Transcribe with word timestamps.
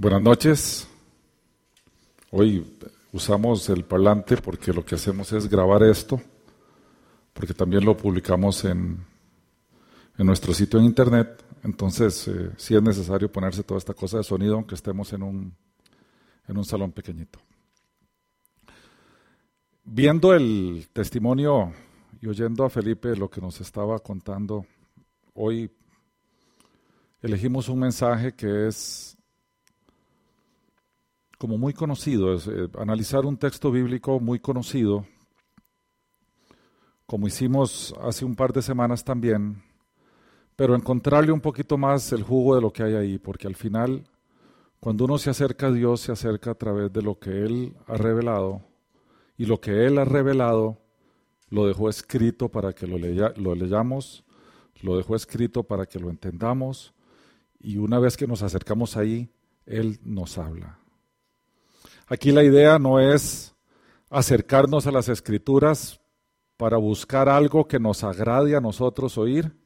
Buenas 0.00 0.22
noches. 0.22 0.88
Hoy 2.30 2.78
usamos 3.12 3.68
el 3.68 3.84
parlante 3.84 4.38
porque 4.38 4.72
lo 4.72 4.82
que 4.82 4.94
hacemos 4.94 5.30
es 5.34 5.46
grabar 5.46 5.82
esto, 5.82 6.18
porque 7.34 7.52
también 7.52 7.84
lo 7.84 7.94
publicamos 7.94 8.64
en, 8.64 9.04
en 10.16 10.26
nuestro 10.26 10.54
sitio 10.54 10.78
en 10.78 10.86
internet. 10.86 11.44
Entonces, 11.64 12.28
eh, 12.28 12.50
sí 12.56 12.74
es 12.74 12.82
necesario 12.82 13.30
ponerse 13.30 13.62
toda 13.62 13.76
esta 13.76 13.92
cosa 13.92 14.16
de 14.16 14.24
sonido, 14.24 14.54
aunque 14.54 14.74
estemos 14.74 15.12
en 15.12 15.22
un, 15.22 15.54
en 16.48 16.56
un 16.56 16.64
salón 16.64 16.92
pequeñito. 16.92 17.38
Viendo 19.84 20.32
el 20.32 20.88
testimonio 20.94 21.74
y 22.22 22.26
oyendo 22.26 22.64
a 22.64 22.70
Felipe 22.70 23.14
lo 23.16 23.28
que 23.28 23.42
nos 23.42 23.60
estaba 23.60 23.98
contando, 23.98 24.64
hoy 25.34 25.70
elegimos 27.20 27.68
un 27.68 27.80
mensaje 27.80 28.32
que 28.32 28.66
es 28.66 29.18
como 31.40 31.56
muy 31.56 31.72
conocido, 31.72 32.34
es, 32.34 32.46
eh, 32.48 32.68
analizar 32.78 33.24
un 33.24 33.38
texto 33.38 33.70
bíblico 33.70 34.20
muy 34.20 34.40
conocido, 34.40 35.06
como 37.06 37.26
hicimos 37.26 37.94
hace 38.02 38.26
un 38.26 38.36
par 38.36 38.52
de 38.52 38.60
semanas 38.60 39.02
también, 39.02 39.62
pero 40.54 40.74
encontrarle 40.74 41.32
un 41.32 41.40
poquito 41.40 41.78
más 41.78 42.12
el 42.12 42.24
jugo 42.24 42.56
de 42.56 42.60
lo 42.60 42.70
que 42.70 42.82
hay 42.82 42.94
ahí, 42.94 43.18
porque 43.18 43.46
al 43.46 43.56
final, 43.56 44.06
cuando 44.80 45.06
uno 45.06 45.16
se 45.16 45.30
acerca 45.30 45.68
a 45.68 45.72
Dios, 45.72 46.02
se 46.02 46.12
acerca 46.12 46.50
a 46.50 46.56
través 46.56 46.92
de 46.92 47.00
lo 47.00 47.18
que 47.18 47.30
Él 47.30 47.74
ha 47.86 47.96
revelado, 47.96 48.60
y 49.38 49.46
lo 49.46 49.62
que 49.62 49.86
Él 49.86 49.96
ha 49.96 50.04
revelado 50.04 50.76
lo 51.48 51.66
dejó 51.66 51.88
escrito 51.88 52.50
para 52.50 52.74
que 52.74 52.86
lo, 52.86 52.98
lo 52.98 53.54
leyamos, 53.54 54.26
lo 54.82 54.94
dejó 54.98 55.16
escrito 55.16 55.62
para 55.62 55.86
que 55.86 55.98
lo 55.98 56.10
entendamos, 56.10 56.92
y 57.58 57.78
una 57.78 57.98
vez 57.98 58.18
que 58.18 58.26
nos 58.26 58.42
acercamos 58.42 58.98
ahí, 58.98 59.30
Él 59.64 60.00
nos 60.04 60.36
habla. 60.36 60.79
Aquí 62.12 62.32
la 62.32 62.42
idea 62.42 62.80
no 62.80 62.98
es 62.98 63.54
acercarnos 64.10 64.88
a 64.88 64.90
las 64.90 65.08
escrituras 65.08 66.00
para 66.56 66.76
buscar 66.76 67.28
algo 67.28 67.68
que 67.68 67.78
nos 67.78 68.02
agrade 68.02 68.56
a 68.56 68.60
nosotros 68.60 69.16
oír 69.16 69.56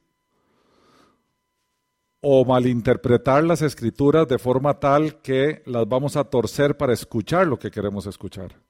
o 2.21 2.45
malinterpretar 2.45 3.43
las 3.43 3.63
escrituras 3.63 4.27
de 4.27 4.37
forma 4.37 4.79
tal 4.79 5.23
que 5.23 5.63
las 5.65 5.89
vamos 5.89 6.17
a 6.17 6.23
torcer 6.25 6.77
para 6.77 6.93
escuchar 6.93 7.47
lo 7.47 7.57
que 7.57 7.71
queremos 7.71 8.05
escuchar. 8.05 8.61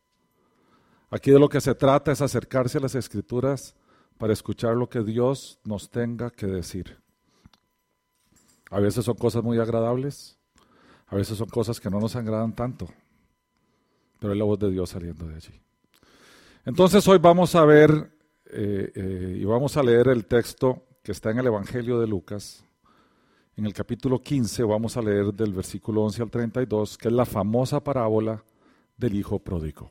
Aquí 1.09 1.31
de 1.31 1.39
lo 1.39 1.49
que 1.49 1.59
se 1.59 1.75
trata 1.75 2.13
es 2.13 2.21
acercarse 2.21 2.77
a 2.77 2.81
las 2.81 2.95
escrituras 2.95 3.75
para 4.17 4.31
escuchar 4.31 4.77
lo 4.77 4.87
que 4.87 5.03
Dios 5.03 5.59
nos 5.65 5.89
tenga 5.89 6.29
que 6.29 6.47
decir. 6.47 6.97
A 8.71 8.79
veces 8.79 9.03
son 9.03 9.15
cosas 9.15 9.43
muy 9.43 9.59
agradables, 9.59 10.39
a 11.07 11.15
veces 11.17 11.37
son 11.37 11.49
cosas 11.49 11.81
que 11.81 11.89
no 11.89 11.99
nos 11.99 12.15
agradan 12.15 12.55
tanto 12.55 12.87
pero 14.19 14.33
es 14.33 14.39
la 14.39 14.45
voz 14.45 14.59
de 14.59 14.71
Dios 14.71 14.89
saliendo 14.89 15.27
de 15.27 15.35
allí. 15.35 15.61
Entonces 16.65 17.07
hoy 17.07 17.19
vamos 17.19 17.55
a 17.55 17.63
ver 17.65 18.11
eh, 18.47 18.91
eh, 18.95 19.37
y 19.39 19.45
vamos 19.45 19.77
a 19.77 19.83
leer 19.83 20.07
el 20.07 20.25
texto 20.25 20.83
que 21.03 21.11
está 21.11 21.31
en 21.31 21.39
el 21.39 21.47
Evangelio 21.47 21.99
de 21.99 22.07
Lucas. 22.07 22.63
En 23.55 23.65
el 23.65 23.73
capítulo 23.73 24.19
15 24.19 24.63
vamos 24.63 24.97
a 24.97 25.01
leer 25.01 25.33
del 25.33 25.53
versículo 25.53 26.03
11 26.03 26.23
al 26.23 26.31
32, 26.31 26.97
que 26.97 27.07
es 27.07 27.13
la 27.13 27.25
famosa 27.25 27.83
parábola 27.83 28.43
del 28.97 29.15
Hijo 29.15 29.39
Pródigo. 29.39 29.89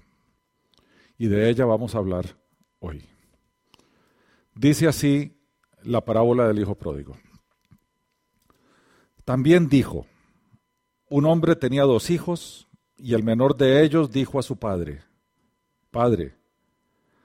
Y 1.17 1.29
de 1.29 1.49
ella 1.49 1.65
vamos 1.65 1.95
a 1.95 1.99
hablar 1.99 2.37
hoy. 2.81 3.05
Dice 4.55 4.89
así 4.89 5.37
la 5.83 6.05
parábola 6.05 6.49
del 6.49 6.59
Hijo 6.59 6.75
Pródigo. 6.75 7.17
También 9.25 9.69
dijo, 9.69 10.07
un 11.09 11.27
hombre 11.27 11.57
tenía 11.57 11.83
dos 11.83 12.11
hijos 12.11 12.64
y 12.97 13.15
el 13.15 13.23
menor 13.23 13.57
de 13.57 13.83
ellos 13.83 14.11
dijo 14.11 14.39
a 14.39 14.43
su 14.43 14.57
padre, 14.57 15.03
Padre, 15.91 16.35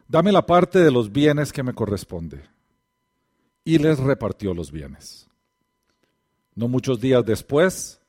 dame 0.08 0.32
la 0.32 0.46
parte 0.46 0.80
de 0.80 0.92
los 0.92 1.12
bienes 1.12 1.52
que 1.52 1.64
me 1.64 1.74
corresponde. 1.74 2.44
Y 3.64 3.78
les 3.78 4.00
repartió 4.00 4.54
los 4.54 4.72
bienes. 4.72 5.28
No 6.56 6.68
muchos 6.68 7.00
días 7.00 7.26
después, 7.26 8.02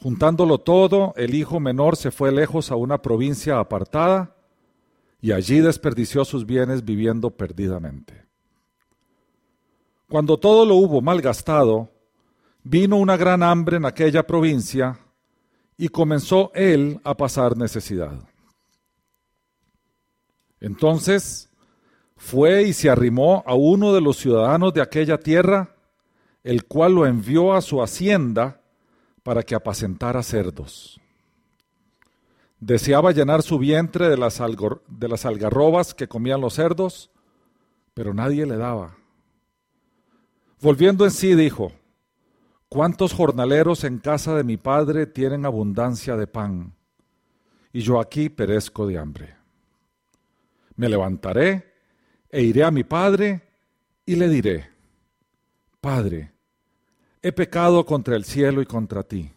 juntándolo 0.00 0.58
todo, 0.58 1.14
el 1.16 1.34
hijo 1.34 1.60
menor 1.60 1.96
se 1.96 2.10
fue 2.10 2.32
lejos 2.32 2.70
a 2.70 2.76
una 2.76 3.00
provincia 3.02 3.58
apartada 3.58 4.36
y 5.20 5.32
allí 5.32 5.60
desperdició 5.60 6.24
sus 6.24 6.46
bienes 6.46 6.84
viviendo 6.84 7.30
perdidamente. 7.30 8.24
Cuando 10.08 10.38
todo 10.38 10.64
lo 10.64 10.76
hubo 10.76 11.00
malgastado, 11.00 11.90
vino 12.62 12.96
una 12.96 13.16
gran 13.16 13.42
hambre 13.42 13.76
en 13.76 13.84
aquella 13.84 14.26
provincia 14.26 14.98
y 15.78 15.88
comenzó 15.88 16.50
él 16.54 17.00
a 17.04 17.16
pasar 17.16 17.56
necesidad. 17.56 18.18
Entonces 20.60 21.48
fue 22.16 22.64
y 22.64 22.72
se 22.72 22.90
arrimó 22.90 23.44
a 23.46 23.54
uno 23.54 23.94
de 23.94 24.00
los 24.00 24.16
ciudadanos 24.16 24.74
de 24.74 24.82
aquella 24.82 25.18
tierra, 25.18 25.76
el 26.42 26.64
cual 26.64 26.96
lo 26.96 27.06
envió 27.06 27.54
a 27.54 27.62
su 27.62 27.80
hacienda 27.80 28.60
para 29.22 29.44
que 29.44 29.54
apacentara 29.54 30.22
cerdos. 30.24 31.00
Deseaba 32.58 33.12
llenar 33.12 33.42
su 33.42 33.56
vientre 33.56 34.08
de 34.08 34.16
las, 34.16 34.42
de 34.88 35.08
las 35.08 35.24
algarrobas 35.24 35.94
que 35.94 36.08
comían 36.08 36.40
los 36.40 36.54
cerdos, 36.54 37.12
pero 37.94 38.12
nadie 38.12 38.46
le 38.46 38.56
daba. 38.56 38.96
Volviendo 40.60 41.04
en 41.04 41.12
sí, 41.12 41.36
dijo, 41.36 41.70
¿Cuántos 42.68 43.14
jornaleros 43.14 43.84
en 43.84 43.98
casa 43.98 44.34
de 44.34 44.44
mi 44.44 44.58
padre 44.58 45.06
tienen 45.06 45.46
abundancia 45.46 46.16
de 46.16 46.26
pan? 46.26 46.74
Y 47.72 47.80
yo 47.80 47.98
aquí 47.98 48.28
perezco 48.28 48.86
de 48.86 48.98
hambre. 48.98 49.34
Me 50.76 50.88
levantaré 50.88 51.72
e 52.28 52.42
iré 52.42 52.64
a 52.64 52.70
mi 52.70 52.84
padre 52.84 53.42
y 54.04 54.16
le 54.16 54.28
diré, 54.28 54.70
Padre, 55.80 56.32
he 57.22 57.32
pecado 57.32 57.86
contra 57.86 58.16
el 58.16 58.24
cielo 58.24 58.60
y 58.60 58.66
contra 58.66 59.02
ti. 59.02 59.32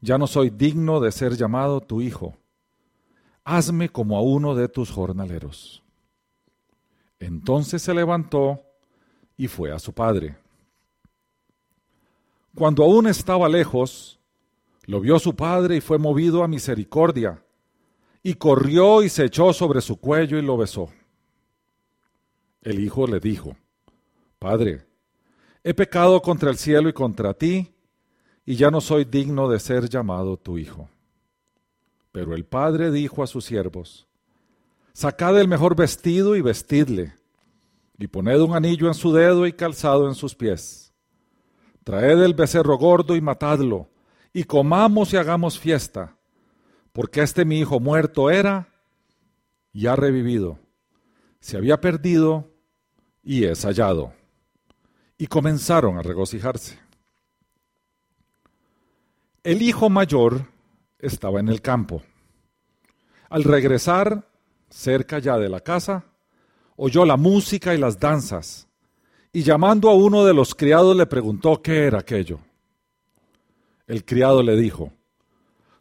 Ya 0.00 0.18
no 0.18 0.26
soy 0.26 0.50
digno 0.50 1.00
de 1.00 1.10
ser 1.10 1.36
llamado 1.36 1.80
tu 1.80 2.00
hijo. 2.00 2.36
Hazme 3.44 3.88
como 3.88 4.18
a 4.18 4.22
uno 4.22 4.54
de 4.54 4.68
tus 4.68 4.90
jornaleros. 4.90 5.82
Entonces 7.18 7.82
se 7.82 7.94
levantó 7.94 8.62
y 9.36 9.48
fue 9.48 9.72
a 9.72 9.78
su 9.78 9.92
padre. 9.92 10.41
Cuando 12.54 12.84
aún 12.84 13.06
estaba 13.06 13.48
lejos, 13.48 14.20
lo 14.84 15.00
vio 15.00 15.18
su 15.18 15.34
padre 15.34 15.76
y 15.76 15.80
fue 15.80 15.98
movido 15.98 16.42
a 16.42 16.48
misericordia, 16.48 17.42
y 18.22 18.34
corrió 18.34 19.02
y 19.02 19.08
se 19.08 19.24
echó 19.24 19.52
sobre 19.52 19.80
su 19.80 19.96
cuello 19.96 20.38
y 20.38 20.42
lo 20.42 20.56
besó. 20.56 20.90
El 22.60 22.80
hijo 22.80 23.06
le 23.06 23.20
dijo, 23.20 23.56
Padre, 24.38 24.84
he 25.64 25.72
pecado 25.72 26.20
contra 26.20 26.50
el 26.50 26.58
cielo 26.58 26.88
y 26.88 26.92
contra 26.92 27.32
ti, 27.32 27.72
y 28.44 28.56
ya 28.56 28.70
no 28.70 28.80
soy 28.80 29.04
digno 29.04 29.48
de 29.48 29.58
ser 29.58 29.88
llamado 29.88 30.36
tu 30.36 30.58
hijo. 30.58 30.90
Pero 32.12 32.34
el 32.34 32.44
padre 32.44 32.90
dijo 32.90 33.22
a 33.22 33.26
sus 33.26 33.46
siervos, 33.46 34.06
Sacad 34.92 35.40
el 35.40 35.48
mejor 35.48 35.74
vestido 35.74 36.36
y 36.36 36.42
vestidle, 36.42 37.14
y 37.98 38.08
poned 38.08 38.40
un 38.40 38.54
anillo 38.54 38.88
en 38.88 38.94
su 38.94 39.12
dedo 39.12 39.46
y 39.46 39.54
calzado 39.54 40.06
en 40.06 40.14
sus 40.14 40.34
pies 40.34 40.91
Traed 41.84 42.22
el 42.22 42.34
becerro 42.34 42.78
gordo 42.78 43.16
y 43.16 43.20
matadlo, 43.20 43.88
y 44.32 44.44
comamos 44.44 45.12
y 45.12 45.16
hagamos 45.16 45.58
fiesta, 45.58 46.16
porque 46.92 47.22
este 47.22 47.44
mi 47.44 47.58
hijo 47.58 47.80
muerto 47.80 48.30
era 48.30 48.68
y 49.72 49.86
ha 49.86 49.96
revivido. 49.96 50.58
Se 51.40 51.56
había 51.56 51.80
perdido 51.80 52.50
y 53.22 53.44
es 53.44 53.64
hallado. 53.64 54.12
Y 55.18 55.26
comenzaron 55.26 55.98
a 55.98 56.02
regocijarse. 56.02 56.78
El 59.42 59.62
hijo 59.62 59.90
mayor 59.90 60.46
estaba 60.98 61.40
en 61.40 61.48
el 61.48 61.60
campo. 61.60 62.02
Al 63.28 63.42
regresar, 63.42 64.28
cerca 64.68 65.18
ya 65.18 65.36
de 65.36 65.48
la 65.48 65.60
casa, 65.60 66.04
oyó 66.76 67.04
la 67.04 67.16
música 67.16 67.74
y 67.74 67.78
las 67.78 67.98
danzas 67.98 68.68
y 69.32 69.42
llamando 69.42 69.88
a 69.88 69.94
uno 69.94 70.24
de 70.24 70.34
los 70.34 70.54
criados 70.54 70.94
le 70.96 71.06
preguntó 71.06 71.62
qué 71.62 71.86
era 71.86 72.00
aquello. 72.00 72.40
El 73.86 74.04
criado 74.04 74.42
le 74.42 74.56
dijo, 74.56 74.92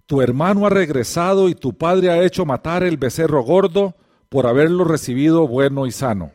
tu 0.05 0.21
hermano 0.21 0.65
ha 0.65 0.69
regresado 0.69 1.49
y 1.49 1.55
tu 1.55 1.77
padre 1.77 2.09
ha 2.09 2.23
hecho 2.23 2.45
matar 2.45 2.83
el 2.83 2.97
becerro 2.97 3.43
gordo 3.43 3.95
por 4.29 4.47
haberlo 4.47 4.83
recibido 4.83 5.47
bueno 5.47 5.85
y 5.85 5.91
sano. 5.91 6.31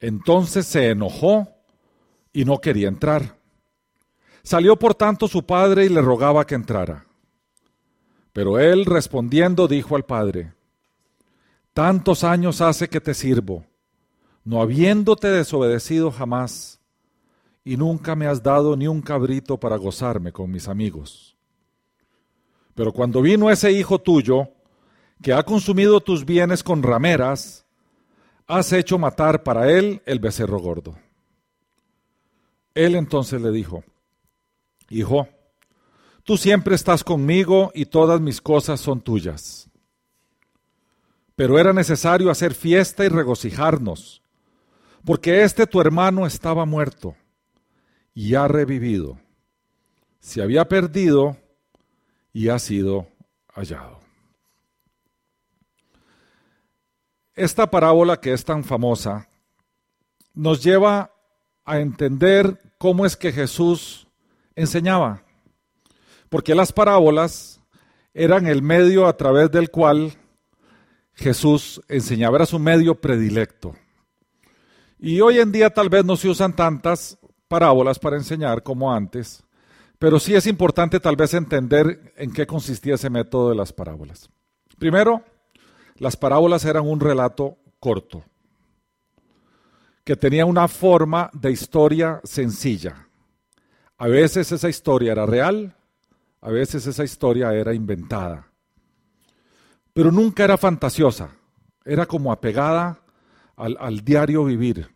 Entonces 0.00 0.66
se 0.66 0.90
enojó 0.90 1.48
y 2.32 2.44
no 2.44 2.60
quería 2.60 2.88
entrar. 2.88 3.38
Salió 4.42 4.76
por 4.76 4.94
tanto 4.94 5.28
su 5.28 5.46
padre 5.46 5.86
y 5.86 5.88
le 5.88 6.02
rogaba 6.02 6.46
que 6.46 6.54
entrara. 6.54 7.06
Pero 8.32 8.58
él 8.58 8.84
respondiendo 8.84 9.68
dijo 9.68 9.96
al 9.96 10.04
padre, 10.04 10.52
Tantos 11.72 12.24
años 12.24 12.60
hace 12.60 12.88
que 12.88 13.00
te 13.00 13.14
sirvo 13.14 13.64
no 14.44 14.60
habiéndote 14.60 15.28
desobedecido 15.28 16.10
jamás, 16.10 16.80
y 17.64 17.76
nunca 17.76 18.14
me 18.14 18.26
has 18.26 18.42
dado 18.42 18.76
ni 18.76 18.86
un 18.86 19.00
cabrito 19.00 19.58
para 19.58 19.76
gozarme 19.76 20.32
con 20.32 20.50
mis 20.50 20.68
amigos. 20.68 21.36
Pero 22.74 22.92
cuando 22.92 23.22
vino 23.22 23.50
ese 23.50 23.72
hijo 23.72 24.00
tuyo, 24.00 24.48
que 25.22 25.32
ha 25.32 25.42
consumido 25.42 26.00
tus 26.00 26.24
bienes 26.24 26.62
con 26.62 26.82
rameras, 26.82 27.64
has 28.46 28.72
hecho 28.72 28.98
matar 28.98 29.42
para 29.42 29.70
él 29.70 30.02
el 30.04 30.18
becerro 30.18 30.58
gordo. 30.58 30.96
Él 32.74 32.96
entonces 32.96 33.40
le 33.40 33.50
dijo, 33.50 33.84
Hijo, 34.90 35.28
tú 36.24 36.36
siempre 36.36 36.74
estás 36.74 37.02
conmigo 37.02 37.70
y 37.74 37.86
todas 37.86 38.20
mis 38.20 38.40
cosas 38.40 38.80
son 38.80 39.00
tuyas. 39.00 39.70
Pero 41.36 41.58
era 41.58 41.72
necesario 41.72 42.30
hacer 42.30 42.54
fiesta 42.54 43.04
y 43.04 43.08
regocijarnos, 43.08 44.22
porque 45.04 45.42
este 45.42 45.66
tu 45.66 45.80
hermano 45.80 46.26
estaba 46.26 46.64
muerto 46.64 47.14
y 48.14 48.34
ha 48.34 48.48
revivido. 48.48 49.18
Se 50.20 50.42
había 50.42 50.66
perdido 50.66 51.36
y 52.32 52.48
ha 52.48 52.58
sido 52.58 53.06
hallado. 53.54 54.00
Esta 57.34 57.70
parábola 57.70 58.20
que 58.20 58.32
es 58.32 58.44
tan 58.44 58.64
famosa 58.64 59.28
nos 60.32 60.62
lleva 60.62 61.10
a 61.64 61.80
entender 61.80 62.58
cómo 62.78 63.04
es 63.04 63.16
que 63.16 63.32
Jesús 63.32 64.06
enseñaba. 64.54 65.22
Porque 66.28 66.54
las 66.54 66.72
parábolas 66.72 67.60
eran 68.14 68.46
el 68.46 68.62
medio 68.62 69.06
a 69.06 69.16
través 69.16 69.50
del 69.50 69.70
cual 69.70 70.14
Jesús 71.12 71.82
enseñaba, 71.88 72.36
era 72.36 72.46
su 72.46 72.58
medio 72.58 73.00
predilecto. 73.00 73.76
Y 75.06 75.20
hoy 75.20 75.38
en 75.38 75.52
día 75.52 75.68
tal 75.68 75.90
vez 75.90 76.02
no 76.02 76.16
se 76.16 76.30
usan 76.30 76.56
tantas 76.56 77.18
parábolas 77.46 77.98
para 77.98 78.16
enseñar 78.16 78.62
como 78.62 78.90
antes, 78.90 79.44
pero 79.98 80.18
sí 80.18 80.34
es 80.34 80.46
importante 80.46 80.98
tal 80.98 81.14
vez 81.14 81.34
entender 81.34 82.14
en 82.16 82.32
qué 82.32 82.46
consistía 82.46 82.94
ese 82.94 83.10
método 83.10 83.50
de 83.50 83.54
las 83.54 83.70
parábolas. 83.70 84.30
Primero, 84.78 85.22
las 85.96 86.16
parábolas 86.16 86.64
eran 86.64 86.88
un 86.88 87.00
relato 87.00 87.58
corto, 87.80 88.24
que 90.04 90.16
tenía 90.16 90.46
una 90.46 90.68
forma 90.68 91.28
de 91.34 91.52
historia 91.52 92.22
sencilla. 92.24 93.06
A 93.98 94.08
veces 94.08 94.52
esa 94.52 94.70
historia 94.70 95.12
era 95.12 95.26
real, 95.26 95.76
a 96.40 96.50
veces 96.50 96.86
esa 96.86 97.04
historia 97.04 97.52
era 97.52 97.74
inventada, 97.74 98.50
pero 99.92 100.10
nunca 100.10 100.44
era 100.44 100.56
fantasiosa, 100.56 101.28
era 101.84 102.06
como 102.06 102.32
apegada 102.32 103.04
al, 103.56 104.02
diario 104.02 104.44
vivir. 104.44 104.93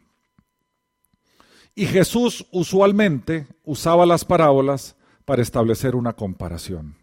Y 1.78 1.86
Jesús 1.86 2.44
usualmente 2.50 3.46
usaba 3.62 4.04
las 4.04 4.24
parábolas 4.24 4.96
para 5.24 5.42
establecer 5.42 5.94
una 5.94 6.12
comparación. 6.12 6.96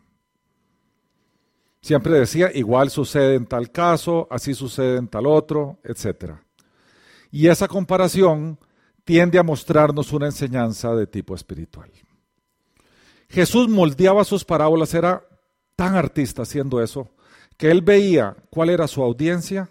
Siempre 1.82 2.20
decía, 2.20 2.52
igual 2.54 2.90
sucede 2.90 3.36
en 3.36 3.46
tal 3.46 3.72
caso, 3.72 4.28
así 4.30 4.54
sucede 4.54 4.98
en 4.98 5.08
tal 5.08 5.28
otro, 5.28 5.80
etc. 5.86 6.34
Y 7.32 7.48
esa 7.48 7.70
comparación 7.70 8.60
tiende 9.06 9.40
a 9.40 9.44
mostrarnos 9.44 10.12
una 10.12 10.26
enseñanza 10.26 10.94
de 10.94 11.08
tipo 11.08 11.36
espiritual. 11.36 11.90
Jesús 13.30 13.70
moldeaba 13.70 14.26
sus 14.26 14.44
parábolas, 14.44 14.94
era 14.94 15.26
tan 15.78 15.96
artista 15.96 16.42
haciendo 16.42 16.84
eso, 16.84 17.16
que 17.56 17.72
él 17.72 17.82
veía 17.82 18.36
cuál 18.50 18.72
era 18.72 18.90
su 18.90 19.02
audiencia 19.02 19.70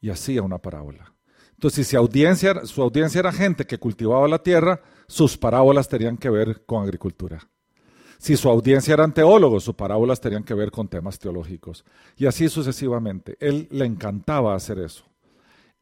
y 0.00 0.08
hacía 0.08 0.40
una 0.40 0.56
parábola. 0.56 1.11
Entonces, 1.62 1.86
si 1.86 1.96
su 2.66 2.82
audiencia 2.82 3.20
era 3.20 3.30
gente 3.30 3.64
que 3.64 3.78
cultivaba 3.78 4.26
la 4.26 4.42
tierra, 4.42 4.80
sus 5.06 5.38
parábolas 5.38 5.88
tenían 5.88 6.16
que 6.16 6.28
ver 6.28 6.64
con 6.66 6.82
agricultura. 6.82 7.38
Si 8.18 8.36
su 8.36 8.48
audiencia 8.48 8.94
eran 8.94 9.14
teólogos, 9.14 9.62
sus 9.62 9.76
parábolas 9.76 10.20
tenían 10.20 10.42
que 10.42 10.54
ver 10.54 10.72
con 10.72 10.88
temas 10.88 11.20
teológicos. 11.20 11.84
Y 12.16 12.26
así 12.26 12.48
sucesivamente. 12.48 13.36
Él 13.38 13.68
le 13.70 13.84
encantaba 13.84 14.56
hacer 14.56 14.80
eso. 14.80 15.04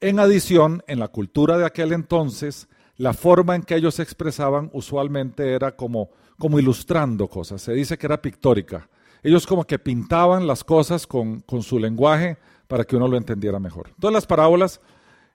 En 0.03 0.21
adición, 0.21 0.82
en 0.87 0.99
la 0.99 1.09
cultura 1.09 1.56
de 1.56 1.65
aquel 1.65 1.94
entonces, 1.94 2.69
la 2.99 3.15
forma 3.15 3.56
en 3.56 3.62
que 3.62 3.76
ellos 3.76 3.94
se 3.94 4.03
expresaban 4.03 4.69
usualmente 4.75 5.55
era 5.55 5.76
como, 5.76 6.11
como 6.38 6.59
ilustrando 6.59 7.26
cosas. 7.26 7.62
Se 7.62 7.73
dice 7.73 7.97
que 7.97 8.05
era 8.05 8.21
pictórica. 8.21 8.87
Ellos 9.23 9.47
como 9.47 9.65
que 9.65 9.79
pintaban 9.79 10.47
las 10.47 10.62
cosas 10.62 11.06
con, 11.06 11.43
su 11.62 11.79
lenguaje 11.79 12.37
para 12.69 12.85
que 12.85 12.97
uno 12.97 13.09
lo 13.09 13.17
entendiera 13.17 13.59
mejor. 13.59 13.88
Entonces 13.94 14.12
las 14.12 14.26
parábolas 14.26 14.83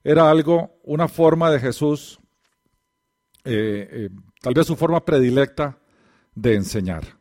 era 0.06 0.30
algo, 0.30 0.78
una 0.84 1.08
forma 1.08 1.50
de 1.50 1.60
Jesús, 1.60 2.20
eh, 3.44 3.90
eh, 3.92 4.10
tal 4.40 4.54
vez 4.54 4.68
su 4.68 4.76
forma 4.76 5.04
predilecta 5.04 5.80
de 6.36 6.54
enseñar. 6.54 7.18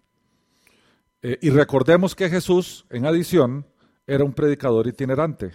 Eh, 1.23 1.39
y 1.41 1.49
recordemos 1.49 2.15
que 2.15 2.29
Jesús, 2.29 2.85
en 2.91 3.07
adición, 3.07 3.67
era 4.07 4.23
un 4.23 4.35
predicador 4.35 4.87
itinerante. 4.87 5.53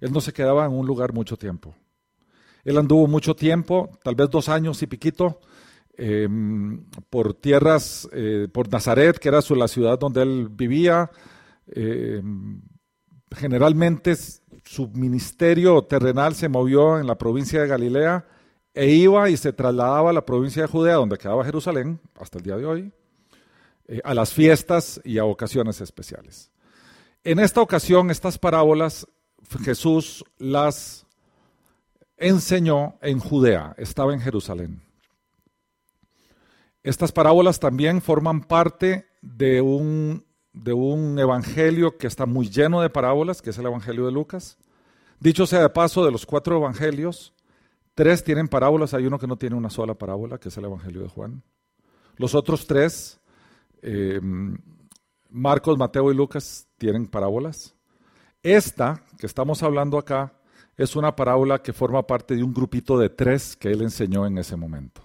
Él 0.00 0.10
no 0.10 0.20
se 0.20 0.32
quedaba 0.32 0.66
en 0.66 0.72
un 0.72 0.84
lugar 0.84 1.12
mucho 1.12 1.36
tiempo. 1.36 1.72
Él 2.64 2.76
anduvo 2.78 3.06
mucho 3.06 3.36
tiempo, 3.36 3.96
tal 4.02 4.16
vez 4.16 4.28
dos 4.28 4.48
años 4.48 4.82
y 4.82 4.88
piquito, 4.88 5.38
em, 5.96 6.84
por 7.08 7.34
tierras, 7.34 8.08
por 8.52 8.68
Nazaret, 8.72 9.20
que 9.20 9.28
era 9.28 9.38
la 9.50 9.68
ciudad 9.68 10.00
donde 10.00 10.22
él 10.22 10.48
vivía. 10.50 11.12
Em, 11.68 12.60
generalmente 13.36 14.16
su 14.64 14.88
ministerio 14.88 15.82
terrenal 15.82 16.34
se 16.34 16.48
movió 16.48 16.98
en 16.98 17.06
la 17.06 17.16
provincia 17.16 17.60
de 17.60 17.68
Galilea 17.68 18.26
e 18.74 18.88
iba 18.88 19.30
y 19.30 19.36
se 19.36 19.52
trasladaba 19.52 20.10
a 20.10 20.12
la 20.12 20.26
provincia 20.26 20.62
de 20.62 20.68
Judea, 20.68 20.96
donde 20.96 21.18
quedaba 21.18 21.44
Jerusalén, 21.44 22.00
hasta 22.20 22.38
el 22.38 22.44
día 22.44 22.56
de 22.56 22.66
hoy, 22.66 22.92
eh, 23.88 24.00
a 24.04 24.14
las 24.14 24.32
fiestas 24.32 25.00
y 25.04 25.18
a 25.18 25.24
ocasiones 25.24 25.80
especiales. 25.80 26.50
En 27.24 27.38
esta 27.38 27.60
ocasión, 27.60 28.10
estas 28.10 28.38
parábolas, 28.38 29.06
Jesús 29.64 30.24
las 30.38 31.06
enseñó 32.16 32.98
en 33.00 33.18
Judea, 33.18 33.74
estaba 33.78 34.12
en 34.12 34.20
Jerusalén. 34.20 34.82
Estas 36.82 37.12
parábolas 37.12 37.58
también 37.58 38.00
forman 38.00 38.42
parte 38.42 39.06
de 39.22 39.60
un, 39.60 40.25
de 40.56 40.72
un 40.72 41.20
evangelio 41.20 41.96
que 41.96 42.08
está 42.08 42.26
muy 42.26 42.48
lleno 42.48 42.80
de 42.80 42.90
parábolas, 42.90 43.40
que 43.40 43.50
es 43.50 43.58
el 43.58 43.66
Evangelio 43.66 44.06
de 44.06 44.12
Lucas. 44.12 44.58
Dicho 45.20 45.46
sea 45.46 45.60
de 45.60 45.68
paso, 45.70 46.04
de 46.04 46.10
los 46.10 46.26
cuatro 46.26 46.56
evangelios, 46.56 47.32
Tres 47.96 48.22
tienen 48.22 48.46
parábolas, 48.46 48.92
hay 48.92 49.06
uno 49.06 49.18
que 49.18 49.26
no 49.26 49.38
tiene 49.38 49.56
una 49.56 49.70
sola 49.70 49.94
parábola, 49.94 50.36
que 50.36 50.50
es 50.50 50.56
el 50.58 50.66
Evangelio 50.66 51.00
de 51.00 51.08
Juan. 51.08 51.42
Los 52.16 52.34
otros 52.34 52.66
tres, 52.66 53.18
eh, 53.80 54.20
Marcos, 55.30 55.78
Mateo 55.78 56.12
y 56.12 56.14
Lucas, 56.14 56.68
tienen 56.76 57.06
parábolas. 57.06 57.74
Esta 58.42 59.02
que 59.18 59.24
estamos 59.24 59.62
hablando 59.62 59.96
acá 59.96 60.34
es 60.76 60.94
una 60.94 61.16
parábola 61.16 61.62
que 61.62 61.72
forma 61.72 62.06
parte 62.06 62.36
de 62.36 62.42
un 62.42 62.52
grupito 62.52 62.98
de 62.98 63.08
tres 63.08 63.56
que 63.56 63.70
él 63.70 63.80
enseñó 63.80 64.26
en 64.26 64.36
ese 64.36 64.56
momento. 64.56 65.00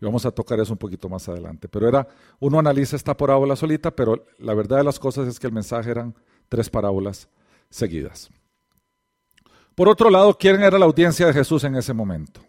Y 0.00 0.04
vamos 0.04 0.26
a 0.26 0.30
tocar 0.30 0.60
eso 0.60 0.72
un 0.72 0.78
poquito 0.78 1.08
más 1.08 1.28
adelante. 1.28 1.68
Pero 1.68 1.88
era, 1.88 2.06
uno 2.40 2.58
analiza 2.58 2.96
esta 2.96 3.16
parábola 3.16 3.56
solita, 3.56 3.90
pero 3.90 4.26
la 4.38 4.54
verdad 4.54 4.78
de 4.78 4.84
las 4.84 4.98
cosas 4.98 5.28
es 5.28 5.38
que 5.38 5.46
el 5.46 5.52
mensaje 5.52 5.90
eran 5.90 6.14
tres 6.48 6.68
parábolas 6.70 7.28
seguidas. 7.70 8.30
Por 9.74 9.88
otro 9.88 10.10
lado, 10.10 10.36
¿quién 10.38 10.62
era 10.62 10.78
la 10.78 10.84
audiencia 10.84 11.26
de 11.26 11.32
Jesús 11.32 11.64
en 11.64 11.74
ese 11.74 11.92
momento? 11.92 12.40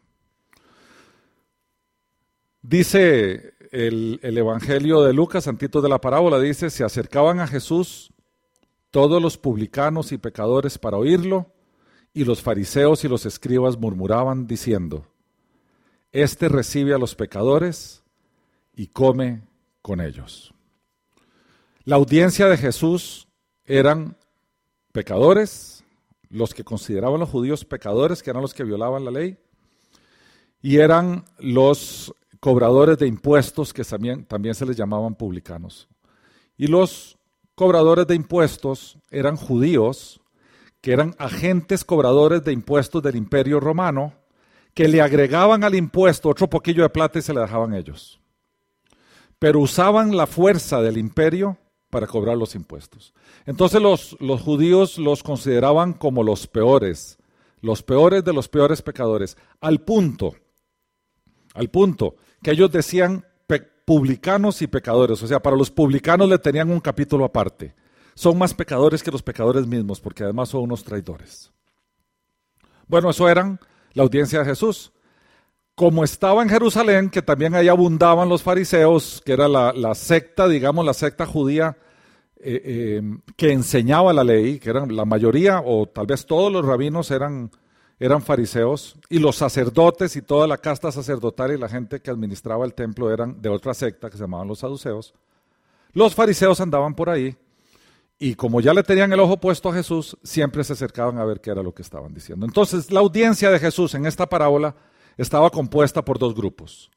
Dice 2.62 3.54
el, 3.72 4.20
Evangelio 4.22 5.04
de 5.04 5.14
Lucas, 5.14 5.48
antitos 5.48 5.84
de 5.84 5.90
la 5.90 6.02
parábola, 6.02 6.40
dice, 6.40 6.70
se 6.70 6.84
acercaban 6.84 7.40
a 7.40 7.48
Jesús 7.48 8.12
todos 8.92 9.22
los 9.22 9.38
publicanos 9.38 10.12
y 10.12 10.18
pecadores 10.18 10.78
para 10.78 10.98
oírlo, 10.98 11.52
y 12.14 12.24
los 12.24 12.42
fariseos 12.42 13.04
y 13.04 13.10
los 13.10 13.26
escribas 13.26 13.78
murmuraban 13.78 14.48
diciendo, 14.48 15.06
Este 16.16 16.48
recibe 16.48 16.94
a 16.94 16.98
los 16.98 17.14
pecadores 17.14 18.02
y 18.74 18.88
come 18.88 19.42
con 19.82 20.00
ellos. 20.00 20.54
La 21.84 21.98
audiencia 21.98 22.48
de 22.48 22.56
Jesús 22.56 23.28
eran 23.66 24.16
pecadores, 24.94 25.84
los 26.30 26.54
que 26.54 26.64
consideraban 26.64 27.20
los 27.20 27.28
judíos 27.28 27.66
pecadores, 27.66 28.24
que 28.24 28.30
eran 28.30 28.44
los 28.44 28.54
que 28.54 28.64
violaban 28.64 29.04
la 29.04 29.12
ley, 29.12 29.38
y 30.62 30.78
eran 30.78 31.26
los 31.38 32.16
cobradores 32.40 32.98
de 32.98 33.08
impuestos, 33.08 33.74
que 33.74 33.84
también, 33.84 34.24
también 34.24 34.56
se 34.56 34.66
les 34.66 34.78
llamaban 34.78 35.16
publicanos. 35.16 35.90
Y 36.56 36.68
los 36.68 37.18
cobradores 37.56 38.08
de 38.08 38.16
impuestos 38.16 38.98
eran 39.12 39.36
judíos, 39.36 40.22
que 40.80 40.94
eran 40.94 41.14
agentes 41.18 41.84
cobradores 41.84 42.42
de 42.46 42.54
impuestos 42.54 43.04
del 43.04 43.18
imperio 43.18 43.60
romano, 43.60 44.14
que 44.76 44.88
le 44.88 45.02
agregaban 45.02 45.64
al 45.64 45.74
impuesto 45.74 46.30
otro 46.30 46.48
poquillo 46.48 46.84
de 46.84 46.90
plata 46.90 47.18
y 47.18 47.24
se 47.24 47.34
le 47.34 47.42
dejaban 47.42 47.74
ellos. 47.74 48.20
Pero 49.40 49.60
usaban 49.60 50.16
la 50.16 50.28
fuerza 50.28 50.82
del 50.82 50.98
imperio 50.98 51.58
para 51.90 52.06
cobrar 52.06 52.38
los 52.38 52.54
impuestos. 52.54 53.16
Entonces 53.48 53.82
los, 53.82 54.16
los 54.20 54.42
judíos 54.42 55.00
los 55.00 55.24
consideraban 55.24 55.94
como 55.94 56.22
los 56.22 56.46
peores, 56.46 57.18
los 57.62 57.82
peores 57.82 58.24
de 58.24 58.34
los 58.34 58.48
peores 58.48 58.84
pecadores, 58.84 59.36
al 59.62 59.82
punto, 59.82 60.36
al 61.56 61.70
punto 61.72 62.16
que 62.44 62.52
ellos 62.52 62.72
decían 62.72 63.26
publicanos 63.86 64.62
y 64.62 64.68
pecadores. 64.68 65.22
O 65.22 65.28
sea, 65.28 65.40
para 65.40 65.56
los 65.56 65.72
publicanos 65.72 66.28
le 66.28 66.40
tenían 66.40 66.72
un 66.72 66.80
capítulo 66.80 67.24
aparte. 67.24 67.74
Son 68.16 68.38
más 68.38 68.54
pecadores 68.54 69.04
que 69.04 69.12
los 69.12 69.22
pecadores 69.22 69.68
mismos, 69.68 70.02
porque 70.02 70.24
además 70.24 70.50
son 70.50 70.64
unos 70.64 70.84
traidores. 70.84 71.52
Bueno, 72.88 73.10
eso 73.10 73.30
eran 73.30 73.60
la 73.96 74.04
audiencia 74.04 74.40
de 74.40 74.46
Jesús. 74.46 74.92
Como 75.74 76.04
estaba 76.04 76.44
en 76.44 76.50
Jerusalén, 76.50 77.10
que 77.10 77.24
también 77.24 77.56
ahí 77.56 77.68
abundaban 77.68 78.30
los 78.30 78.44
fariseos, 78.44 79.22
que 79.26 79.34
era 79.34 79.48
la, 79.48 79.96
secta, 79.96 80.48
digamos, 80.48 80.86
la 80.86 80.94
secta 80.94 81.26
judía 81.26 81.78
eh, 82.38 82.62
eh, 82.64 83.02
que 83.36 83.52
enseñaba 83.52 84.14
la 84.14 84.24
ley, 84.24 84.60
que 84.60 84.70
eran 84.70 84.96
la 84.96 85.06
mayoría 85.06 85.62
o 85.66 85.88
tal 85.88 86.06
vez 86.06 86.26
todos 86.26 86.52
los 86.52 86.64
rabinos 86.64 87.10
eran 87.10 87.50
eran 88.00 88.22
fariseos 88.22 88.98
y 89.10 89.20
los 89.20 89.38
sacerdotes 89.38 90.16
y 90.16 90.22
toda 90.22 90.48
la 90.48 90.58
casta 90.58 90.92
sacerdotal 90.92 91.54
y 91.54 91.58
la 91.58 91.70
gente 91.70 92.02
que 92.02 92.12
administraba 92.12 92.66
el 92.66 92.74
templo 92.74 93.12
eran 93.12 93.42
de 93.42 93.50
otra 93.50 93.74
secta 93.74 94.10
que 94.10 94.18
se 94.18 94.24
llamaban 94.24 94.48
los 94.48 94.60
saduceos. 94.60 95.14
Los 95.94 96.14
fariseos 96.14 96.60
andaban 96.60 96.94
por 96.94 97.10
ahí 97.10 97.38
y 98.18 98.36
como 98.36 98.62
ya 98.62 98.74
le 98.74 98.84
tenían 98.84 99.12
el 99.12 99.20
ojo 99.20 99.38
puesto 99.38 99.70
a 99.70 99.74
Jesús, 99.74 100.18
siempre 100.24 100.64
se 100.64 100.74
acercaban 100.74 101.18
a 101.18 101.26
ver 101.26 101.42
qué 101.42 101.52
era 101.52 101.64
lo 101.64 101.74
que 101.74 101.82
estaban 101.82 102.14
diciendo. 102.14 102.46
Entonces, 102.46 102.92
la 102.92 103.02
audiencia 103.02 103.50
de 103.50 103.60
Jesús 103.60 103.94
en 103.94 104.06
esta 104.06 104.28
parábola 104.28 104.76
estaba 105.18 105.50
compuesta 105.50 106.04
por 106.04 106.18
dos 106.18 106.34
grupos. 106.34 106.92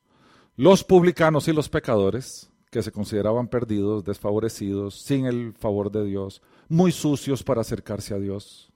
Los 0.56 0.84
publicanos 0.84 1.48
y 1.48 1.52
los 1.52 1.68
pecadores, 1.68 2.50
que 2.70 2.82
se 2.82 2.92
consideraban 2.92 3.48
perdidos, 3.48 4.04
desfavorecidos, 4.04 5.00
sin 5.00 5.26
el 5.26 5.54
favor 5.54 5.90
de 5.90 6.04
Dios, 6.04 6.42
muy 6.68 6.92
sucios 6.92 7.42
para 7.42 7.62
acercarse 7.62 8.14
a 8.14 8.18
Dios. 8.18 8.70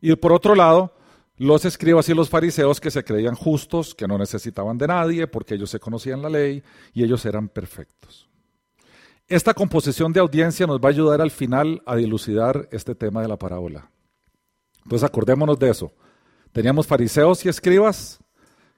Y 0.00 0.14
por 0.16 0.32
otro 0.32 0.54
lado, 0.54 0.94
los 1.36 1.64
escribas 1.64 2.08
y 2.08 2.14
los 2.14 2.28
fariseos 2.28 2.80
que 2.80 2.90
se 2.90 3.04
creían 3.04 3.34
justos, 3.34 3.94
que 3.94 4.08
no 4.08 4.16
necesitaban 4.16 4.78
de 4.78 4.86
nadie, 4.86 5.26
porque 5.26 5.54
ellos 5.54 5.70
se 5.70 5.80
conocían 5.80 6.22
la 6.22 6.30
ley 6.30 6.62
y 6.94 7.04
ellos 7.04 7.24
eran 7.26 7.48
perfectos. 7.48 8.27
Esta 9.28 9.52
composición 9.52 10.10
de 10.14 10.20
audiencia 10.20 10.66
nos 10.66 10.80
va 10.80 10.88
a 10.88 10.92
ayudar 10.92 11.20
al 11.20 11.30
final 11.30 11.82
a 11.84 11.96
dilucidar 11.96 12.66
este 12.72 12.94
tema 12.94 13.20
de 13.20 13.28
la 13.28 13.36
parábola. 13.36 13.90
Entonces 14.84 15.06
acordémonos 15.06 15.58
de 15.58 15.68
eso. 15.68 15.92
Teníamos 16.50 16.86
fariseos 16.86 17.44
y 17.44 17.50
escribas 17.50 18.20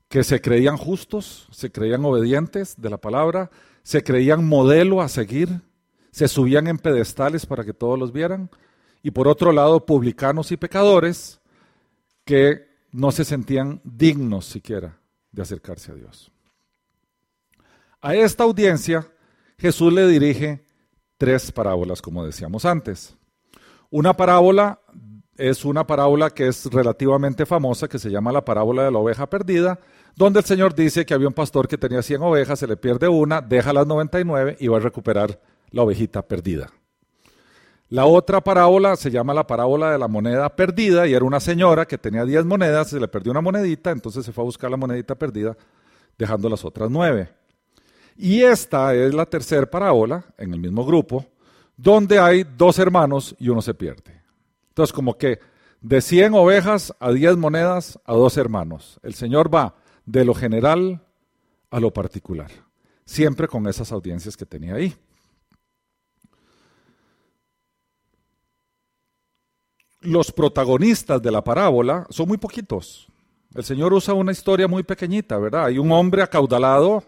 que 0.09 0.25
se 0.25 0.41
creían 0.41 0.77
justos, 0.77 1.47
se 1.53 1.71
creían 1.71 2.05
obedientes 2.05 2.75
de 2.77 2.91
la 2.91 2.99
palabra, 2.99 3.49
se 3.85 4.03
creían 4.03 4.45
modelo 4.45 5.01
a 5.01 5.09
seguir, 5.09 5.61
se 6.11 6.27
subían 6.27 6.67
en 6.67 6.79
pedestales 6.79 7.47
para 7.47 7.65
que 7.65 7.73
todos 7.73 7.97
los 7.97 8.13
vieran, 8.13 8.51
y 9.05 9.13
por 9.13 9.29
otro 9.29 9.53
lado 9.53 9.87
publicanos 9.87 10.51
y 10.51 10.57
pecadores 10.57 11.41
que 12.25 12.67
no 12.91 13.13
se 13.13 13.25
sentían 13.25 13.81
dignos 13.85 14.47
siquiera 14.47 14.99
de 15.31 15.43
acercarse 15.43 15.93
a 15.93 15.95
Dios. 15.95 16.33
A 18.01 18.17
esta 18.17 18.43
audiencia 18.43 19.07
Jesús 19.61 19.93
le 19.93 20.07
dirige 20.07 20.65
tres 21.19 21.53
parábolas, 21.53 22.01
como 22.01 22.25
decíamos 22.25 22.65
antes. 22.65 23.15
Una 23.91 24.17
parábola 24.17 24.81
es 25.37 25.67
una 25.67 25.87
parábola 25.87 26.31
que 26.31 26.49
es 26.49 26.65
relativamente 26.73 27.45
famosa, 27.45 27.87
que 27.87 27.99
se 27.99 28.11
llama 28.11 28.33
la 28.33 28.43
parábola 28.43 28.85
de 28.85 28.91
la 28.91 28.99
oveja 28.99 29.29
perdida, 29.29 29.79
donde 30.17 30.41
el 30.41 30.47
Señor 30.47 30.75
dice 30.75 31.05
que 31.05 31.13
había 31.13 31.29
un 31.29 31.35
pastor 31.35 31.69
que 31.69 31.77
tenía 31.77 32.01
100 32.01 32.23
ovejas, 32.23 32.59
se 32.59 32.67
le 32.67 32.79
pierde 32.79 33.09
una, 33.09 33.43
deja 33.43 33.75
las 33.75 33.87
99 33.87 34.57
y 34.61 34.69
va 34.69 34.79
a 34.79 34.81
recuperar 34.81 35.39
la 35.71 35.83
ovejita 35.83 36.23
perdida. 36.23 36.71
La 37.91 38.07
otra 38.07 38.41
parábola 38.41 38.97
se 38.97 39.11
llama 39.11 39.35
la 39.35 39.47
parábola 39.47 39.93
de 39.93 39.99
la 39.99 40.09
moneda 40.09 40.49
perdida 40.57 41.07
y 41.07 41.13
era 41.13 41.25
una 41.27 41.41
señora 41.41 41.85
que 41.85 41.99
tenía 41.99 42.25
10 42.25 42.47
monedas, 42.47 42.89
se 42.89 43.01
le 43.01 43.09
perdió 43.09 43.31
una 43.31 43.43
monedita, 43.43 43.91
entonces 43.91 44.25
se 44.25 44.33
fue 44.33 44.43
a 44.43 44.47
buscar 44.47 44.71
la 44.71 44.79
monedita 44.79 45.17
perdida, 45.17 45.55
dejando 46.17 46.49
las 46.49 46.65
otras 46.65 46.91
nueve. 46.91 47.40
Y 48.21 48.43
esta 48.43 48.95
es 48.95 49.15
la 49.15 49.25
tercera 49.25 49.65
parábola, 49.69 50.25
en 50.37 50.53
el 50.53 50.61
mismo 50.61 50.85
grupo, 50.85 51.25
donde 51.77 52.19
hay 52.19 52.45
dos 52.45 52.79
hermanos 52.79 53.35
y 53.39 53.49
uno 53.49 53.63
se 53.63 53.73
pierde. 53.73 54.23
Entonces, 54.69 54.93
como 54.93 55.17
que 55.17 55.39
de 55.81 56.01
100 56.03 56.35
ovejas 56.35 56.95
a 57.01 57.13
10 57.13 57.39
monedas 57.39 57.99
a 58.05 58.13
dos 58.13 58.37
hermanos. 58.37 59.01
El 59.03 59.15
Señor 59.15 59.53
va 59.53 59.75
de 60.05 60.25
lo 60.25 60.35
general 60.35 61.03
a 61.71 61.81
lo 61.81 61.93
particular, 61.93 62.51
siempre 63.05 63.49
con 63.49 63.67
esas 63.67 63.91
audiencias 63.91 64.37
que 64.37 64.45
tenía 64.45 64.75
ahí. 64.75 64.95
los 70.01 70.33
protagonistas 70.33 71.21
de 71.21 71.31
la 71.31 71.45
parábola 71.45 72.07
son 72.11 72.29
muy 72.29 72.39
poquitos. 72.39 73.07
El 73.55 73.65
Señor 73.65 73.93
usa 73.93 74.15
una 74.15 74.33
historia 74.33 74.69
muy 74.69 74.83
pequeñita, 74.83 75.37
¿verdad? 75.39 75.67
Hay 75.67 75.79
un 75.79 75.91
hombre 75.93 76.23
acaudalado, 76.23 77.03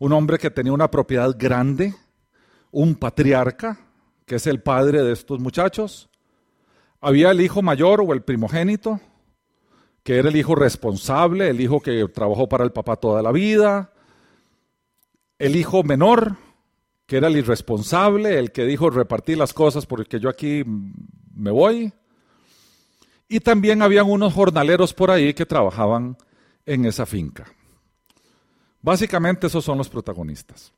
un 0.00 0.14
hombre 0.14 0.38
que 0.38 0.50
tenía 0.50 0.72
una 0.72 0.90
propiedad 0.90 1.36
grande, 1.38 1.94
un 2.70 2.94
patriarca, 2.94 3.78
que 4.24 4.36
es 4.36 4.46
el 4.46 4.62
padre 4.62 5.02
de 5.02 5.12
estos 5.12 5.38
muchachos. 5.40 6.08
Había 7.02 7.30
el 7.30 7.40
hijo 7.42 7.60
mayor 7.60 8.00
o 8.00 8.14
el 8.14 8.22
primogénito, 8.22 8.98
que 10.02 10.16
era 10.16 10.30
el 10.30 10.36
hijo 10.36 10.54
responsable, 10.54 11.50
el 11.50 11.60
hijo 11.60 11.80
que 11.80 12.08
trabajó 12.08 12.48
para 12.48 12.64
el 12.64 12.72
papá 12.72 12.96
toda 12.96 13.22
la 13.22 13.30
vida. 13.30 13.92
El 15.38 15.54
hijo 15.54 15.82
menor, 15.82 16.36
que 17.06 17.18
era 17.18 17.28
el 17.28 17.36
irresponsable, 17.36 18.38
el 18.38 18.52
que 18.52 18.64
dijo 18.64 18.88
repartir 18.88 19.36
las 19.36 19.52
cosas 19.52 19.84
porque 19.84 20.18
yo 20.18 20.30
aquí 20.30 20.64
me 21.34 21.50
voy. 21.50 21.92
Y 23.28 23.40
también 23.40 23.82
habían 23.82 24.08
unos 24.08 24.32
jornaleros 24.32 24.94
por 24.94 25.10
ahí 25.10 25.34
que 25.34 25.44
trabajaban 25.44 26.16
en 26.64 26.86
esa 26.86 27.04
finca. 27.04 27.52
Básicamente 28.82 29.46
esos 29.46 29.64
son 29.64 29.78
los 29.78 29.88
protagonistas. 29.88 30.72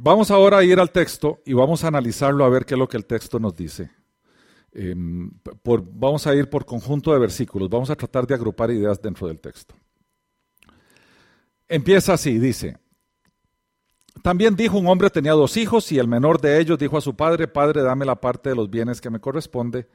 Vamos 0.00 0.30
ahora 0.30 0.58
a 0.58 0.64
ir 0.64 0.78
al 0.78 0.92
texto 0.92 1.40
y 1.44 1.52
vamos 1.52 1.82
a 1.82 1.88
analizarlo 1.88 2.44
a 2.44 2.48
ver 2.48 2.64
qué 2.64 2.74
es 2.74 2.78
lo 2.78 2.88
que 2.88 2.96
el 2.96 3.04
texto 3.04 3.40
nos 3.40 3.56
dice. 3.56 3.90
Em, 4.70 5.30
vamos 5.64 6.26
a 6.26 6.34
ir 6.34 6.48
por 6.48 6.64
conjunto 6.64 7.12
de 7.12 7.18
versículos, 7.18 7.68
vamos 7.68 7.90
a 7.90 7.96
tratar 7.96 8.26
de 8.26 8.34
agrupar 8.34 8.70
ideas 8.70 9.02
dentro 9.02 9.26
del 9.26 9.40
texto. 9.40 9.74
Empieza 11.66 12.12
así, 12.12 12.38
dice, 12.38 12.78
también 14.22 14.56
dijo 14.56 14.78
un 14.78 14.86
hombre 14.86 15.10
tenía 15.10 15.32
dos 15.32 15.56
hijos 15.56 15.90
y 15.92 15.98
el 15.98 16.08
menor 16.08 16.40
de 16.40 16.60
ellos 16.60 16.78
dijo 16.78 16.96
a 16.96 17.00
su 17.00 17.16
padre, 17.16 17.48
Padre, 17.48 17.82
dame 17.82 18.04
la 18.04 18.20
parte 18.20 18.50
de 18.50 18.56
los 18.56 18.70
bienes 18.70 19.00
que 19.00 19.10
me 19.10 19.20
corresponde 19.20 19.88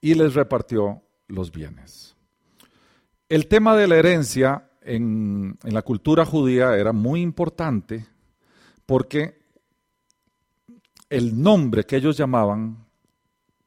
y 0.00 0.14
les 0.14 0.34
repartió 0.34 1.02
los 1.28 1.50
bienes. 1.50 2.16
El 3.28 3.48
tema 3.48 3.76
de 3.76 3.88
la 3.88 3.96
herencia 3.96 4.70
en, 4.86 5.58
la 5.62 5.82
cultura 5.82 6.24
judía 6.24 6.76
era 6.76 6.92
muy 6.92 7.20
importante 7.20 8.06
porque 8.86 9.38
el 11.10 11.40
nombre 11.40 11.84
que 11.84 11.96
ellos 11.96 12.16
llamaban, 12.16 12.86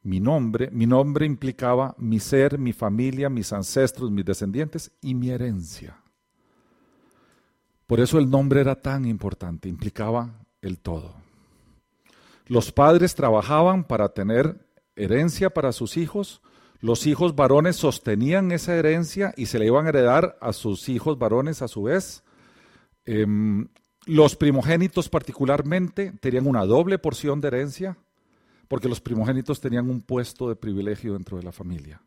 mi 0.02 0.18
nombre, 0.18 0.70
mi 0.72 0.86
nombre 0.86 1.26
implicaba 1.26 1.94
mi 1.98 2.18
ser, 2.18 2.58
mi 2.58 2.72
familia, 2.72 3.28
mis 3.28 3.52
ancestros, 3.52 4.10
mis 4.10 4.24
descendientes 4.24 4.90
y 5.02 5.14
mi 5.14 5.30
herencia. 5.30 5.96
Por 7.86 8.00
eso 8.00 8.18
el 8.18 8.30
nombre 8.30 8.60
era 8.60 8.76
tan 8.76 9.04
importante, 9.04 9.68
implicaba 9.68 10.30
el 10.62 10.78
todo. 10.78 11.14
Los 12.46 12.72
padres 12.72 13.14
trabajaban 13.14 13.84
para 13.84 14.08
tener 14.10 14.66
herencia 14.96 15.50
para 15.50 15.72
sus 15.72 15.96
hijos, 15.96 16.40
los 16.80 17.06
hijos 17.06 17.34
varones 17.34 17.76
sostenían 17.76 18.52
esa 18.52 18.74
herencia 18.74 19.34
y 19.36 19.46
se 19.46 19.58
le 19.58 19.66
iban 19.66 19.86
a 19.86 19.90
heredar 19.90 20.36
a 20.40 20.52
sus 20.52 20.88
hijos 20.88 21.18
varones 21.18 21.62
a 21.62 21.68
su 21.68 21.84
vez. 21.84 22.22
Em, 23.04 23.68
los 24.06 24.36
primogénitos 24.36 25.08
particularmente 25.08 26.12
tenían 26.20 26.46
una 26.46 26.64
doble 26.64 26.98
porción 26.98 27.40
de 27.40 27.48
herencia, 27.48 27.98
porque 28.68 28.88
los 28.88 29.00
primogénitos 29.00 29.60
tenían 29.60 29.90
un 29.90 30.00
puesto 30.00 30.48
de 30.48 30.56
privilegio 30.56 31.12
dentro 31.12 31.36
de 31.36 31.42
la 31.42 31.52
familia. 31.52 32.00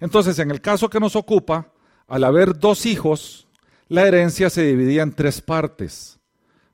Entonces, 0.00 0.38
en 0.38 0.50
el 0.50 0.60
caso 0.60 0.90
que 0.90 0.98
nos 0.98 1.14
ocupa, 1.14 1.72
al 2.08 2.24
haber 2.24 2.58
dos 2.58 2.86
hijos, 2.86 3.46
la 3.88 4.06
herencia 4.06 4.50
se 4.50 4.62
dividía 4.64 5.02
en 5.02 5.12
tres 5.12 5.40
partes. 5.40 6.18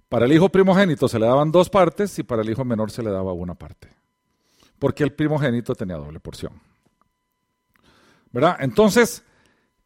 Para 0.09 0.25
el 0.25 0.33
hijo 0.33 0.49
primogénito 0.49 1.09
se 1.09 1.19
le 1.19 1.27
daban 1.27 1.53
dos 1.53 1.69
partes 1.69 2.19
y 2.19 2.23
para 2.23 2.43
el 2.43 2.49
hijo 2.49 2.65
menor 2.65 2.91
se 2.91 3.03
le 3.03 3.11
daba 3.11 3.33
una 3.35 3.55
parte 3.55 3.99
porque 4.79 5.05
el 5.05 5.13
primogénito 5.13 5.75
tenía 5.75 5.97
doble 5.97 6.21
porción. 6.21 6.53
Entonces, 8.33 9.25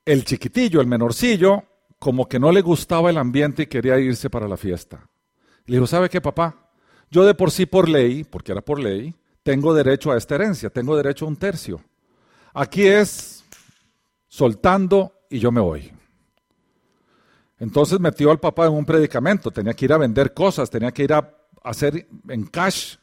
el 0.04 0.24
chiquitillo, 0.24 0.80
el 0.80 0.86
menorcillo, 0.86 1.64
como 1.98 2.28
que 2.28 2.38
no 2.38 2.50
le 2.50 2.62
gustaba 2.62 3.10
el 3.10 3.18
ambiente 3.18 3.62
y 3.62 3.66
quería 3.66 3.98
irse 3.98 4.28
para 4.28 4.48
la 4.48 4.56
fiesta. 4.56 5.08
Le 5.66 5.76
dijo, 5.76 5.86
¿sabe 5.86 6.08
qué, 6.08 6.20
papá? 6.20 6.70
Yo 7.10 7.24
de 7.24 7.34
por 7.34 7.50
sí, 7.50 7.66
por 7.66 7.88
ley, 7.88 8.24
porque 8.24 8.52
era 8.52 8.60
por 8.60 8.80
ley, 8.80 9.14
tengo 9.42 9.74
derecho 9.74 10.10
a 10.10 10.16
esta 10.16 10.34
herencia, 10.34 10.70
tengo 10.70 10.96
derecho 10.96 11.24
a 11.24 11.28
un 11.28 11.36
tercio. 11.36 11.80
Aquí 12.54 12.86
es 12.86 13.44
soltando 14.28 15.12
y 15.30 15.38
yo 15.38 15.52
me 15.52 15.60
voy. 15.60 15.92
Entonces 17.58 18.00
metió 18.00 18.30
al 18.30 18.40
papá 18.40 18.66
en 18.66 18.72
un 18.72 18.84
predicamento, 18.84 19.50
tenía 19.50 19.74
que 19.74 19.84
ir 19.84 19.92
a 19.92 19.98
vender 19.98 20.34
cosas, 20.34 20.68
tenía 20.68 20.90
que 20.90 21.04
ir 21.04 21.12
a 21.12 21.32
hacer 21.62 22.08
en 22.28 22.46
cash 22.46 22.96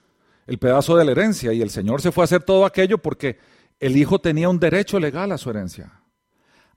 el 0.48 0.58
pedazo 0.58 0.98
de 0.98 1.05
la 1.05 1.12
herencia 1.12 1.53
y 1.53 1.62
el 1.62 1.69
Señor 1.69 2.01
se 2.01 2.12
fue 2.12 2.24
a 2.24 2.25
hacer 2.25 2.43
todo 2.43 2.65
aquello 2.65 2.98
porque 2.98 3.38
el 3.80 3.98
hijo 3.98 4.20
tenía 4.20 4.50
un 4.50 4.60
derecho 4.60 5.00
legal 5.00 5.32
a 5.32 5.38
su 5.38 5.50
herencia. 5.50 5.92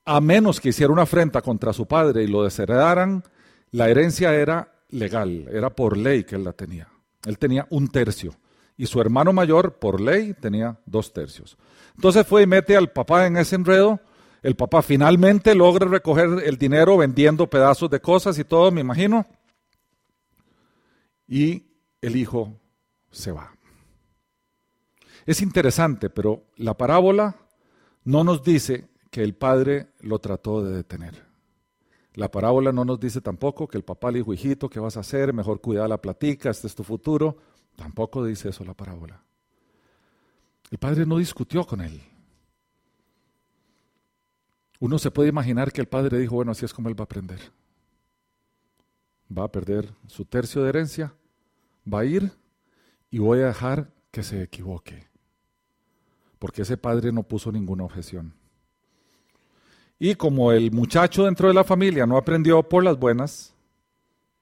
A 0.05 0.21
menos 0.21 0.61
que 0.61 0.71
hiciera 0.71 0.93
una 0.93 1.03
afrenta 1.03 1.43
contra 1.43 1.73
su 1.73 1.87
padre 1.87 2.25
y 2.25 2.27
lo 2.27 2.45
desheredaran, 2.45 3.25
la 3.71 3.89
herencia 3.89 4.35
era 4.35 4.73
legal, 4.91 5.49
era 5.51 5.71
por 5.71 5.97
ley 5.97 6.25
que 6.25 6.37
él 6.37 6.45
la 6.45 6.53
tenía. 6.53 6.89
Él 7.25 7.39
tenía 7.39 7.67
un 7.71 7.89
tercio 7.89 8.35
y 8.77 8.87
su 8.87 9.01
hermano 9.01 9.33
mayor, 9.33 9.79
por 9.79 10.01
ley, 10.01 10.35
tenía 10.35 10.79
dos 10.87 11.13
tercios. 11.13 11.57
Entonces 11.95 12.27
fue 12.27 12.43
y 12.43 12.47
mete 12.47 12.77
al 12.77 12.91
papá 12.91 13.27
en 13.27 13.37
ese 13.37 13.57
enredo. 13.57 14.01
El 14.43 14.57
papá 14.57 14.83
finalmente 14.83 15.55
logra 15.55 15.87
recoger 15.87 16.43
el 16.45 16.59
dinero 16.59 16.97
vendiendo 16.97 17.49
pedazos 17.49 17.91
de 17.91 18.01
cosas 18.01 18.39
y 18.39 18.45
todo, 18.45 18.73
me 18.73 18.81
imagino. 18.81 19.27
Y 21.29 21.65
el 22.01 22.17
hijo 22.17 22.53
se 23.11 23.31
va. 23.31 23.53
Es 25.27 25.43
interesante, 25.43 26.11
pero 26.11 26.45
la 26.57 26.77
parábola 26.77 27.37
no 28.05 28.25
nos 28.25 28.43
dice 28.43 28.89
que 29.11 29.23
el 29.23 29.35
padre 29.35 29.89
lo 30.01 30.19
trató 30.19 30.65
de 30.65 30.75
detener. 30.75 31.27
La 32.15 32.31
parábola 32.31 32.73
no 32.73 32.85
nos 32.85 33.01
dice 33.01 33.21
tampoco 33.21 33.69
que 33.69 33.79
el 33.79 33.85
papá 33.85 34.11
le 34.11 34.19
dijo, 34.19 34.35
hijito, 34.35 34.69
¿qué 34.69 34.81
vas 34.81 34.97
a 34.97 35.01
hacer? 35.01 35.33
Mejor 35.33 35.61
cuida 35.61 35.89
la 35.89 36.01
platica, 36.01 36.51
este 36.51 36.67
es 36.67 36.75
tu 36.75 36.85
futuro. 36.85 37.39
Tampoco 37.77 38.25
dice 38.25 38.51
eso 38.51 38.65
la 38.65 38.75
parábola. 38.75 39.23
El 40.71 40.79
padre 40.79 41.07
no 41.07 41.19
discutió 41.19 41.67
con 41.67 41.81
él. 41.81 42.03
Uno 44.81 44.99
se 44.99 45.11
puede 45.11 45.29
imaginar 45.29 45.73
que 45.73 45.81
el 45.81 45.89
padre 45.89 46.19
dijo, 46.19 46.35
bueno, 46.35 46.53
así 46.53 46.65
es 46.65 46.75
como 46.75 46.89
él 46.89 46.99
va 46.99 47.03
a 47.03 47.05
aprender. 47.05 47.41
Va 49.37 49.45
a 49.45 49.53
perder 49.53 49.95
su 50.07 50.25
tercio 50.25 50.63
de 50.63 50.71
herencia, 50.71 51.15
va 51.91 52.01
a 52.01 52.05
ir 52.05 52.33
y 53.11 53.19
voy 53.19 53.41
a 53.41 53.47
dejar 53.47 53.93
que 54.11 54.23
se 54.23 54.43
equivoque. 54.43 55.12
Porque 56.43 56.63
ese 56.63 56.77
padre 56.77 57.13
no 57.13 57.23
puso 57.23 57.53
ninguna 57.53 57.85
objeción. 57.85 58.35
Y 59.97 60.17
como 60.17 60.51
el 60.51 60.73
muchacho 60.73 61.27
dentro 61.27 61.47
de 61.47 61.55
la 61.55 61.63
familia 61.63 62.05
no 62.05 62.17
aprendió 62.17 62.65
por 62.65 62.83
las 62.83 62.99
buenas, 62.99 63.55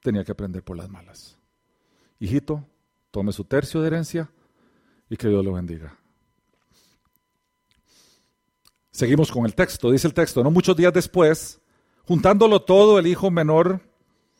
tenía 0.00 0.25
que 0.25 0.33
aprender 0.33 0.62
por 0.62 0.78
las 0.78 0.88
malas. 0.88 1.37
Hijito, 2.19 2.64
tome 3.11 3.33
su 3.33 3.45
tercio 3.45 3.83
de 3.83 3.88
herencia 3.88 4.30
y 5.11 5.19
que 5.19 5.28
Dios 5.28 5.45
lo 5.45 5.52
bendiga. 5.52 5.95
Seguimos 8.90 9.30
con 9.30 9.45
el 9.45 9.54
texto, 9.54 9.90
dice 9.90 10.07
el 10.07 10.14
texto, 10.14 10.42
no 10.42 10.50
muchos 10.50 10.75
días 10.75 10.95
después, 10.95 11.61
juntándolo 12.07 12.62
todo, 12.62 12.99
el 12.99 13.09
hijo 13.09 13.30
menor 13.30 13.83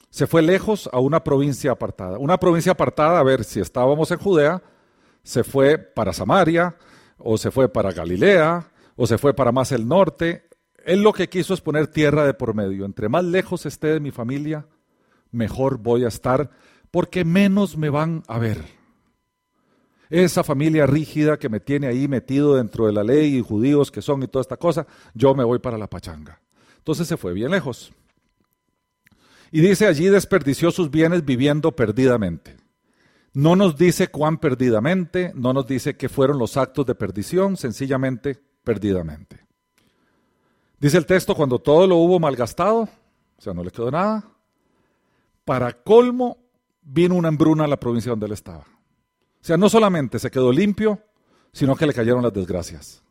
se 0.09 0.26
fue 0.26 0.40
lejos 0.40 0.88
a 0.95 0.99
una 0.99 1.23
provincia 1.23 1.73
apartada. 1.73 2.17
Una 2.17 2.38
provincia 2.38 2.73
apartada, 2.73 3.19
a 3.19 3.23
ver, 3.23 3.45
si 3.45 3.61
estábamos 3.61 4.11
en 4.12 4.19
Judea, 4.19 4.62
se 5.23 5.45
fue 5.45 5.76
para 5.76 6.14
Samaria, 6.14 6.75
o 7.23 7.39
se 7.39 7.50
fue 7.50 7.69
para 7.69 7.93
Galilea, 7.93 8.71
o 8.97 9.07
se 9.07 9.19
fue 9.19 9.35
para 9.35 9.53
más 9.53 9.73
el 9.73 9.87
norte. 9.87 10.49
Él 10.85 11.03
lo 11.03 11.12
que 11.12 11.29
quiso 11.29 11.55
es 11.55 11.61
poner 11.61 11.87
tierra 11.87 12.25
de 12.27 12.35
por 12.35 12.55
medio. 12.55 12.85
Entre 12.85 13.09
más 13.09 13.25
lejos 13.25 13.67
esté 13.67 13.89
de 13.89 14.00
mi 14.00 14.11
familia, 14.11 14.67
mejor 15.31 15.79
voy 15.79 16.05
a 16.05 16.09
estar, 16.09 16.50
porque 16.91 17.25
menos 17.25 17.77
me 17.77 17.91
van 17.91 18.23
a 18.27 18.39
ver. 18.39 18.65
Esa 20.09 20.43
familia 20.43 20.87
rígida 20.87 21.39
que 21.39 21.49
me 21.49 21.61
tiene 21.61 21.87
ahí 21.87 22.09
metido 22.09 22.57
dentro 22.57 22.87
de 22.87 22.93
la 22.93 23.05
ley 23.05 23.37
y 23.37 23.43
judíos 23.43 23.91
que 23.91 24.03
son 24.03 24.23
y 24.23 24.27
toda 24.27 24.43
esta 24.43 24.57
cosa, 24.57 24.87
yo 25.15 25.35
me 25.35 25.45
voy 25.45 25.61
para 25.61 25.79
la 25.79 25.89
pachanga. 25.89 26.41
Entonces 26.79 27.07
se 27.07 27.17
fue 27.17 27.33
bien 27.33 27.53
lejos. 27.53 27.93
Y 29.53 29.61
dice 29.61 29.87
allí 29.87 30.07
desperdició 30.07 30.71
sus 30.71 30.91
bienes 30.91 31.25
viviendo 31.25 31.73
perdidamente. 31.73 32.57
No 33.32 33.54
nos 33.54 33.76
dice 33.76 34.08
cuán 34.08 34.38
perdidamente, 34.38 35.32
no 35.34 35.52
nos 35.52 35.66
dice 35.66 35.96
qué 35.96 36.08
fueron 36.08 36.38
los 36.38 36.56
actos 36.56 36.84
de 36.87 36.94
perdición, 36.94 37.56
sencillamente 37.56 38.42
perdidamente. 38.64 39.46
Dice 40.80 40.96
el 40.96 41.06
texto, 41.06 41.34
cuando 41.34 41.58
todo 41.58 41.87
lo 41.87 41.96
hubo 41.96 42.18
malgastado, 42.18 42.80
o 42.80 43.40
sea, 43.42 43.54
no 43.54 43.62
le 43.62 43.70
quedó 43.70 43.90
nada, 43.90 44.25
para 45.44 45.72
colmo 45.72 46.38
vino 46.82 47.14
una 47.14 47.28
hambruna 47.28 47.64
a 47.64 47.68
la 47.68 47.78
provincia 47.78 48.10
donde 48.10 48.26
él 48.26 48.32
estaba. 48.32 48.66
O 49.40 49.44
sea, 49.44 49.56
no 49.56 49.68
solamente 49.68 50.18
se 50.18 50.30
quedó 50.30 50.52
limpio, 50.52 51.00
sino 51.52 51.76
que 51.76 51.87
le 51.87 51.94
cayeron 51.94 52.23
las 52.23 52.32
desgracias. 52.32 53.02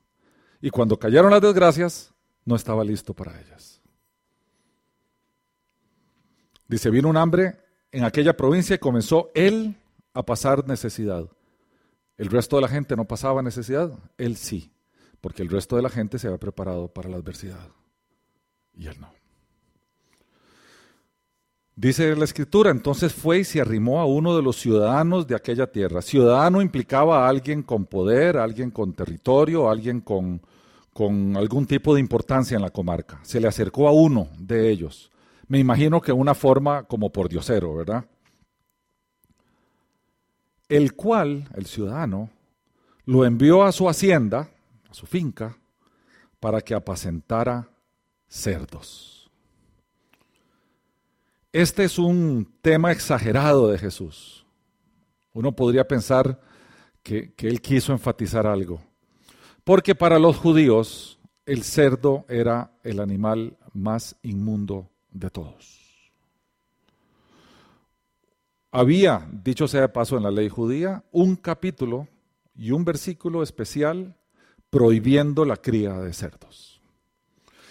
Y 0.62 0.69
cuando 0.69 0.99
cayeron 0.99 1.32
las 1.32 1.41
desgracias, 1.41 2.13
no 2.45 2.55
estaba 2.55 2.84
listo 2.84 3.13
para 3.13 3.39
ellas. 3.39 3.82
Dice, 6.67 6.89
vino 6.89 7.10
un 7.10 7.17
hambre 7.17 7.58
en 7.91 8.03
aquella 8.03 8.36
provincia 8.36 8.75
y 8.75 8.79
comenzó 8.79 9.32
él 9.34 9.79
a 10.13 10.26
pasar 10.26 10.67
necesidad. 10.67 11.30
El 12.17 12.30
resto 12.30 12.58
de 12.58 12.63
la 12.63 12.67
gente 12.67 12.95
no 12.95 13.06
pasaba 13.06 13.41
necesidad, 13.41 13.91
él 14.17 14.36
sí 14.36 14.72
porque 15.22 15.41
el 15.41 15.50
resto 15.50 15.76
de 15.76 15.82
la 15.82 15.89
gente 15.89 16.19
se 16.19 16.28
había 16.28 16.39
preparado 16.39 16.88
para 16.88 17.10
la 17.10 17.17
adversidad 17.17 17.69
y 18.74 18.88
él 18.88 19.00
no. 19.00 19.10
Dice 21.76 22.13
la 22.15 22.26
escritura, 22.26 22.72
entonces 22.72 23.13
fue 23.13 23.39
y 23.39 23.43
se 23.45 23.62
arrimó 23.62 24.02
a 24.02 24.06
uno 24.06 24.36
de 24.36 24.41
los 24.41 24.58
ciudadanos 24.58 25.28
de 25.28 25.36
aquella 25.36 25.67
tierra. 25.67 26.02
Ciudadano 26.02 26.62
implicaba 26.62 27.26
a 27.26 27.30
alguien 27.30 27.63
con 27.63 27.86
poder, 27.86 28.36
alguien 28.36 28.69
con 28.69 28.93
territorio, 28.93 29.69
alguien 29.69 30.02
con, 30.02 30.41
con 30.91 31.38
algún 31.38 31.65
tipo 31.65 31.93
de 31.93 32.02
importancia 32.02 32.56
en 32.56 32.63
la 32.63 32.69
comarca. 32.69 33.22
Se 33.24 33.39
le 33.39 33.48
acercó 33.48 33.88
a 33.88 33.93
uno 33.93 34.28
de 34.38 34.69
ellos. 34.69 35.10
Me 35.48 35.58
imagino 35.58 36.02
que 36.02 36.12
una 36.12 36.36
forma 36.36 36.84
como 36.84 37.13
por 37.13 37.30
diosero, 37.30 37.74
¿verdad? 37.74 38.06
El 40.69 40.93
cual, 40.93 41.49
el 41.55 41.65
ciudadano, 41.65 42.29
lo 43.05 43.25
envió 43.25 43.63
a 43.63 43.71
su 43.71 43.89
hacienda, 43.89 44.49
a 44.89 44.93
su 44.93 45.08
finca 45.08 45.58
para 46.39 46.62
que 46.62 46.75
apacentara 46.75 47.67
cerdos. 48.27 49.32
Este 51.51 51.84
es 51.84 51.97
un 51.97 52.47
tema 52.62 52.91
exagerado 52.91 53.69
de 53.69 53.79
Jesús. 53.79 54.45
Uno 55.34 55.55
podría 55.55 55.88
pensar 55.88 56.39
que, 57.01 57.34
que, 57.34 57.47
él 57.47 57.62
quiso 57.62 57.91
enfatizar 57.91 58.45
algo. 58.45 58.79
Porque 59.63 59.95
para 59.95 60.19
los 60.19 60.38
judíos 60.38 61.19
el 61.47 61.63
cerdo 61.63 62.25
era 62.29 62.71
el 62.84 62.99
animal 62.99 63.58
más 63.73 64.15
inmundo 64.21 64.91
de 65.10 65.32
todos. 65.32 65.79
Había, 68.71 69.27
dicho 69.32 69.67
sea 69.67 69.82
de 69.82 69.89
paso 69.89 70.17
en 70.17 70.23
la 70.23 70.32
ley 70.32 70.49
judía, 70.49 71.03
un 71.12 71.36
capítulo 71.36 72.08
y 72.55 72.71
un 72.71 72.86
versículo 72.86 73.41
especial 73.41 74.15
prohibiendo 74.69 75.43
la 75.45 75.58
cría 75.58 75.93
de 75.93 76.13
cerdos. 76.13 76.82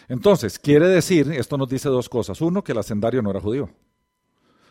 Entonces, 0.08 0.58
quiere 0.58 0.88
decir, 0.88 1.30
esto 1.32 1.56
nos 1.56 1.68
dice 1.68 1.88
dos 1.88 2.08
cosas. 2.08 2.40
Uno, 2.40 2.64
que 2.64 2.72
el 2.72 2.78
hacendario 2.78 3.22
no 3.22 3.30
era 3.30 3.40
judío. 3.40 3.70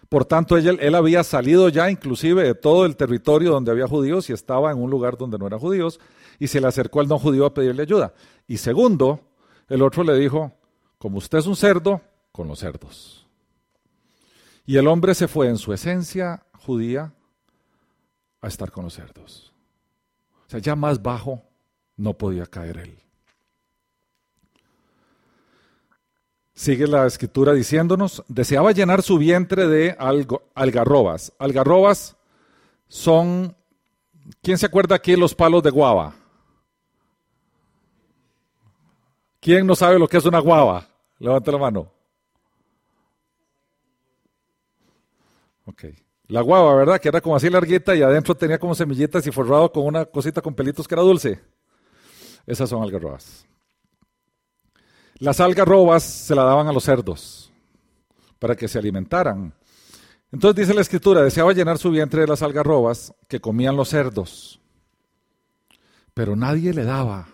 Por 0.10 0.26
tanto, 0.26 0.58
él, 0.58 0.80
él, 0.82 0.96
había 0.96 1.24
salido 1.24 1.70
ya 1.70 1.90
inclusive 1.90 2.44
de 2.44 2.56
todo 2.56 2.86
el 2.86 2.96
territorio 2.96 3.52
donde 3.52 3.72
había 3.72 3.88
judíos 3.88 4.30
y 4.30 4.34
estaba 4.34 4.72
en 4.72 4.82
un 4.82 4.90
lugar 4.90 5.18
donde 5.18 5.38
no 5.38 5.48
eran 5.48 5.60
judíos 5.60 6.00
y 6.40 6.48
se 6.48 6.62
le 6.62 6.68
acercó 6.68 7.02
al 7.02 7.08
no 7.08 7.20
judío 7.20 7.46
a 7.46 7.54
pedirle 7.54 7.84
ayuda. 7.84 8.14
Y 8.48 8.58
segundo, 8.58 9.20
el 9.68 9.82
otro 9.82 10.04
le 10.04 10.18
dijo, 10.18 10.54
como 10.98 11.18
usted 11.18 11.40
es 11.40 11.48
un 11.48 11.56
cerdo, 11.56 12.02
con 12.32 12.48
los 12.48 12.60
cerdos. 12.60 13.27
Y 14.68 14.76
el 14.76 14.86
hombre 14.88 15.16
se 15.16 15.30
fue 15.30 15.48
en 15.48 15.58
su 15.58 15.72
esencia 15.72 16.44
judía 16.60 17.14
a 18.42 18.48
estar 18.48 18.70
con 18.70 18.84
los 18.84 18.96
cerdos. 18.96 19.54
O 20.46 20.50
sea, 20.50 20.60
ya 20.60 20.76
más 20.76 21.02
bajo 21.02 21.42
no 21.96 22.14
podía 22.14 22.46
caer 22.46 22.78
él. 22.80 23.00
Sigue 26.54 26.86
la 26.86 27.06
escritura 27.06 27.54
diciéndonos, 27.54 28.26
deseaba 28.28 28.74
llenar 28.74 29.04
su 29.04 29.18
vientre 29.18 29.70
de 29.70 29.96
algarrobas. 30.54 31.32
Algarrobas 31.40 32.18
son, 32.90 33.56
¿quién 34.42 34.58
se 34.58 34.66
acuerda 34.66 34.96
aquí 34.96 35.16
los 35.16 35.34
palos 35.34 35.64
de 35.64 35.70
guava? 35.70 36.14
¿Quién 39.40 39.66
no 39.66 39.76
sabe 39.76 39.98
lo 39.98 40.10
que 40.10 40.18
es 40.18 40.26
una 40.26 40.40
guava? 40.40 40.90
Levanta 41.20 41.54
la 41.54 41.58
mano. 41.58 41.97
La 46.28 46.42
guava, 46.42 46.76
¿verdad? 46.76 47.00
Que 47.00 47.10
era 47.10 47.22
como 47.22 47.36
así 47.36 47.50
larguita 47.50 47.96
y 47.96 48.02
adentro 48.02 48.36
tenía 48.36 48.60
como 48.60 48.76
semillitas 48.76 49.26
y 49.28 49.32
forrado 49.32 49.72
con 49.72 49.86
una 49.86 50.06
cosita 50.06 50.42
con 50.42 50.54
pelitos 50.54 50.88
que 50.88 50.96
era 50.96 51.02
dulce. 51.02 51.40
Esas 52.46 52.70
son 52.70 52.84
algarrobas. 52.84 53.46
Las 55.20 55.40
algarrobas 55.40 56.04
se 56.04 56.36
la 56.36 56.44
daban 56.44 56.68
a 56.68 56.74
los 56.74 56.84
cerdos 56.84 57.52
para 58.40 58.56
que 58.56 58.68
se 58.68 58.78
alimentaran. 58.78 59.54
Entonces 60.32 60.68
dice 60.68 60.74
la 60.74 60.82
escritura, 60.82 61.22
deseaba 61.22 61.54
llenar 61.54 61.78
su 61.78 61.90
vientre 61.90 62.22
de 62.22 62.28
las 62.28 62.44
algarrobas 62.44 63.14
que 63.28 63.40
comían 63.40 63.78
los 63.78 63.90
cerdos, 63.90 64.60
pero 66.14 66.36
nadie 66.36 66.74
le 66.74 66.84
daba. 66.84 67.28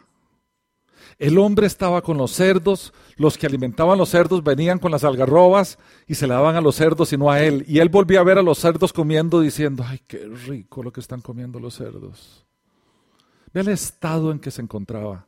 El 1.20 1.38
hombre 1.38 1.68
estaba 1.68 2.02
con 2.02 2.18
los 2.18 2.32
cerdos, 2.32 2.94
los 3.16 3.38
que 3.38 3.46
alimentaban 3.46 3.98
los 3.98 4.10
cerdos 4.10 4.44
venían 4.44 4.80
con 4.80 4.92
las 4.92 5.04
algarrobas 5.04 5.78
y 6.08 6.16
se 6.16 6.28
la 6.28 6.36
daban 6.36 6.56
a 6.56 6.62
los 6.62 6.76
cerdos 6.76 7.14
y 7.14 7.18
no 7.18 7.32
a 7.32 7.42
él. 7.42 7.64
Y 7.68 7.80
él 7.80 7.90
volvía 7.90 8.20
a 8.20 8.24
ver 8.24 8.38
a 8.38 8.44
los 8.44 8.60
cerdos 8.60 8.94
comiendo 8.94 9.40
diciendo, 9.42 9.84
ay, 9.86 10.02
qué 10.08 10.26
rico 10.28 10.84
lo 10.84 10.92
que 10.92 11.02
están 11.02 11.22
comiendo 11.22 11.60
los 11.60 11.76
cerdos. 11.76 12.46
Ve 13.54 13.62
el 13.62 13.70
estado 13.70 14.32
en 14.32 14.40
que 14.40 14.52
se 14.52 14.62
encontraba. 14.62 15.28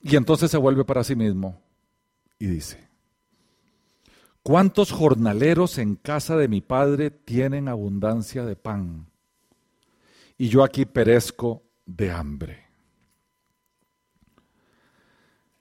Y 0.00 0.16
entonces 0.16 0.50
se 0.50 0.56
vuelve 0.56 0.84
para 0.84 1.04
sí 1.04 1.14
mismo 1.14 1.62
y 2.38 2.46
dice, 2.46 2.88
¿cuántos 4.42 4.90
jornaleros 4.90 5.78
en 5.78 5.94
casa 5.94 6.36
de 6.36 6.48
mi 6.48 6.60
padre 6.60 7.10
tienen 7.10 7.68
abundancia 7.68 8.44
de 8.44 8.56
pan? 8.56 9.06
Y 10.36 10.48
yo 10.48 10.64
aquí 10.64 10.86
perezco 10.86 11.62
de 11.96 12.10
hambre. 12.10 12.66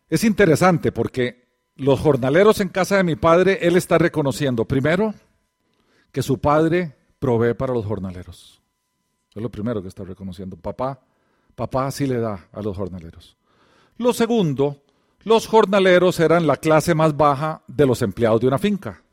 Es 0.10 0.24
interesante 0.24 0.92
porque 0.92 1.48
los 1.76 2.00
jornaleros 2.00 2.60
en 2.60 2.70
casa 2.70 2.98
de 2.98 3.04
mi 3.04 3.16
padre, 3.16 3.60
él 3.62 3.76
está 3.76 3.98
reconociendo, 3.98 4.66
primero, 4.66 5.14
que 6.12 6.22
su 6.22 6.40
padre 6.40 6.96
provee 7.20 7.54
para 7.54 7.74
los 7.74 7.86
jornaleros. 7.86 8.62
Es 9.34 9.42
lo 9.42 9.50
primero 9.50 9.82
que 9.82 9.88
está 9.88 10.04
reconociendo. 10.04 10.58
Papá, 10.58 11.00
papá 11.56 11.90
sí 11.92 12.06
le 12.06 12.20
da 12.20 12.50
a 12.52 12.62
los 12.62 12.76
jornaleros. 12.76 13.38
Lo 13.98 14.14
segundo, 14.14 14.84
los 15.24 15.48
jornaleros 15.48 16.20
eran 16.20 16.48
la 16.48 16.58
clase 16.58 16.94
más 16.94 17.16
baja 17.16 17.64
de 17.68 17.86
los 17.86 18.02
empleados 18.02 18.42
de 18.42 18.48
una 18.48 18.58
finca, 18.58 19.04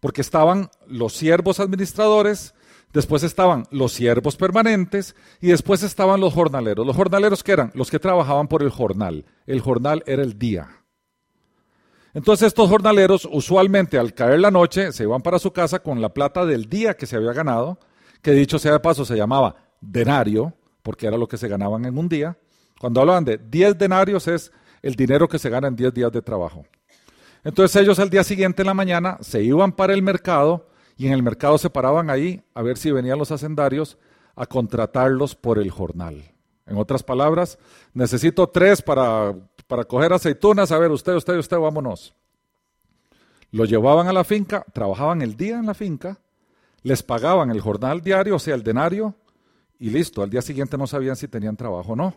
porque 0.00 0.22
estaban 0.22 0.70
los 0.86 1.12
siervos 1.12 1.60
administradores, 1.60 2.54
después 2.92 3.22
estaban 3.22 3.64
los 3.70 3.92
siervos 3.92 4.36
permanentes 4.36 5.14
y 5.40 5.48
después 5.48 5.82
estaban 5.82 6.20
los 6.20 6.34
jornaleros. 6.34 6.86
Los 6.86 6.96
jornaleros 6.96 7.42
que 7.42 7.52
eran 7.52 7.70
los 7.74 7.90
que 7.90 7.98
trabajaban 7.98 8.48
por 8.48 8.62
el 8.62 8.70
jornal. 8.70 9.24
El 9.46 9.60
jornal 9.60 10.02
era 10.06 10.22
el 10.22 10.38
día. 10.38 10.68
Entonces 12.12 12.48
estos 12.48 12.68
jornaleros 12.68 13.28
usualmente 13.30 13.98
al 13.98 14.14
caer 14.14 14.40
la 14.40 14.50
noche 14.50 14.92
se 14.92 15.04
iban 15.04 15.22
para 15.22 15.38
su 15.38 15.52
casa 15.52 15.78
con 15.80 16.00
la 16.00 16.08
plata 16.08 16.44
del 16.44 16.68
día 16.68 16.94
que 16.94 17.06
se 17.06 17.16
había 17.16 17.32
ganado, 17.32 17.78
que 18.20 18.32
dicho 18.32 18.58
sea 18.58 18.72
de 18.72 18.80
paso 18.80 19.04
se 19.04 19.16
llamaba 19.16 19.54
denario, 19.80 20.54
porque 20.82 21.06
era 21.06 21.16
lo 21.16 21.28
que 21.28 21.36
se 21.36 21.48
ganaban 21.48 21.84
en 21.84 21.96
un 21.96 22.08
día. 22.08 22.36
Cuando 22.80 23.00
hablaban 23.00 23.24
de 23.24 23.38
10 23.38 23.78
denarios 23.78 24.26
es 24.26 24.50
el 24.82 24.94
dinero 24.94 25.28
que 25.28 25.38
se 25.38 25.50
gana 25.50 25.68
en 25.68 25.76
10 25.76 25.94
días 25.94 26.12
de 26.12 26.22
trabajo. 26.22 26.64
Entonces 27.44 27.80
ellos 27.80 27.98
al 27.98 28.10
día 28.10 28.24
siguiente 28.24 28.62
en 28.62 28.66
la 28.66 28.74
mañana 28.74 29.18
se 29.20 29.42
iban 29.42 29.72
para 29.72 29.94
el 29.94 30.02
mercado 30.02 30.66
y 31.00 31.06
en 31.06 31.14
el 31.14 31.22
mercado 31.22 31.56
se 31.56 31.70
paraban 31.70 32.10
ahí 32.10 32.42
a 32.52 32.60
ver 32.60 32.76
si 32.76 32.90
venían 32.90 33.18
los 33.18 33.32
hacendarios 33.32 33.96
a 34.36 34.44
contratarlos 34.44 35.34
por 35.34 35.58
el 35.58 35.70
jornal. 35.70 36.34
En 36.66 36.76
otras 36.76 37.02
palabras, 37.02 37.58
necesito 37.94 38.48
tres 38.48 38.82
para 38.82 39.34
para 39.70 39.84
coger 39.84 40.12
aceitunas, 40.12 40.72
a 40.72 40.78
ver, 40.78 40.90
usted, 40.90 41.14
usted, 41.14 41.38
usted, 41.38 41.56
vámonos. 41.56 42.12
Lo 43.52 43.64
llevaban 43.64 44.08
a 44.08 44.12
la 44.12 44.24
finca, 44.24 44.66
trabajaban 44.72 45.22
el 45.22 45.36
día 45.36 45.60
en 45.60 45.66
la 45.66 45.74
finca, 45.74 46.18
les 46.82 47.04
pagaban 47.04 47.50
el 47.52 47.60
jornal 47.60 48.00
diario, 48.00 48.34
o 48.34 48.38
sea, 48.40 48.56
el 48.56 48.64
denario, 48.64 49.14
y 49.78 49.90
listo, 49.90 50.24
al 50.24 50.30
día 50.30 50.42
siguiente 50.42 50.76
no 50.76 50.88
sabían 50.88 51.14
si 51.14 51.28
tenían 51.28 51.56
trabajo 51.56 51.92
o 51.92 51.96
no. 51.96 52.14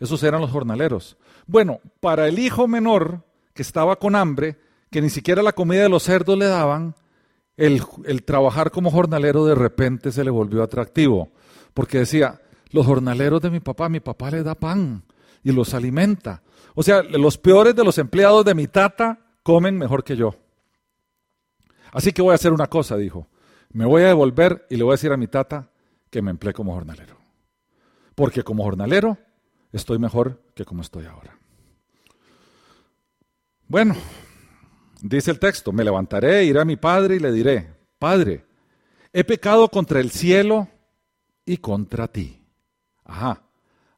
Esos 0.00 0.24
eran 0.24 0.40
los 0.40 0.50
jornaleros. 0.50 1.16
Bueno, 1.46 1.78
para 2.00 2.26
el 2.26 2.36
hijo 2.40 2.66
menor 2.66 3.22
que 3.54 3.62
estaba 3.62 3.94
con 3.94 4.16
hambre, 4.16 4.58
que 4.90 5.00
ni 5.00 5.08
siquiera 5.08 5.44
la 5.44 5.52
comida 5.52 5.84
de 5.84 5.88
los 5.88 6.02
cerdos 6.02 6.36
le 6.36 6.46
daban, 6.46 6.96
el, 7.56 8.22
trabajar 8.24 8.70
como 8.70 8.90
jornalero 8.90 9.44
de 9.46 9.54
repente 9.54 10.12
se 10.12 10.24
le 10.24 10.30
volvió 10.30 10.62
atractivo, 10.62 11.30
porque 11.74 11.98
decía, 11.98 12.40
los 12.70 12.86
jornaleros 12.86 13.40
de 13.40 13.50
mi 13.50 13.60
papá, 13.60 13.88
mi 13.88 14.00
papá 14.00 14.30
le 14.30 14.42
da 14.42 14.54
pan 14.54 15.04
y 15.42 15.52
los 15.52 15.74
alimenta. 15.74 16.42
O 16.74 16.82
sea, 16.82 17.02
los 17.02 17.38
peores 17.38 17.74
de 17.74 17.84
los 17.84 17.98
empleados 17.98 18.44
de 18.44 18.54
mi 18.54 18.66
tata 18.66 19.20
comen 19.42 19.78
mejor 19.78 20.04
que 20.04 20.16
yo. 20.16 20.34
Así 21.92 22.12
que 22.12 22.22
voy 22.22 22.32
a 22.32 22.34
hacer 22.34 22.52
una 22.52 22.66
cosa, 22.66 22.96
dijo. 22.96 23.28
Me 23.72 23.86
voy 23.86 24.02
a 24.02 24.08
devolver 24.08 24.66
y 24.68 24.76
le 24.76 24.84
voy 24.84 24.92
a 24.92 24.94
decir 24.94 25.12
a 25.12 25.16
mi 25.16 25.28
tata 25.28 25.70
que 26.10 26.20
me 26.20 26.30
emplee 26.30 26.52
como 26.52 26.74
jornalero. 26.74 27.16
Porque 28.14 28.42
como 28.42 28.64
jornalero 28.64 29.18
estoy 29.72 29.98
mejor 29.98 30.42
que 30.54 30.64
como 30.64 30.82
estoy 30.82 31.06
ahora. 31.06 31.38
Bueno, 33.68 33.94
dice 35.08 35.30
el 35.30 35.38
texto, 35.38 35.72
me 35.72 35.84
levantaré, 35.84 36.44
iré 36.44 36.60
a 36.60 36.64
mi 36.64 36.76
padre 36.76 37.16
y 37.16 37.18
le 37.18 37.32
diré, 37.32 37.74
Padre, 37.98 38.44
he 39.12 39.24
pecado 39.24 39.68
contra 39.68 40.00
el 40.00 40.10
cielo 40.10 40.68
y 41.44 41.56
contra 41.56 42.08
ti. 42.08 42.44
Ajá, 43.04 43.42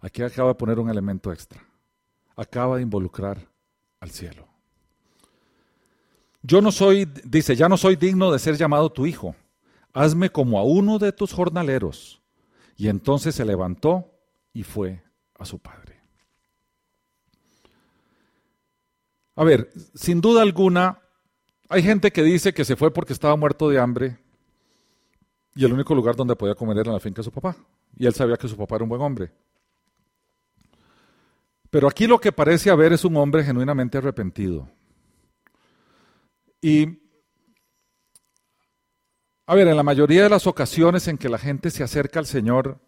aquí 0.00 0.22
acaba 0.22 0.50
de 0.50 0.54
poner 0.54 0.78
un 0.78 0.88
elemento 0.88 1.32
extra 1.32 1.68
acaba 2.38 2.76
de 2.76 2.82
involucrar 2.82 3.48
al 4.00 4.10
cielo. 4.10 4.46
Yo 6.40 6.60
no 6.62 6.70
soy, 6.70 7.04
dice, 7.24 7.56
ya 7.56 7.68
no 7.68 7.76
soy 7.76 7.96
digno 7.96 8.30
de 8.30 8.38
ser 8.38 8.56
llamado 8.56 8.90
tu 8.90 9.06
hijo. 9.06 9.34
Hazme 9.92 10.30
como 10.30 10.58
a 10.58 10.62
uno 10.62 11.00
de 11.00 11.10
tus 11.10 11.32
jornaleros. 11.32 12.22
Y 12.76 12.88
entonces 12.88 13.34
se 13.34 13.44
levantó 13.44 14.14
y 14.52 14.62
fue 14.62 15.02
a 15.36 15.44
su 15.44 15.58
padre. 15.58 15.87
A 19.38 19.44
ver, 19.44 19.70
sin 19.94 20.20
duda 20.20 20.42
alguna, 20.42 20.98
hay 21.68 21.84
gente 21.84 22.10
que 22.10 22.24
dice 22.24 22.52
que 22.52 22.64
se 22.64 22.74
fue 22.74 22.92
porque 22.92 23.12
estaba 23.12 23.36
muerto 23.36 23.68
de 23.68 23.78
hambre 23.78 24.18
y 25.54 25.64
el 25.64 25.72
único 25.72 25.94
lugar 25.94 26.16
donde 26.16 26.34
podía 26.34 26.56
comer 26.56 26.78
era 26.78 26.88
en 26.88 26.94
la 26.94 27.00
finca 27.00 27.20
de 27.20 27.26
su 27.26 27.30
papá. 27.30 27.56
Y 27.96 28.06
él 28.06 28.14
sabía 28.14 28.36
que 28.36 28.48
su 28.48 28.56
papá 28.56 28.74
era 28.74 28.82
un 28.82 28.88
buen 28.88 29.00
hombre. 29.00 29.30
Pero 31.70 31.86
aquí 31.86 32.08
lo 32.08 32.18
que 32.18 32.32
parece 32.32 32.68
haber 32.68 32.92
es 32.92 33.04
un 33.04 33.16
hombre 33.16 33.44
genuinamente 33.44 33.98
arrepentido. 33.98 34.68
Y, 36.60 36.98
a 39.46 39.54
ver, 39.54 39.68
en 39.68 39.76
la 39.76 39.84
mayoría 39.84 40.24
de 40.24 40.30
las 40.30 40.48
ocasiones 40.48 41.06
en 41.06 41.16
que 41.16 41.28
la 41.28 41.38
gente 41.38 41.70
se 41.70 41.84
acerca 41.84 42.18
al 42.18 42.26
Señor 42.26 42.80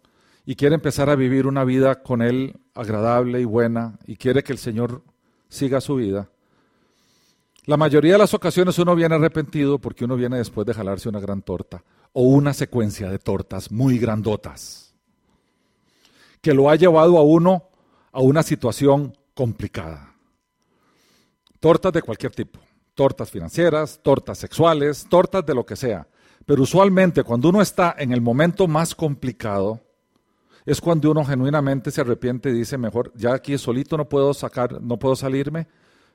y 0.45 0.57
quiere 0.57 0.75
empezar 0.75 1.09
a 1.09 1.15
vivir 1.15 1.47
una 1.47 1.63
vida 1.63 2.03
con 2.03 2.21
Él 2.21 2.59
agradable 2.73 3.39
y 3.39 3.45
buena 3.45 3.99
y 4.05 4.17
quiere 4.17 4.43
que 4.43 4.51
el 4.51 4.59
Señor 4.59 5.01
siga 5.47 5.79
su 5.79 5.95
vida, 5.95 6.29
la 7.65 7.77
mayoría 7.77 8.13
de 8.13 8.17
las 8.17 8.33
ocasiones 8.33 8.77
uno 8.79 8.95
viene 8.95 9.15
arrepentido 9.15 9.79
porque 9.79 10.05
uno 10.05 10.15
viene 10.15 10.37
después 10.37 10.65
de 10.65 10.73
jalarse 10.73 11.09
una 11.09 11.19
gran 11.19 11.41
torta 11.41 11.83
o 12.13 12.23
una 12.23 12.53
secuencia 12.53 13.09
de 13.09 13.19
tortas 13.19 13.71
muy 13.71 13.99
grandotas 13.99 14.91
que 16.41 16.53
lo 16.53 16.69
ha 16.69 16.75
llevado 16.75 17.17
a 17.17 17.21
uno 17.21 17.69
a 18.11 18.19
una 18.19 18.43
situación 18.43 19.15
complicada. 19.33 20.15
Tortas 21.59 21.93
de 21.93 22.01
cualquier 22.01 22.33
tipo, 22.33 22.59
tortas 22.95 23.29
financieras, 23.29 23.99
tortas 24.01 24.39
sexuales, 24.39 25.05
tortas 25.07 25.45
de 25.45 25.53
lo 25.53 25.65
que 25.65 25.75
sea. 25.75 26.07
Pero 26.45 26.63
usualmente 26.63 27.23
cuando 27.23 27.49
uno 27.49 27.61
está 27.61 27.95
en 27.97 28.11
el 28.11 28.21
momento 28.21 28.67
más 28.67 28.95
complicado, 28.95 29.79
es 30.65 30.81
cuando 30.81 31.11
uno 31.11 31.23
genuinamente 31.23 31.91
se 31.91 32.01
arrepiente 32.01 32.49
y 32.49 32.53
dice, 32.53 32.77
mejor, 32.77 33.11
ya 33.15 33.33
aquí 33.33 33.57
solito 33.57 33.95
no 33.97 34.09
puedo 34.09 34.33
sacar, 34.33 34.81
no 34.81 34.97
puedo 34.97 35.15
salirme, 35.15 35.67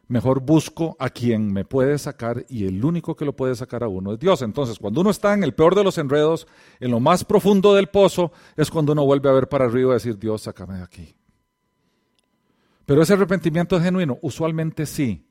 mejor 0.09 0.41
busco 0.41 0.97
a 0.99 1.11
quien 1.11 1.53
me 1.53 1.65
puede 1.65 1.99
sacar 1.99 2.45
y 2.49 2.67
el 2.67 2.85
único 2.85 3.17
que 3.17 3.25
lo 3.25 3.35
puede 3.35 3.55
sacar 3.55 3.83
a 3.83 3.89
uno 3.89 4.13
es 4.13 4.19
Dios. 4.19 4.43
Entonces, 4.43 4.79
cuando 4.79 5.01
uno 5.01 5.11
está 5.11 5.35
en 5.35 5.43
el 5.43 5.55
peor 5.55 5.75
de 5.75 5.85
los 5.85 5.99
enredos, 5.99 6.47
en 6.81 6.91
lo 6.91 7.01
más 7.01 7.25
profundo 7.25 7.75
del 7.75 7.89
pozo, 7.89 8.33
es 8.57 8.71
cuando 8.71 8.93
uno 8.93 9.05
vuelve 9.05 9.29
a 9.29 9.33
ver 9.33 9.49
para 9.49 9.65
arriba 9.65 9.91
y 9.91 9.95
decir, 9.95 10.19
Dios, 10.19 10.43
sácame 10.43 10.79
de 10.79 10.83
aquí. 10.83 11.15
Pero 12.85 13.03
ese 13.03 13.15
arrepentimiento 13.15 13.77
es 13.77 13.83
genuino, 13.83 14.19
usualmente 14.23 14.87
sí, 14.87 15.27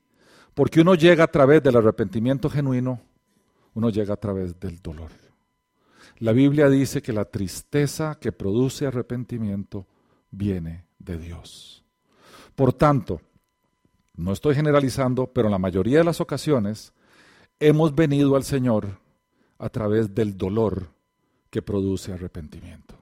porque 0.52 0.82
uno 0.82 0.94
llega 0.94 1.24
a 1.24 1.30
través 1.30 1.62
del 1.62 1.76
arrepentimiento 1.76 2.50
genuino, 2.50 3.00
uno 3.74 3.88
llega 3.88 4.14
a 4.14 4.18
través 4.18 4.60
del 4.60 4.80
dolor. 4.82 5.10
La 6.18 6.32
Biblia 6.32 6.68
dice 6.68 7.02
que 7.02 7.12
la 7.12 7.26
tristeza 7.26 8.18
que 8.20 8.32
produce 8.32 8.86
arrepentimiento 8.86 9.86
viene 10.30 10.86
de 10.98 11.18
Dios. 11.18 11.84
Por 12.54 12.72
tanto, 12.72 13.20
no 14.16 14.32
estoy 14.32 14.54
generalizando, 14.54 15.26
pero 15.26 15.48
en 15.48 15.52
la 15.52 15.58
mayoría 15.58 15.98
de 15.98 16.04
las 16.04 16.20
ocasiones 16.20 16.92
hemos 17.60 17.94
venido 17.94 18.36
al 18.36 18.44
Señor 18.44 18.98
a 19.58 19.68
través 19.68 20.14
del 20.14 20.36
dolor 20.36 20.88
que 21.50 21.62
produce 21.62 22.12
arrepentimiento. 22.12 22.94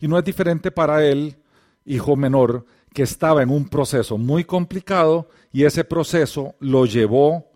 Y 0.00 0.08
no 0.08 0.18
es 0.18 0.24
diferente 0.24 0.70
para 0.70 1.04
Él, 1.04 1.36
hijo 1.84 2.16
menor, 2.16 2.66
que 2.92 3.02
estaba 3.02 3.42
en 3.42 3.50
un 3.50 3.68
proceso 3.68 4.18
muy 4.18 4.44
complicado 4.44 5.28
y 5.50 5.64
ese 5.64 5.84
proceso 5.84 6.54
lo 6.60 6.86
llevó 6.86 7.50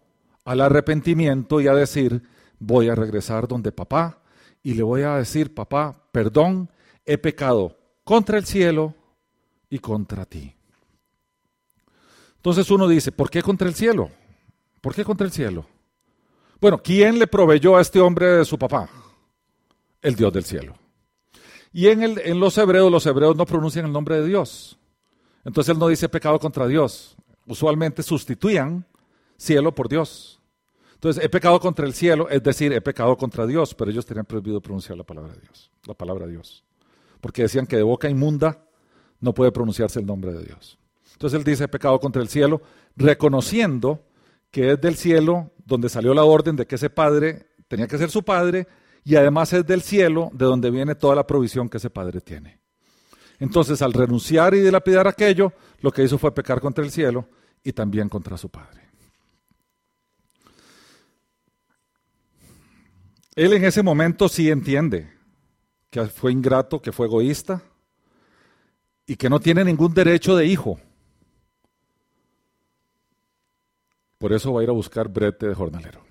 al 0.44 0.60
arrepentimiento 0.60 1.60
y 1.60 1.68
a 1.68 1.74
decir, 1.74 2.22
voy 2.58 2.88
a 2.88 2.94
regresar 2.94 3.46
donde 3.46 3.72
papá 3.72 4.22
y 4.62 4.74
le 4.74 4.82
voy 4.82 5.02
a 5.02 5.16
decir, 5.16 5.54
papá, 5.54 6.08
perdón, 6.12 6.70
he 7.04 7.18
pecado 7.18 7.76
contra 8.04 8.38
el 8.38 8.46
cielo 8.46 8.94
y 9.68 9.78
contra 9.78 10.24
ti. 10.24 10.55
Entonces 12.46 12.70
uno 12.70 12.86
dice, 12.86 13.10
¿por 13.10 13.28
qué 13.28 13.42
contra 13.42 13.66
el 13.66 13.74
cielo? 13.74 14.08
¿Por 14.80 14.94
qué 14.94 15.04
contra 15.04 15.26
el 15.26 15.32
cielo? 15.32 15.66
Bueno, 16.60 16.80
¿quién 16.80 17.18
le 17.18 17.26
proveyó 17.26 17.76
a 17.76 17.80
este 17.80 17.98
hombre 17.98 18.24
de 18.36 18.44
su 18.44 18.56
papá? 18.56 18.88
El 20.00 20.14
Dios 20.14 20.32
del 20.32 20.44
cielo. 20.44 20.76
Y 21.72 21.88
en, 21.88 22.04
el, 22.04 22.20
en 22.20 22.38
los 22.38 22.56
hebreos, 22.56 22.88
los 22.88 23.04
hebreos 23.04 23.34
no 23.34 23.46
pronuncian 23.46 23.86
el 23.86 23.92
nombre 23.92 24.20
de 24.20 24.28
Dios. 24.28 24.78
Entonces 25.44 25.74
él 25.74 25.80
no 25.80 25.88
dice 25.88 26.08
pecado 26.08 26.38
contra 26.38 26.68
Dios. 26.68 27.16
Usualmente 27.48 28.04
sustituían 28.04 28.86
cielo 29.36 29.74
por 29.74 29.88
Dios. 29.88 30.40
Entonces, 30.94 31.24
he 31.24 31.28
pecado 31.28 31.58
contra 31.58 31.84
el 31.84 31.94
cielo, 31.94 32.28
es 32.30 32.44
decir, 32.44 32.72
he 32.72 32.80
pecado 32.80 33.16
contra 33.16 33.44
Dios, 33.44 33.74
pero 33.74 33.90
ellos 33.90 34.06
tenían 34.06 34.24
prohibido 34.24 34.60
pronunciar 34.60 34.96
la 34.96 35.04
palabra 35.04 35.32
de 35.32 35.40
Dios, 35.40 35.72
la 35.84 35.94
palabra 35.94 36.26
de 36.26 36.32
Dios. 36.34 36.62
Porque 37.20 37.42
decían 37.42 37.66
que 37.66 37.74
de 37.74 37.82
boca 37.82 38.08
inmunda 38.08 38.64
no 39.18 39.34
puede 39.34 39.50
pronunciarse 39.50 39.98
el 39.98 40.06
nombre 40.06 40.32
de 40.32 40.44
Dios. 40.44 40.78
Entonces 41.16 41.38
él 41.38 41.44
dice, 41.44 41.66
pecado 41.66 41.98
contra 41.98 42.20
el 42.20 42.28
cielo, 42.28 42.60
reconociendo 42.94 44.04
que 44.50 44.72
es 44.72 44.80
del 44.82 44.96
cielo 44.96 45.50
donde 45.64 45.88
salió 45.88 46.12
la 46.12 46.24
orden 46.24 46.56
de 46.56 46.66
que 46.66 46.74
ese 46.74 46.90
padre 46.90 47.46
tenía 47.68 47.88
que 47.88 47.96
ser 47.96 48.10
su 48.10 48.22
padre 48.22 48.68
y 49.02 49.16
además 49.16 49.50
es 49.54 49.66
del 49.66 49.80
cielo 49.80 50.28
de 50.34 50.44
donde 50.44 50.70
viene 50.70 50.94
toda 50.94 51.14
la 51.14 51.26
provisión 51.26 51.70
que 51.70 51.78
ese 51.78 51.88
padre 51.88 52.20
tiene. 52.20 52.60
Entonces, 53.38 53.80
al 53.80 53.94
renunciar 53.94 54.52
y 54.54 54.60
dilapidar 54.60 55.08
aquello, 55.08 55.54
lo 55.80 55.90
que 55.90 56.04
hizo 56.04 56.18
fue 56.18 56.34
pecar 56.34 56.60
contra 56.60 56.84
el 56.84 56.90
cielo 56.90 57.26
y 57.64 57.72
también 57.72 58.10
contra 58.10 58.36
su 58.36 58.50
padre. 58.50 58.82
Él 63.34 63.54
en 63.54 63.64
ese 63.64 63.82
momento 63.82 64.28
sí 64.28 64.50
entiende 64.50 65.10
que 65.88 66.04
fue 66.08 66.30
ingrato, 66.30 66.82
que 66.82 66.92
fue 66.92 67.06
egoísta 67.06 67.62
y 69.06 69.16
que 69.16 69.30
no 69.30 69.40
tiene 69.40 69.64
ningún 69.64 69.94
derecho 69.94 70.36
de 70.36 70.44
hijo. 70.44 70.78
Por 74.18 74.32
eso 74.32 74.52
va 74.52 74.60
a 74.60 74.64
ir 74.64 74.70
a 74.70 74.72
buscar 74.72 75.08
brete 75.08 75.46
de 75.46 75.54
jornalero. 75.54 76.02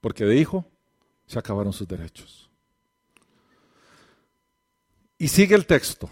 Porque 0.00 0.24
de 0.24 0.36
hijo 0.36 0.64
se 1.26 1.38
acabaron 1.38 1.72
sus 1.72 1.86
derechos. 1.86 2.50
Y 5.18 5.28
sigue 5.28 5.54
el 5.54 5.66
texto. 5.66 6.08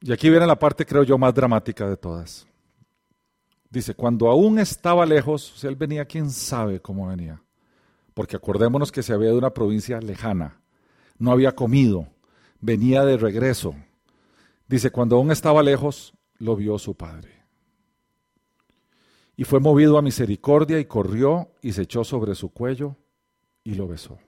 Y 0.00 0.12
aquí 0.12 0.30
viene 0.30 0.46
la 0.46 0.58
parte, 0.58 0.86
creo 0.86 1.02
yo, 1.02 1.18
más 1.18 1.34
dramática 1.34 1.88
de 1.88 1.96
todas. 1.96 2.46
Dice, 3.68 3.94
cuando 3.94 4.28
aún 4.28 4.58
estaba 4.58 5.06
lejos, 5.06 5.62
él 5.64 5.76
venía, 5.76 6.04
quién 6.04 6.30
sabe 6.30 6.80
cómo 6.80 7.08
venía. 7.08 7.42
Porque 8.14 8.36
acordémonos 8.36 8.92
que 8.92 9.02
se 9.02 9.12
había 9.12 9.30
de 9.30 9.38
una 9.38 9.54
provincia 9.54 10.00
lejana. 10.00 10.60
No 11.18 11.30
había 11.30 11.54
comido. 11.54 12.08
Venía 12.60 13.04
de 13.04 13.16
regreso. 13.16 13.74
Dice, 14.66 14.90
cuando 14.90 15.16
aún 15.16 15.30
estaba 15.30 15.62
lejos, 15.62 16.14
lo 16.38 16.56
vio 16.56 16.78
su 16.78 16.94
padre. 16.94 17.41
Y 19.36 19.44
fue 19.44 19.60
movido 19.60 19.98
a 19.98 20.02
misericordia 20.02 20.78
y 20.78 20.84
corrió 20.84 21.50
y 21.62 21.72
se 21.72 21.82
echó 21.82 22.04
sobre 22.04 22.34
su 22.34 22.50
cuello 22.50 22.96
y 23.64 23.74
lo 23.74 23.88
besó. 23.88 24.18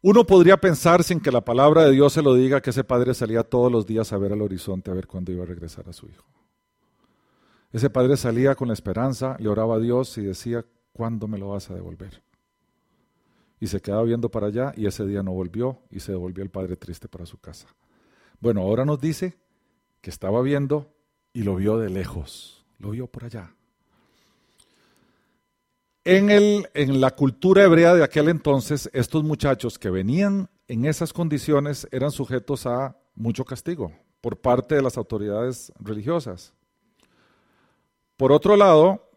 Uno 0.00 0.24
podría 0.24 0.56
pensar 0.58 1.02
sin 1.02 1.18
que 1.18 1.32
la 1.32 1.44
palabra 1.44 1.82
de 1.82 1.90
Dios 1.90 2.12
se 2.12 2.22
lo 2.22 2.34
diga 2.34 2.60
que 2.60 2.70
ese 2.70 2.84
padre 2.84 3.14
salía 3.14 3.42
todos 3.42 3.70
los 3.70 3.84
días 3.84 4.12
a 4.12 4.18
ver 4.18 4.32
al 4.32 4.42
horizonte 4.42 4.90
a 4.90 4.94
ver 4.94 5.08
cuándo 5.08 5.32
iba 5.32 5.42
a 5.42 5.46
regresar 5.46 5.88
a 5.88 5.92
su 5.92 6.06
hijo. 6.06 6.24
Ese 7.72 7.90
padre 7.90 8.16
salía 8.16 8.54
con 8.54 8.68
la 8.68 8.74
esperanza, 8.74 9.36
le 9.40 9.48
oraba 9.48 9.74
a 9.74 9.78
Dios 9.80 10.16
y 10.16 10.22
decía, 10.22 10.64
¿cuándo 10.92 11.26
me 11.26 11.36
lo 11.36 11.48
vas 11.48 11.68
a 11.70 11.74
devolver? 11.74 12.22
Y 13.60 13.66
se 13.66 13.80
quedaba 13.80 14.04
viendo 14.04 14.30
para 14.30 14.46
allá 14.46 14.72
y 14.76 14.86
ese 14.86 15.04
día 15.04 15.22
no 15.22 15.32
volvió 15.32 15.80
y 15.90 15.98
se 16.00 16.12
devolvió 16.12 16.44
el 16.44 16.50
padre 16.50 16.76
triste 16.76 17.08
para 17.08 17.26
su 17.26 17.38
casa. 17.38 17.66
Bueno, 18.40 18.60
ahora 18.60 18.84
nos 18.84 19.00
dice 19.00 19.36
que 20.00 20.10
estaba 20.10 20.40
viendo 20.42 20.94
y 21.32 21.42
lo 21.42 21.56
vio 21.56 21.76
de 21.76 21.90
lejos, 21.90 22.57
lo 22.78 22.90
vio 22.90 23.06
por 23.06 23.24
allá. 23.24 23.54
En, 26.04 26.30
el, 26.30 26.68
en 26.74 27.00
la 27.00 27.10
cultura 27.10 27.64
hebrea 27.64 27.94
de 27.94 28.02
aquel 28.02 28.28
entonces, 28.28 28.88
estos 28.92 29.24
muchachos 29.24 29.78
que 29.78 29.90
venían 29.90 30.48
en 30.66 30.86
esas 30.86 31.12
condiciones 31.12 31.86
eran 31.90 32.10
sujetos 32.10 32.66
a 32.66 32.96
mucho 33.14 33.44
castigo 33.44 33.92
por 34.20 34.40
parte 34.40 34.74
de 34.74 34.82
las 34.82 34.96
autoridades 34.96 35.72
religiosas. 35.78 36.54
Por 38.16 38.32
otro 38.32 38.56
lado, 38.56 39.08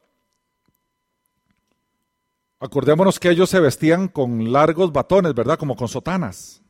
acordémonos 2.59 3.19
que 3.19 3.29
ellos 3.29 3.49
se 3.49 3.59
vestían 3.59 4.07
con 4.07 4.51
largos 4.51 4.91
batones, 4.91 5.33
¿verdad? 5.33 5.57
Como 5.57 5.75
con 5.75 5.87
sotanas. 5.87 6.61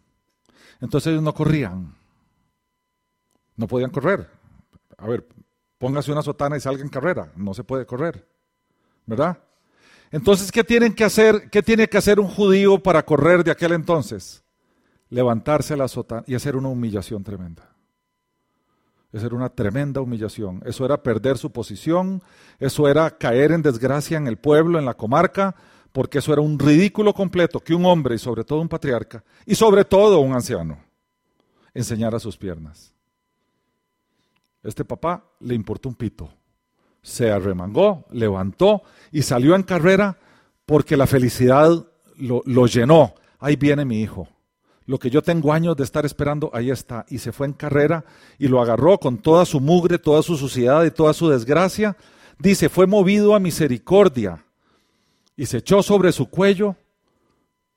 Entonces 0.80 1.12
ellos 1.12 1.24
no 1.24 1.34
corrían. 1.34 1.96
No 3.56 3.68
podían 3.68 3.92
correr. 3.92 4.30
A 4.98 5.08
ver, 5.08 5.28
póngase 5.82 6.12
una 6.12 6.22
sotana 6.22 6.56
y 6.56 6.60
salga 6.60 6.84
en 6.84 6.90
carrera. 6.90 7.32
No 7.36 7.56
se 7.56 7.64
puede 7.64 7.88
correr. 7.88 8.28
¿Verdad? 9.08 9.40
Entonces, 10.12 10.52
¿qué 10.52 10.64
tienen 10.64 10.94
que 10.94 11.04
hacer? 11.04 11.50
¿Qué 11.50 11.64
tiene 11.64 11.90
que 11.90 11.98
hacer 11.98 12.20
un 12.20 12.28
judío 12.28 12.78
para 12.82 13.04
correr 13.04 13.44
de 13.44 13.50
aquel 13.50 13.72
entonces? 13.72 14.44
Levantarse 15.10 15.76
la 15.76 15.88
sotana 15.88 16.24
y 16.28 16.36
hacer 16.36 16.56
una 16.56 16.70
humillación 16.70 17.24
tremenda. 17.24 17.68
Esa 19.12 19.26
era 19.26 19.36
una 19.36 19.50
tremenda 19.50 20.02
humillación. 20.02 20.62
Eso 20.66 20.86
era 20.86 21.02
perder 21.02 21.40
su 21.40 21.52
posición, 21.52 22.22
eso 22.60 22.88
era 22.88 23.18
caer 23.18 23.52
en 23.52 23.64
desgracia 23.64 24.18
en 24.18 24.28
el 24.28 24.38
pueblo, 24.38 24.78
en 24.78 24.86
la 24.86 24.94
comarca, 24.94 25.56
porque 25.92 26.20
eso 26.20 26.32
era 26.32 26.42
un 26.42 26.60
ridículo 26.60 27.14
completo 27.14 27.60
que 27.60 27.74
un 27.74 27.86
hombre, 27.86 28.16
y 28.16 28.20
sobre 28.20 28.44
todo 28.44 28.62
un 28.62 28.70
patriarca, 28.70 29.24
y 29.48 29.56
sobre 29.56 29.84
todo 29.84 30.20
un 30.20 30.34
anciano, 30.34 30.78
enseñara 31.74 32.20
sus 32.20 32.38
piernas. 32.38 32.94
Este 34.64 34.86
papá 34.86 35.24
le 35.40 35.56
importó 35.56 35.90
un 35.90 35.96
pito 35.96 36.30
se 37.02 37.32
arremangó, 37.32 38.06
levantó 38.12 38.84
y 39.12 39.24
salió 39.24 39.56
en 39.56 39.64
carrera 39.64 40.18
porque 40.66 40.98
la 40.98 41.08
felicidad 41.08 41.88
lo, 42.18 42.44
lo, 42.46 42.68
llenó. 42.68 43.16
Ahí 43.40 43.56
viene 43.56 43.86
mi 43.86 44.02
hijo. 44.02 44.28
Lo 44.86 45.00
que 45.00 45.10
yo 45.10 45.22
tengo 45.22 45.54
años 45.54 45.76
de 45.76 45.84
estar 45.84 46.06
esperando, 46.06 46.52
ahí 46.54 46.70
está. 46.70 47.06
Y 47.10 47.18
se 47.18 47.32
fue 47.32 47.48
en 47.48 47.54
carrera 47.54 48.06
y 48.38 48.48
lo 48.48 48.62
agarró 48.62 49.00
con 49.00 49.18
toda 49.18 49.46
su 49.46 49.60
mugre, 49.60 49.98
toda 49.98 50.22
su 50.22 50.38
suciedad 50.38 50.84
y 50.84 50.92
toda 50.92 51.14
su 51.14 51.30
desgracia. 51.30 51.98
Dice, 52.38 52.70
fue 52.70 52.88
movido 52.88 53.36
a 53.36 53.40
misericordia 53.40 54.46
y 55.36 55.46
se 55.46 55.58
echó 55.58 55.82
sobre 55.82 56.12
su 56.12 56.30
cuello 56.30 56.76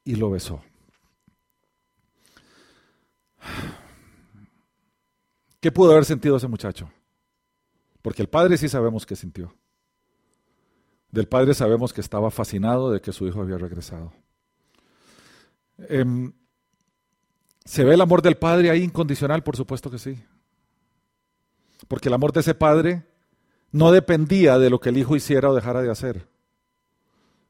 y 0.04 0.16
lo 0.16 0.30
besó. 0.30 0.60
¿Qué 5.64 5.72
pudo 5.72 5.92
haber 5.92 6.04
sentido 6.04 6.36
ese 6.36 6.46
muchacho? 6.46 6.90
Porque 8.02 8.20
el 8.20 8.28
padre 8.28 8.58
sí 8.58 8.68
sabemos 8.68 9.06
que 9.06 9.16
sintió. 9.16 9.56
Del 11.10 11.26
padre 11.26 11.54
sabemos 11.54 11.94
que 11.94 12.02
estaba 12.02 12.30
fascinado 12.30 12.90
de 12.90 13.00
que 13.00 13.14
su 13.14 13.26
hijo 13.26 13.40
había 13.40 13.56
regresado. 13.56 14.12
Em, 15.78 16.34
¿Se 17.64 17.82
ve 17.82 17.94
el 17.94 18.02
amor 18.02 18.20
del 18.20 18.36
padre 18.36 18.68
ahí 18.68 18.82
incondicional? 18.82 19.42
Por 19.42 19.56
supuesto 19.56 19.90
que 19.90 19.98
sí. 19.98 20.22
Porque 21.88 22.08
el 22.08 22.14
amor 22.14 22.34
de 22.34 22.40
ese 22.40 22.54
padre 22.54 23.06
no 23.72 23.90
dependía 23.90 24.58
de 24.58 24.68
lo 24.68 24.80
que 24.80 24.90
el 24.90 24.98
hijo 24.98 25.16
hiciera 25.16 25.48
o 25.48 25.54
dejara 25.54 25.80
de 25.80 25.90
hacer. 25.90 26.28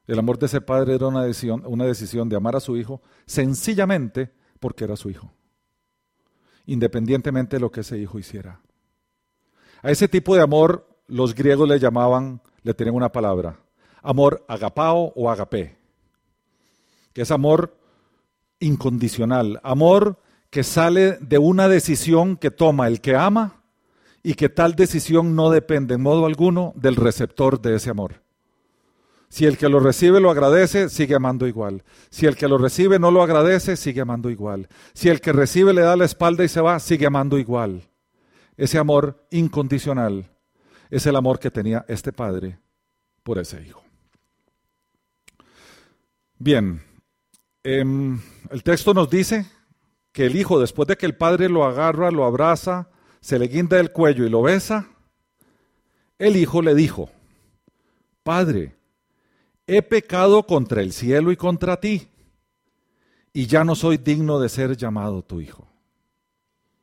El 0.07 0.20
amor 0.20 0.38
de 0.38 0.46
ese 0.46 0.61
padre 0.61 0.94
era 0.94 1.09
una 1.09 1.24
decisión, 1.24 1.64
una 1.66 1.85
decisión 1.85 2.29
de 2.29 2.37
amar 2.37 2.55
a 2.55 2.61
su 2.61 2.77
hijo 2.77 3.03
sencillamente 3.27 4.33
porque 4.61 4.85
era 4.85 4.94
su 4.94 5.11
hijo, 5.11 5.33
independientemente 6.66 7.57
de 7.57 7.61
lo 7.61 7.70
que 7.70 7.81
ese 7.81 7.98
hijo 7.98 8.18
hiciera. 8.18 8.61
A 9.83 9.90
ese 9.90 10.09
tipo 10.09 10.35
de 10.35 10.42
amor 10.42 10.88
los 11.07 11.35
griegos 11.35 11.68
le 11.68 11.79
llamaban, 11.79 12.40
le 12.62 12.74
tenían 12.74 12.96
una 12.96 13.12
palabra, 13.12 13.59
amor 14.03 14.44
agapao 14.48 15.12
o 15.14 15.31
agapé, 15.31 15.77
que 17.12 17.22
es 17.22 17.31
amor 17.31 17.77
incondicional, 18.61 19.61
amor 19.62 20.18
que 20.50 20.62
sale 20.62 21.18
de 21.20 21.38
una 21.38 21.68
decisión 21.68 22.37
que 22.37 22.50
toma 22.50 22.87
el 22.87 23.00
que 23.00 23.16
ama 23.16 23.62
y 24.22 24.35
que 24.35 24.48
tal 24.48 24.74
decisión 24.74 25.37
no 25.37 25.50
depende 25.50 25.94
en 25.94 26.03
modo 26.03 26.24
alguno 26.27 26.72
del 26.77 26.96
receptor 26.96 27.61
de 27.61 27.77
ese 27.77 27.90
amor. 27.90 28.23
Si 29.35 29.47
el 29.47 29.59
que 29.59 29.68
lo 29.68 29.81
recibe 29.81 30.20
lo 30.20 30.31
agradece, 30.31 30.88
sigue 30.88 31.16
amando 31.16 31.49
igual. 31.49 31.83
Si 32.09 32.25
el 32.25 32.37
que 32.37 32.47
lo 32.47 32.57
recibe 32.57 33.01
no 33.01 33.11
lo 33.11 33.20
agradece, 33.20 33.77
sigue 33.77 34.01
amando 34.01 34.31
igual. 34.31 34.68
Si 34.92 35.09
el 35.09 35.20
que 35.20 35.33
recibe 35.33 35.75
le 35.75 35.81
da 35.81 35.97
la 35.97 36.05
espalda 36.05 36.44
y 36.44 36.49
se 36.49 36.61
va, 36.61 36.79
sigue 36.79 37.07
amando 37.07 37.37
igual. 37.37 37.83
Ese 38.57 38.79
amor 38.79 39.27
incondicional 39.33 40.31
es 40.88 41.05
el 41.07 41.16
amor 41.16 41.40
que 41.40 41.51
tenía 41.51 41.85
este 41.88 42.12
padre 42.12 42.61
por 43.25 43.40
ese 43.40 43.61
hijo. 43.61 43.83
Bien, 46.38 46.81
em, 47.64 48.20
el 48.51 48.62
texto 48.62 48.94
nos 48.94 49.11
dice 49.11 49.47
que 50.12 50.27
el 50.27 50.37
hijo, 50.37 50.61
después 50.61 50.87
de 50.87 50.97
que 50.97 51.07
el 51.07 51.16
padre 51.16 51.49
lo 51.49 51.64
agarra, 51.64 52.12
lo 52.12 52.25
abraza, 52.25 52.88
se 53.20 53.40
le 53.40 53.49
guinda 53.49 53.81
el 53.81 53.90
cuello 53.90 54.25
y 54.27 54.31
lo 54.31 54.42
besa, 54.42 54.87
el 56.20 56.37
hijo 56.37 56.62
le 56.62 56.77
dijo, 56.77 57.11
Padre, 58.23 58.77
he 59.66 59.83
pecado 59.83 60.44
contra 60.46 60.83
el 60.83 60.92
cielo 60.92 61.33
y 61.33 61.37
contra 61.37 61.81
ti, 61.81 62.09
y 63.33 63.46
ya 63.46 63.64
no 63.64 63.74
soy 63.74 63.96
digno 63.96 64.38
de 64.38 64.48
ser 64.48 64.77
llamado 64.77 65.22
tu 65.22 65.40
hijo. 65.40 65.66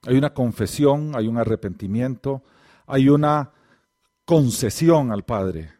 Hay 0.03 0.17
una 0.17 0.33
confesión, 0.33 1.15
hay 1.15 1.27
un 1.27 1.37
arrepentimiento, 1.37 2.43
hay 2.87 3.09
una 3.09 3.51
concesión 4.25 5.11
al 5.11 5.23
Padre. 5.23 5.73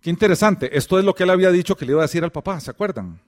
Qué 0.00 0.10
interesante, 0.10 0.76
esto 0.76 0.98
es 0.98 1.04
lo 1.04 1.14
que 1.14 1.24
él 1.24 1.30
había 1.30 1.50
dicho 1.50 1.76
que 1.76 1.84
le 1.84 1.92
iba 1.92 2.00
a 2.00 2.06
decir 2.06 2.24
al 2.24 2.32
papá, 2.32 2.60
¿se 2.60 2.70
acuerdan? 2.70 3.20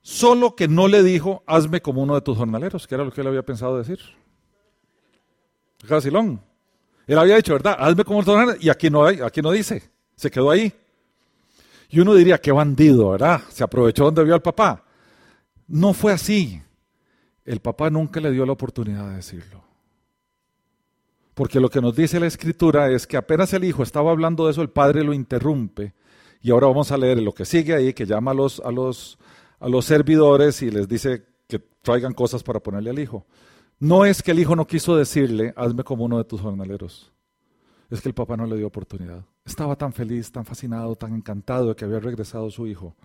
Solo 0.00 0.54
que 0.54 0.68
no 0.68 0.86
le 0.86 1.02
dijo, 1.02 1.42
hazme 1.46 1.80
como 1.80 2.02
uno 2.02 2.14
de 2.14 2.20
tus 2.20 2.36
jornaleros, 2.36 2.86
que 2.86 2.94
era 2.94 3.04
lo 3.04 3.10
que 3.10 3.22
él 3.22 3.26
había 3.26 3.42
pensado 3.42 3.78
decir. 3.78 3.98
Jacilón. 5.86 6.42
Él 7.06 7.18
había 7.18 7.36
dicho, 7.36 7.52
¿verdad? 7.52 7.76
Hazme 7.78 8.04
como 8.04 8.22
jornalero, 8.22 8.58
y 8.60 8.70
aquí 8.70 8.90
no, 8.90 9.04
hay, 9.04 9.20
aquí 9.20 9.42
no 9.42 9.50
dice, 9.50 9.82
se 10.16 10.30
quedó 10.30 10.50
ahí. 10.50 10.72
Y 11.90 12.00
uno 12.00 12.14
diría, 12.14 12.40
qué 12.40 12.50
bandido, 12.50 13.10
¿verdad? 13.10 13.42
Se 13.50 13.62
aprovechó 13.62 14.04
donde 14.04 14.24
vio 14.24 14.34
al 14.34 14.42
papá. 14.42 14.84
No 15.68 15.92
fue 15.92 16.12
así. 16.12 16.60
El 17.44 17.60
papá 17.60 17.90
nunca 17.90 18.20
le 18.20 18.30
dio 18.30 18.46
la 18.46 18.52
oportunidad 18.52 19.10
de 19.10 19.16
decirlo. 19.16 19.62
Porque 21.34 21.60
lo 21.60 21.68
que 21.68 21.80
nos 21.80 21.94
dice 21.94 22.20
la 22.20 22.26
escritura 22.26 22.90
es 22.90 23.06
que 23.06 23.16
apenas 23.16 23.52
el 23.52 23.64
hijo 23.64 23.82
estaba 23.82 24.10
hablando 24.10 24.46
de 24.46 24.52
eso, 24.52 24.62
el 24.62 24.70
padre 24.70 25.04
lo 25.04 25.12
interrumpe. 25.12 25.92
Y 26.40 26.50
ahora 26.50 26.68
vamos 26.68 26.90
a 26.92 26.96
leer 26.96 27.20
lo 27.20 27.32
que 27.32 27.44
sigue 27.44 27.74
ahí, 27.74 27.92
que 27.92 28.06
llama 28.06 28.32
los, 28.32 28.60
a 28.60 28.70
los, 28.70 29.18
a 29.58 29.68
los 29.68 29.84
servidores 29.84 30.62
y 30.62 30.70
les 30.70 30.88
dice 30.88 31.24
que 31.48 31.58
traigan 31.82 32.14
cosas 32.14 32.42
para 32.42 32.60
ponerle 32.60 32.90
al 32.90 32.98
hijo. 32.98 33.26
No 33.78 34.04
es 34.04 34.22
que 34.22 34.30
el 34.30 34.38
hijo 34.38 34.56
no 34.56 34.66
quiso 34.66 34.96
decirle, 34.96 35.52
hazme 35.56 35.84
como 35.84 36.04
uno 36.04 36.18
de 36.18 36.24
tus 36.24 36.40
jornaleros. 36.40 37.12
Es 37.90 38.00
que 38.00 38.08
el 38.08 38.14
papá 38.14 38.36
no 38.36 38.46
le 38.46 38.56
dio 38.56 38.66
oportunidad. 38.66 39.24
Estaba 39.44 39.76
tan 39.76 39.92
feliz, 39.92 40.32
tan 40.32 40.44
fascinado, 40.44 40.96
tan 40.96 41.14
encantado 41.14 41.68
de 41.68 41.76
que 41.76 41.84
había 41.84 42.00
regresado 42.00 42.50
su 42.50 42.66
hijo, 42.66 42.96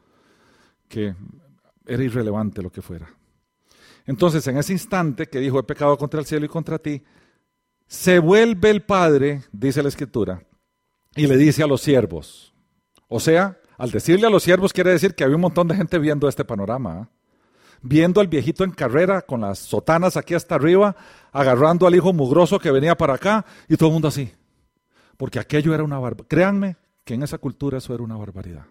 que 0.87 1.15
era 1.85 2.03
irrelevante 2.03 2.61
lo 2.61 2.71
que 2.71 2.81
fuera. 2.81 3.09
Entonces, 4.05 4.47
en 4.47 4.57
ese 4.57 4.73
instante 4.73 5.27
que 5.27 5.39
dijo, 5.39 5.59
he 5.59 5.63
pecado 5.63 5.97
contra 5.97 6.19
el 6.19 6.25
cielo 6.25 6.45
y 6.45 6.49
contra 6.49 6.79
ti, 6.79 7.03
se 7.87 8.19
vuelve 8.19 8.69
el 8.69 8.83
padre, 8.83 9.43
dice 9.51 9.83
la 9.83 9.89
escritura, 9.89 10.43
y 11.15 11.27
le 11.27 11.37
dice 11.37 11.63
a 11.63 11.67
los 11.67 11.81
siervos. 11.81 12.53
O 13.07 13.19
sea, 13.19 13.59
al 13.77 13.91
decirle 13.91 14.27
a 14.27 14.29
los 14.29 14.43
siervos 14.43 14.73
quiere 14.73 14.91
decir 14.91 15.15
que 15.15 15.23
había 15.23 15.35
un 15.35 15.41
montón 15.41 15.67
de 15.67 15.75
gente 15.75 15.97
viendo 15.99 16.27
este 16.27 16.45
panorama. 16.45 17.01
¿ah? 17.01 17.09
Viendo 17.81 18.19
al 18.19 18.27
viejito 18.27 18.63
en 18.63 18.71
carrera 18.71 19.21
con 19.21 19.41
las 19.41 19.59
sotanas 19.59 20.17
aquí 20.17 20.33
hasta 20.33 20.55
arriba, 20.55 20.95
agarrando 21.31 21.87
al 21.87 21.95
hijo 21.95 22.11
mugroso 22.13 22.59
que 22.59 22.71
venía 22.71 22.97
para 22.97 23.15
acá 23.15 23.45
y 23.67 23.77
todo 23.77 23.89
el 23.89 23.93
mundo 23.93 24.09
así. 24.09 24.31
Porque 25.17 25.39
aquello 25.39 25.73
era 25.73 25.83
una 25.83 25.99
barbaridad. 25.99 26.27
Créanme 26.27 26.75
que 27.03 27.13
en 27.13 27.23
esa 27.23 27.37
cultura 27.37 27.77
eso 27.77 27.93
era 27.93 28.03
una 28.03 28.17
barbaridad. 28.17 28.65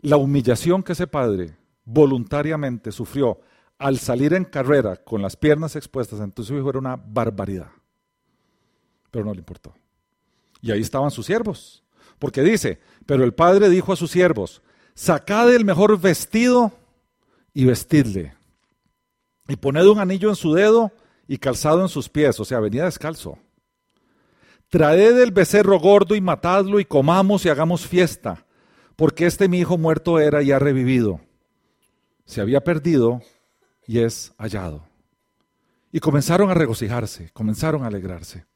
La 0.00 0.16
humillación 0.16 0.82
que 0.82 0.92
ese 0.92 1.06
padre 1.06 1.56
voluntariamente 1.84 2.92
sufrió 2.92 3.40
al 3.78 3.98
salir 3.98 4.34
en 4.34 4.44
carrera 4.44 4.96
con 4.96 5.22
las 5.22 5.36
piernas 5.36 5.76
expuestas 5.76 6.20
ante 6.20 6.42
su 6.42 6.56
hijo 6.56 6.70
era 6.70 6.78
una 6.78 6.96
barbaridad 6.96 7.68
pero 9.14 9.24
no 9.24 9.32
le 9.32 9.38
importó. 9.38 9.72
Y 10.60 10.72
ahí 10.72 10.80
estaban 10.80 11.12
sus 11.12 11.26
siervos, 11.26 11.84
porque 12.18 12.42
dice, 12.42 12.80
pero 13.06 13.22
el 13.22 13.32
padre 13.32 13.68
dijo 13.68 13.92
a 13.92 13.96
sus 13.96 14.10
siervos, 14.10 14.60
sacad 14.94 15.54
el 15.54 15.64
mejor 15.64 16.00
vestido 16.00 16.72
y 17.54 17.64
vestidle, 17.64 18.34
y 19.48 19.56
poned 19.56 19.86
un 19.86 20.00
anillo 20.00 20.28
en 20.28 20.36
su 20.36 20.52
dedo 20.52 20.92
y 21.28 21.38
calzado 21.38 21.80
en 21.80 21.88
sus 21.88 22.08
pies, 22.08 22.38
o 22.40 22.44
sea, 22.44 22.60
venía 22.60 22.84
descalzo. 22.84 23.38
Traed 24.68 25.20
el 25.20 25.30
becerro 25.30 25.78
gordo 25.78 26.16
y 26.16 26.20
matadlo 26.20 26.80
y 26.80 26.84
comamos 26.84 27.44
y 27.44 27.48
hagamos 27.48 27.86
fiesta, 27.86 28.44
porque 28.96 29.26
este 29.26 29.48
mi 29.48 29.60
hijo 29.60 29.78
muerto 29.78 30.18
era 30.18 30.42
y 30.42 30.50
ha 30.50 30.58
revivido. 30.58 31.20
Se 32.24 32.40
había 32.40 32.62
perdido 32.62 33.22
y 33.86 34.00
es 34.00 34.32
hallado. 34.38 34.84
Y 35.92 36.00
comenzaron 36.00 36.50
a 36.50 36.54
regocijarse, 36.54 37.30
comenzaron 37.32 37.84
a 37.84 37.86
alegrarse. 37.86 38.46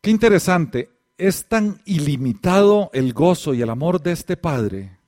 Qué 0.00 0.10
interesante, 0.10 0.90
es 1.18 1.46
tan 1.46 1.82
ilimitado 1.84 2.90
el 2.94 3.12
gozo 3.12 3.52
y 3.52 3.62
el 3.62 3.70
amor 3.70 4.00
de 4.02 4.12
este 4.12 4.36
Padre, 4.36 4.98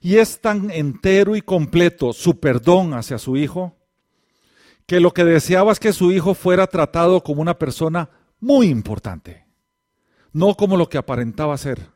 y 0.00 0.16
es 0.16 0.40
tan 0.40 0.70
entero 0.70 1.36
y 1.36 1.42
completo 1.42 2.12
su 2.12 2.40
perdón 2.40 2.94
hacia 2.94 3.18
su 3.18 3.36
Hijo, 3.36 3.76
que 4.86 4.98
lo 5.00 5.12
que 5.12 5.24
deseaba 5.24 5.72
es 5.72 5.78
que 5.78 5.92
su 5.92 6.10
Hijo 6.10 6.34
fuera 6.34 6.66
tratado 6.66 7.22
como 7.22 7.42
una 7.42 7.58
persona 7.58 8.10
muy 8.40 8.68
importante, 8.68 9.44
no 10.32 10.54
como 10.54 10.76
lo 10.76 10.88
que 10.88 10.98
aparentaba 10.98 11.56
ser. 11.58 11.88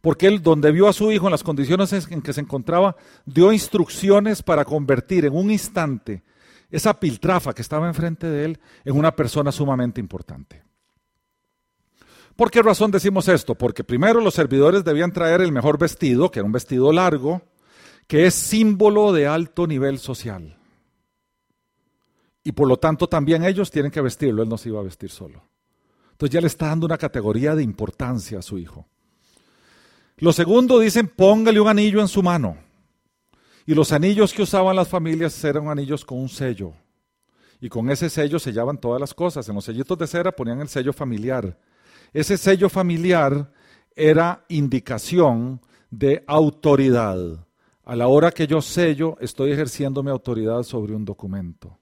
Porque 0.00 0.26
él, 0.26 0.42
donde 0.42 0.70
vio 0.70 0.86
a 0.86 0.92
su 0.92 1.10
hijo 1.12 1.28
en 1.28 1.30
las 1.30 1.42
condiciones 1.42 1.90
en 2.10 2.20
que 2.20 2.34
se 2.34 2.42
encontraba, 2.42 2.94
dio 3.24 3.50
instrucciones 3.54 4.42
para 4.42 4.66
convertir 4.66 5.24
en 5.24 5.34
un 5.34 5.50
instante 5.50 6.22
esa 6.70 6.98
piltrafa 6.98 7.54
que 7.54 7.62
estaba 7.62 7.86
enfrente 7.86 8.28
de 8.28 8.44
él 8.44 8.60
en 8.84 8.98
una 8.98 9.16
persona 9.16 9.52
sumamente 9.52 10.00
importante. 10.00 10.63
¿Por 12.36 12.50
qué 12.50 12.62
razón 12.62 12.90
decimos 12.90 13.28
esto? 13.28 13.54
Porque 13.54 13.84
primero 13.84 14.20
los 14.20 14.34
servidores 14.34 14.84
debían 14.84 15.12
traer 15.12 15.40
el 15.40 15.52
mejor 15.52 15.78
vestido, 15.78 16.30
que 16.30 16.40
era 16.40 16.46
un 16.46 16.52
vestido 16.52 16.92
largo, 16.92 17.42
que 18.08 18.26
es 18.26 18.34
símbolo 18.34 19.12
de 19.12 19.26
alto 19.26 19.66
nivel 19.66 19.98
social. 19.98 20.56
Y 22.42 22.52
por 22.52 22.68
lo 22.68 22.76
tanto 22.76 23.08
también 23.08 23.44
ellos 23.44 23.70
tienen 23.70 23.90
que 23.90 24.00
vestirlo, 24.00 24.42
él 24.42 24.48
no 24.48 24.58
se 24.58 24.68
iba 24.68 24.80
a 24.80 24.84
vestir 24.84 25.10
solo. 25.10 25.42
Entonces 26.12 26.34
ya 26.34 26.40
le 26.40 26.48
está 26.48 26.66
dando 26.66 26.86
una 26.86 26.98
categoría 26.98 27.54
de 27.54 27.62
importancia 27.62 28.38
a 28.38 28.42
su 28.42 28.58
hijo. 28.58 28.86
Lo 30.18 30.32
segundo 30.32 30.78
dicen, 30.78 31.08
póngale 31.08 31.60
un 31.60 31.68
anillo 31.68 32.00
en 32.00 32.08
su 32.08 32.22
mano. 32.22 32.56
Y 33.66 33.74
los 33.74 33.92
anillos 33.92 34.32
que 34.32 34.42
usaban 34.42 34.76
las 34.76 34.88
familias 34.88 35.42
eran 35.42 35.68
anillos 35.68 36.04
con 36.04 36.18
un 36.18 36.28
sello. 36.28 36.74
Y 37.60 37.68
con 37.68 37.90
ese 37.90 38.10
sello 38.10 38.38
sellaban 38.38 38.78
todas 38.78 39.00
las 39.00 39.14
cosas. 39.14 39.48
En 39.48 39.54
los 39.54 39.64
sellitos 39.64 39.96
de 39.98 40.06
cera 40.06 40.30
ponían 40.32 40.60
el 40.60 40.68
sello 40.68 40.92
familiar. 40.92 41.58
Ese 42.14 42.38
sello 42.38 42.68
familiar 42.68 43.50
era 43.96 44.44
indicación 44.48 45.60
de 45.90 46.22
autoridad. 46.28 47.44
A 47.84 47.96
la 47.96 48.06
hora 48.06 48.30
que 48.30 48.46
yo 48.46 48.62
sello, 48.62 49.16
estoy 49.20 49.50
ejerciendo 49.50 50.02
mi 50.02 50.10
autoridad 50.10 50.62
sobre 50.62 50.94
un 50.94 51.04
documento. 51.04 51.76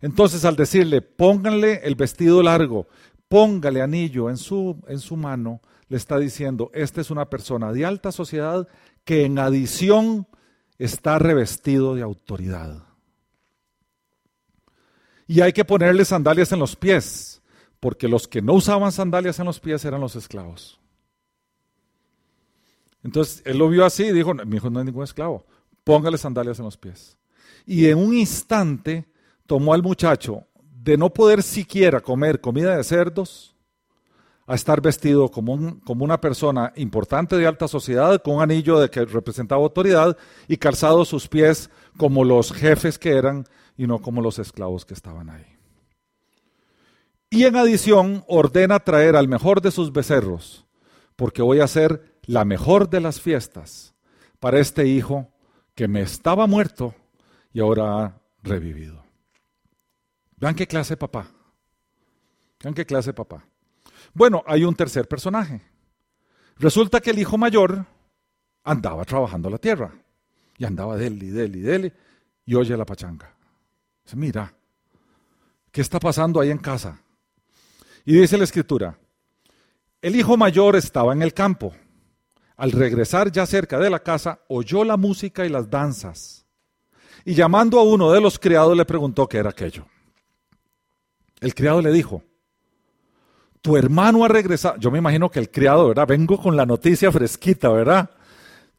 Entonces, 0.00 0.46
al 0.46 0.56
decirle, 0.56 1.02
pónganle 1.02 1.80
el 1.84 1.96
vestido 1.96 2.42
largo, 2.42 2.88
póngale 3.28 3.82
anillo 3.82 4.30
en 4.30 4.38
su, 4.38 4.82
en 4.88 5.00
su 5.00 5.16
mano, 5.16 5.60
le 5.88 5.98
está 5.98 6.18
diciendo, 6.18 6.70
esta 6.72 7.02
es 7.02 7.10
una 7.10 7.28
persona 7.28 7.70
de 7.70 7.84
alta 7.84 8.10
sociedad 8.10 8.66
que 9.04 9.26
en 9.26 9.38
adición 9.38 10.26
está 10.78 11.18
revestido 11.18 11.94
de 11.94 12.02
autoridad. 12.02 12.84
Y 15.26 15.42
hay 15.42 15.52
que 15.52 15.66
ponerle 15.66 16.06
sandalias 16.06 16.52
en 16.52 16.58
los 16.58 16.74
pies 16.74 17.37
porque 17.80 18.08
los 18.08 18.26
que 18.26 18.42
no 18.42 18.54
usaban 18.54 18.92
sandalias 18.92 19.38
en 19.38 19.46
los 19.46 19.60
pies 19.60 19.84
eran 19.84 20.00
los 20.00 20.16
esclavos. 20.16 20.80
Entonces 23.02 23.42
él 23.44 23.58
lo 23.58 23.68
vio 23.68 23.84
así 23.84 24.04
y 24.04 24.12
dijo, 24.12 24.34
mi 24.34 24.56
hijo 24.56 24.70
no 24.70 24.80
es 24.80 24.86
ningún 24.86 25.04
esclavo, 25.04 25.46
póngale 25.84 26.18
sandalias 26.18 26.58
en 26.58 26.64
los 26.64 26.76
pies. 26.76 27.16
Y 27.64 27.86
en 27.86 27.98
un 27.98 28.14
instante 28.14 29.06
tomó 29.46 29.72
al 29.74 29.82
muchacho 29.82 30.44
de 30.82 30.96
no 30.96 31.12
poder 31.12 31.42
siquiera 31.42 32.00
comer 32.00 32.40
comida 32.40 32.76
de 32.76 32.84
cerdos 32.84 33.54
a 34.46 34.54
estar 34.54 34.80
vestido 34.80 35.30
como, 35.30 35.78
como 35.84 36.04
una 36.04 36.20
persona 36.20 36.72
importante 36.76 37.36
de 37.36 37.46
alta 37.46 37.68
sociedad, 37.68 38.22
con 38.22 38.36
un 38.36 38.42
anillo 38.42 38.80
de 38.80 38.88
que 38.88 39.04
representaba 39.04 39.62
autoridad 39.62 40.16
y 40.48 40.56
calzado 40.56 41.04
sus 41.04 41.28
pies 41.28 41.70
como 41.98 42.24
los 42.24 42.52
jefes 42.52 42.98
que 42.98 43.10
eran 43.10 43.44
y 43.76 43.86
no 43.86 44.00
como 44.00 44.22
los 44.22 44.38
esclavos 44.38 44.86
que 44.86 44.94
estaban 44.94 45.28
ahí. 45.28 45.57
Y 47.30 47.44
en 47.44 47.56
adición 47.56 48.24
ordena 48.26 48.78
traer 48.80 49.16
al 49.16 49.28
mejor 49.28 49.60
de 49.60 49.70
sus 49.70 49.92
becerros, 49.92 50.66
porque 51.16 51.42
voy 51.42 51.60
a 51.60 51.64
hacer 51.64 52.18
la 52.22 52.44
mejor 52.44 52.88
de 52.88 53.00
las 53.00 53.20
fiestas 53.20 53.94
para 54.40 54.58
este 54.60 54.86
hijo 54.86 55.28
que 55.74 55.88
me 55.88 56.00
estaba 56.00 56.46
muerto 56.46 56.94
y 57.52 57.60
ahora 57.60 58.04
ha 58.04 58.20
revivido. 58.42 59.04
Vean 60.36 60.54
qué 60.54 60.66
clase 60.66 60.96
papá. 60.96 61.28
Vean 62.62 62.74
qué 62.74 62.86
clase 62.86 63.12
papá. 63.12 63.44
Bueno, 64.14 64.42
hay 64.46 64.64
un 64.64 64.74
tercer 64.74 65.06
personaje. 65.06 65.62
Resulta 66.56 67.00
que 67.00 67.10
el 67.10 67.18
hijo 67.18 67.36
mayor 67.36 67.86
andaba 68.64 69.04
trabajando 69.04 69.50
la 69.50 69.58
tierra. 69.58 69.92
Y 70.56 70.64
andaba 70.64 70.96
deli, 70.96 71.28
deli, 71.28 71.60
deli. 71.60 71.92
Y 72.44 72.54
oye 72.54 72.76
la 72.76 72.84
pachanga. 72.84 73.32
Dice, 74.04 74.16
mira, 74.16 74.52
¿qué 75.70 75.80
está 75.80 76.00
pasando 76.00 76.40
ahí 76.40 76.50
en 76.50 76.58
casa? 76.58 77.00
Y 78.08 78.14
dice 78.14 78.38
la 78.38 78.44
escritura, 78.44 78.98
el 80.00 80.16
hijo 80.16 80.38
mayor 80.38 80.76
estaba 80.76 81.12
en 81.12 81.20
el 81.20 81.34
campo. 81.34 81.74
Al 82.56 82.72
regresar 82.72 83.30
ya 83.30 83.44
cerca 83.44 83.78
de 83.78 83.90
la 83.90 83.98
casa, 83.98 84.40
oyó 84.48 84.82
la 84.82 84.96
música 84.96 85.44
y 85.44 85.50
las 85.50 85.68
danzas. 85.68 86.46
Y 87.26 87.34
llamando 87.34 87.78
a 87.78 87.82
uno 87.82 88.10
de 88.10 88.22
los 88.22 88.38
criados 88.38 88.74
le 88.74 88.86
preguntó 88.86 89.28
qué 89.28 89.36
era 89.36 89.50
aquello. 89.50 89.84
El 91.42 91.54
criado 91.54 91.82
le 91.82 91.92
dijo, 91.92 92.22
tu 93.60 93.76
hermano 93.76 94.24
ha 94.24 94.28
regresado. 94.28 94.78
Yo 94.78 94.90
me 94.90 94.96
imagino 94.96 95.30
que 95.30 95.40
el 95.40 95.50
criado, 95.50 95.88
¿verdad? 95.88 96.06
Vengo 96.06 96.40
con 96.40 96.56
la 96.56 96.64
noticia 96.64 97.12
fresquita, 97.12 97.68
¿verdad? 97.68 98.08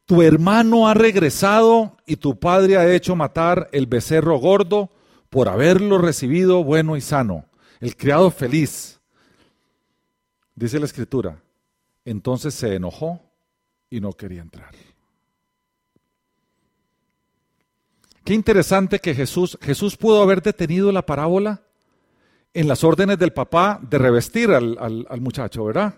Tu 0.06 0.22
hermano 0.22 0.88
ha 0.88 0.94
regresado 0.94 1.98
y 2.04 2.16
tu 2.16 2.40
padre 2.40 2.78
ha 2.78 2.92
hecho 2.92 3.14
matar 3.14 3.68
el 3.70 3.86
becerro 3.86 4.38
gordo 4.38 4.90
por 5.28 5.48
haberlo 5.48 5.98
recibido 5.98 6.64
bueno 6.64 6.96
y 6.96 7.00
sano. 7.00 7.44
El 7.78 7.96
criado 7.96 8.32
feliz. 8.32 8.99
Dice 10.60 10.78
la 10.78 10.84
escritura, 10.84 11.40
entonces 12.04 12.52
se 12.52 12.74
enojó 12.74 13.18
y 13.88 13.98
no 13.98 14.12
quería 14.12 14.42
entrar. 14.42 14.74
Qué 18.22 18.34
interesante 18.34 18.98
que 18.98 19.14
Jesús, 19.14 19.58
Jesús 19.62 19.96
pudo 19.96 20.22
haber 20.22 20.42
detenido 20.42 20.92
la 20.92 21.06
parábola 21.06 21.62
en 22.52 22.68
las 22.68 22.84
órdenes 22.84 23.18
del 23.18 23.32
papá 23.32 23.80
de 23.88 23.96
revestir 23.96 24.50
al, 24.50 24.76
al 24.78 25.20
muchacho, 25.22 25.64
¿verdad? 25.64 25.94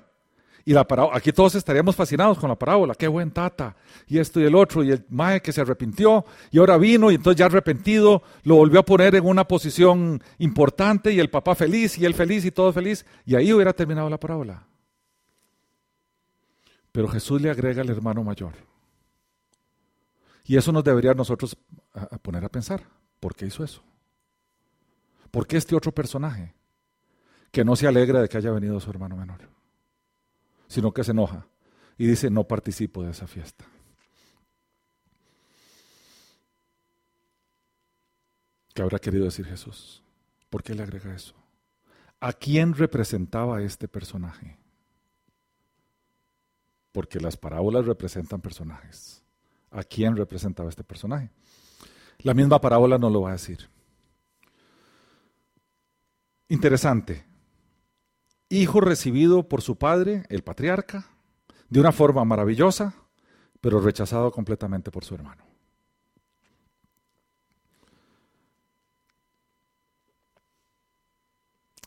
Y 0.65 0.73
la 0.73 0.87
parábola, 0.87 1.17
aquí 1.17 1.33
todos 1.33 1.55
estaríamos 1.57 1.97
fascinados 1.97 2.39
con 2.39 2.49
la 2.49 2.57
parábola, 2.57 2.95
qué 2.95 3.09
buen 3.09 3.33
tata, 3.33 3.75
y 4.07 4.19
esto 4.19 4.41
y 4.41 4.45
el 4.45 4.55
otro, 4.55 4.85
y 4.85 4.93
el 4.93 5.05
mae 5.09 5.41
que 5.43 5.53
se 5.53 5.61
arrepintió, 5.61 6.25
y 6.51 6.59
ahora 6.59 6.77
vino, 6.77 7.11
y 7.11 7.17
entonces 7.17 7.39
ya 7.39 7.47
arrepentido, 7.47 8.23
lo 8.45 8.57
volvió 8.57 8.81
a 8.81 8.85
poner 8.85 9.17
en 9.17 9.27
una 9.27 9.47
posición 9.49 10.23
importante, 10.39 11.13
y 11.13 11.19
el 11.19 11.31
papá 11.31 11.57
feliz, 11.57 11.99
y 11.99 12.05
él 12.05 12.15
feliz, 12.15 12.45
y 12.45 12.53
todo 12.53 12.73
feliz, 12.73 13.05
y 13.27 13.35
ahí 13.35 13.53
hubiera 13.53 13.73
terminado 13.73 14.09
la 14.09 14.21
parábola. 14.21 14.67
Pero 16.93 17.09
Jesús 17.09 17.41
le 17.41 17.51
agrega 17.51 17.83
al 17.83 17.91
hermano 17.91 18.23
mayor. 18.23 18.53
Y 20.45 20.57
eso 20.57 20.71
nos 20.71 20.85
debería 20.85 21.15
nosotros 21.15 21.57
poner 22.21 22.45
a 22.45 22.49
pensar, 22.49 22.83
¿por 23.19 23.35
qué 23.35 23.47
hizo 23.47 23.65
eso? 23.65 23.83
¿Por 25.31 25.47
qué 25.47 25.57
este 25.57 25.75
otro 25.75 25.93
personaje 25.93 26.55
que 27.51 27.65
no 27.65 27.75
se 27.75 27.87
alegra 27.87 28.21
de 28.21 28.29
que 28.29 28.37
haya 28.37 28.51
venido 28.51 28.79
su 28.79 28.91
hermano 28.91 29.17
menor? 29.17 29.49
Sino 30.73 30.91
que 30.91 31.05
se 31.05 31.11
enoja 31.11 31.47
y 31.99 32.07
dice, 32.07 32.31
no 32.31 32.45
participo 32.45 33.03
de 33.03 33.11
esa 33.11 33.27
fiesta. 33.27 33.67
¿Qué 38.73 38.81
habrá 38.81 38.99
querido 38.99 39.27
decir 39.27 39.45
Jesús? 39.45 40.03
¿Por 40.49 40.63
qué 40.63 40.75
le 40.75 40.83
agrega 40.83 41.15
eso? 41.15 41.35
¿A 42.21 42.33
quién 42.33 42.73
representaba 42.73 43.61
este 43.61 43.87
personaje? 43.87 44.57
Porque 46.91 47.21
las 47.21 47.37
parábolas 47.37 47.85
representan 47.85 48.41
personajes. 48.41 49.23
¿A 49.71 49.83
quién 49.83 50.17
representaba 50.17 50.71
este 50.71 50.85
personaje? 50.85 51.31
La 52.21 52.33
misma 52.33 52.59
parábola 52.63 52.97
no 52.97 53.11
lo 53.11 53.21
va 53.21 53.29
a 53.29 53.33
decir. 53.33 53.69
Interesante 56.49 57.27
hijo 58.61 58.83
recibido 58.83 59.49
por 59.49 59.63
su 59.63 59.77
padre, 59.77 60.25
el 60.29 60.43
patriarca, 60.43 61.07
de 61.71 61.81
una 61.81 61.91
forma 61.91 62.23
maravillosa, 62.25 62.95
pero 63.63 63.81
rechazado 63.81 64.31
completamente 64.31 64.91
por 64.91 65.05
su 65.05 65.15
hermano. 65.15 65.47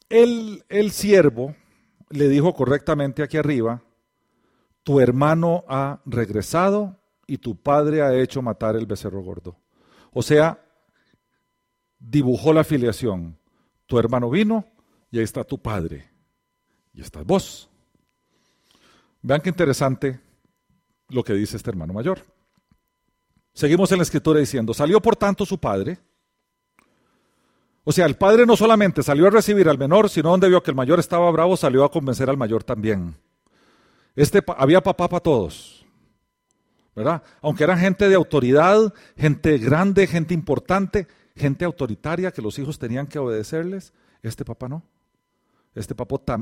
El, 0.10 0.64
el 0.70 0.92
siervo 0.92 1.56
le 2.10 2.28
dijo 2.30 2.54
correctamente 2.54 3.22
aquí 3.22 3.38
arriba, 3.38 3.84
tu 4.84 5.00
hermano 5.00 5.66
ha 5.68 6.02
regresado 6.06 7.00
y 7.28 7.38
tu 7.38 7.62
padre 7.62 8.02
ha 8.02 8.16
hecho 8.16 8.42
matar 8.42 8.76
el 8.76 8.88
becerro 8.88 9.22
gordo. 9.22 9.58
O 10.14 10.24
sea, 10.24 10.64
dibujó 12.00 12.54
la 12.54 12.64
filiación. 12.64 13.38
Tu 13.86 14.00
hermano 14.00 14.30
vino 14.30 14.66
y 15.12 15.18
ahí 15.18 15.24
está 15.24 15.44
tu 15.44 15.62
padre 15.62 16.15
y 16.96 17.02
estás 17.02 17.26
vos. 17.26 17.70
Vean 19.22 19.42
qué 19.42 19.50
interesante 19.50 20.20
lo 21.10 21.24
que 21.24 21.34
dice 21.34 21.58
este 21.58 21.70
hermano 21.70 21.94
mayor. 21.94 22.20
Seguimos 23.54 23.92
en 23.92 23.98
la 24.00 24.04
escritura 24.04 24.40
diciendo, 24.40 24.74
salió 24.74 25.02
por 25.02 25.16
tanto 25.16 25.46
su 25.46 25.58
padre. 25.60 25.98
O 27.84 27.92
sea, 27.92 28.06
el 28.06 28.16
padre 28.16 28.46
no 28.46 28.56
solamente 28.56 29.04
salió 29.04 29.28
a 29.28 29.30
recibir 29.30 29.70
al 29.70 29.78
menor, 29.78 30.10
sino 30.10 30.32
donde 30.32 30.50
vio 30.50 30.64
que 30.64 30.72
el 30.72 30.76
mayor 30.76 31.00
estaba 31.00 31.30
bravo, 31.32 31.56
salió 31.56 31.84
a 31.84 31.92
convencer 31.92 32.30
al 32.30 32.38
mayor 32.38 32.64
también. 32.64 33.16
Este, 34.16 34.44
había 34.58 34.82
papá 34.82 35.08
para 35.08 35.22
todos. 35.22 35.86
¿Verdad? 36.96 37.22
Aunque 37.42 37.66
era 37.66 37.78
gente 37.78 38.08
de 38.08 38.16
autoridad, 38.16 38.94
gente 39.18 39.58
grande, 39.58 40.08
gente 40.08 40.34
importante, 40.34 41.08
gente 41.36 41.66
autoritaria 41.66 42.32
que 42.32 42.42
los 42.42 42.58
hijos 42.58 42.80
tenían 42.80 43.06
que 43.06 43.20
obedecerles, 43.20 43.94
este 44.22 44.46
papá 44.46 44.70
no 44.70 44.84
este, 45.76 45.96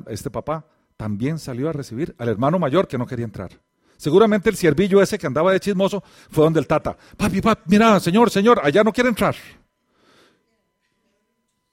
este 0.07 0.29
papá 0.29 0.65
también 0.95 1.39
salió 1.39 1.69
a 1.69 1.73
recibir 1.73 2.15
al 2.17 2.29
hermano 2.29 2.59
mayor 2.59 2.87
que 2.87 2.97
no 2.97 3.05
quería 3.05 3.25
entrar. 3.25 3.59
Seguramente 3.97 4.49
el 4.49 4.55
siervillo 4.55 5.01
ese 5.01 5.17
que 5.17 5.27
andaba 5.27 5.51
de 5.51 5.59
chismoso 5.59 6.03
fue 6.29 6.43
donde 6.43 6.59
el 6.59 6.67
tata, 6.67 6.97
papi, 7.17 7.41
papi, 7.41 7.61
mira, 7.67 7.99
señor, 7.99 8.29
señor, 8.29 8.59
allá 8.63 8.83
no 8.83 8.91
quiere 8.93 9.09
entrar. 9.09 9.35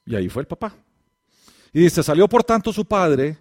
Y 0.05 0.15
ahí 0.15 0.29
fue 0.29 0.41
el 0.41 0.47
papá. 0.47 0.73
Y 1.73 1.81
dice, 1.81 2.03
salió 2.03 2.27
por 2.27 2.43
tanto 2.43 2.73
su 2.73 2.85
padre 2.85 3.37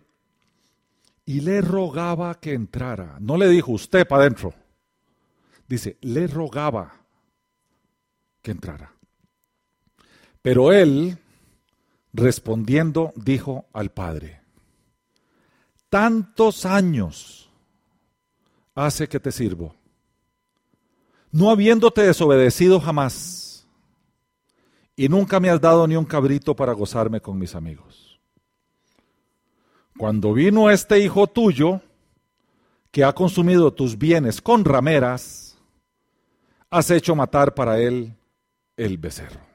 y 1.25 1.41
le 1.41 1.61
rogaba 1.61 2.35
que 2.41 2.53
entrara. 2.53 3.17
No 3.21 3.37
le 3.37 3.49
dijo 3.49 3.73
usted 3.73 4.07
para 4.07 4.23
adentro. 4.23 4.55
Dice, 5.69 5.97
le 6.01 6.27
rogaba 6.27 6.93
que 8.43 8.51
entrara. 8.51 8.93
Pero 10.43 10.73
él, 10.73 11.19
Respondiendo, 12.13 13.13
dijo 13.15 13.67
al 13.73 13.91
padre, 13.91 14.41
tantos 15.89 16.67
años 16.67 17.51
hace 18.75 19.09
que 19.09 19.21
te 19.21 19.31
sirvo, 19.31 19.75
no 21.31 21.51
habiéndote 21.51 22.03
desobedecido 22.03 22.81
jamás, 22.81 23.67
y 24.97 25.09
nunca 25.09 25.41
me 25.41 25.51
has 25.51 25.61
dado 25.61 25.87
ni 25.87 25.97
un 25.97 26.05
cabrito 26.05 26.55
para 26.57 26.73
gozarme 26.73 27.21
con 27.21 27.39
mis 27.39 27.55
amigos. 27.55 28.21
Cuando 29.97 30.33
vino 30.33 30.71
este 30.71 30.99
hijo 30.99 31.27
tuyo, 31.27 31.81
que 32.91 33.05
ha 33.05 33.13
consumido 33.15 33.73
tus 33.73 33.97
bienes 33.97 34.41
con 34.41 34.65
rameras, 34.65 35.59
has 36.71 36.91
hecho 36.91 37.15
matar 37.15 37.55
para 37.55 37.79
él 37.79 38.15
el 38.77 38.99
becerro. 38.99 39.50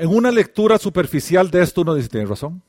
En 0.00 0.08
una 0.08 0.30
lectura 0.30 0.78
superficial 0.78 1.50
de 1.50 1.60
esto 1.60 1.82
uno 1.82 1.94
dice, 1.94 2.08
tiene 2.08 2.24
razón. 2.24 2.62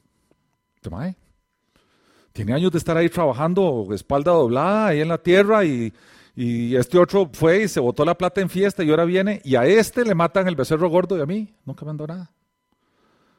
Tiene 2.33 2.53
años 2.53 2.73
de 2.73 2.77
estar 2.77 2.97
ahí 2.97 3.07
trabajando, 3.07 3.87
espalda 3.93 4.33
doblada, 4.33 4.87
ahí 4.87 4.99
en 4.99 5.07
la 5.07 5.17
tierra, 5.17 5.63
y, 5.63 5.93
y 6.35 6.75
este 6.75 6.97
otro 6.97 7.29
fue 7.31 7.63
y 7.63 7.67
se 7.69 7.79
botó 7.79 8.03
la 8.03 8.17
plata 8.17 8.41
en 8.41 8.49
fiesta 8.49 8.83
y 8.83 8.89
ahora 8.89 9.05
viene, 9.05 9.41
y 9.45 9.55
a 9.55 9.63
este 9.65 10.03
le 10.03 10.13
matan 10.13 10.49
el 10.49 10.57
becerro 10.57 10.89
gordo 10.89 11.17
y 11.17 11.21
a 11.21 11.25
mí 11.25 11.55
nunca 11.63 11.85
me 11.85 11.91
han 11.91 11.97
dado 11.97 12.07
nada. 12.07 12.33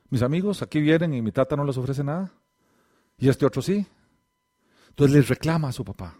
Mis 0.08 0.22
amigos 0.22 0.62
aquí 0.62 0.80
vienen 0.80 1.12
y 1.12 1.20
mi 1.20 1.30
tata 1.30 1.54
no 1.54 1.62
les 1.62 1.76
ofrece 1.76 2.02
nada. 2.02 2.32
Y 3.18 3.28
este 3.28 3.44
otro 3.44 3.60
sí. 3.60 3.86
Entonces 4.88 5.14
les 5.14 5.28
reclama 5.28 5.68
a 5.68 5.72
su 5.72 5.84
papá. 5.84 6.16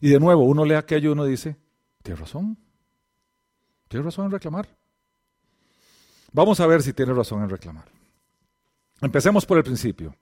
Y 0.00 0.08
de 0.08 0.18
nuevo, 0.18 0.44
uno 0.44 0.64
lee 0.64 0.72
aquello 0.72 1.10
y 1.10 1.12
uno 1.12 1.26
dice, 1.26 1.58
tiene 2.02 2.18
razón. 2.18 2.56
Tiene 3.88 4.06
razón 4.06 4.24
en 4.24 4.30
reclamar. 4.30 4.79
Vamos 6.32 6.60
a 6.60 6.66
ver 6.66 6.82
si 6.82 6.92
tiene 6.92 7.12
razón 7.12 7.42
en 7.42 7.50
reclamar. 7.50 7.86
Empecemos 9.00 9.46
por 9.46 9.58
el 9.58 9.64
principio. 9.64 10.14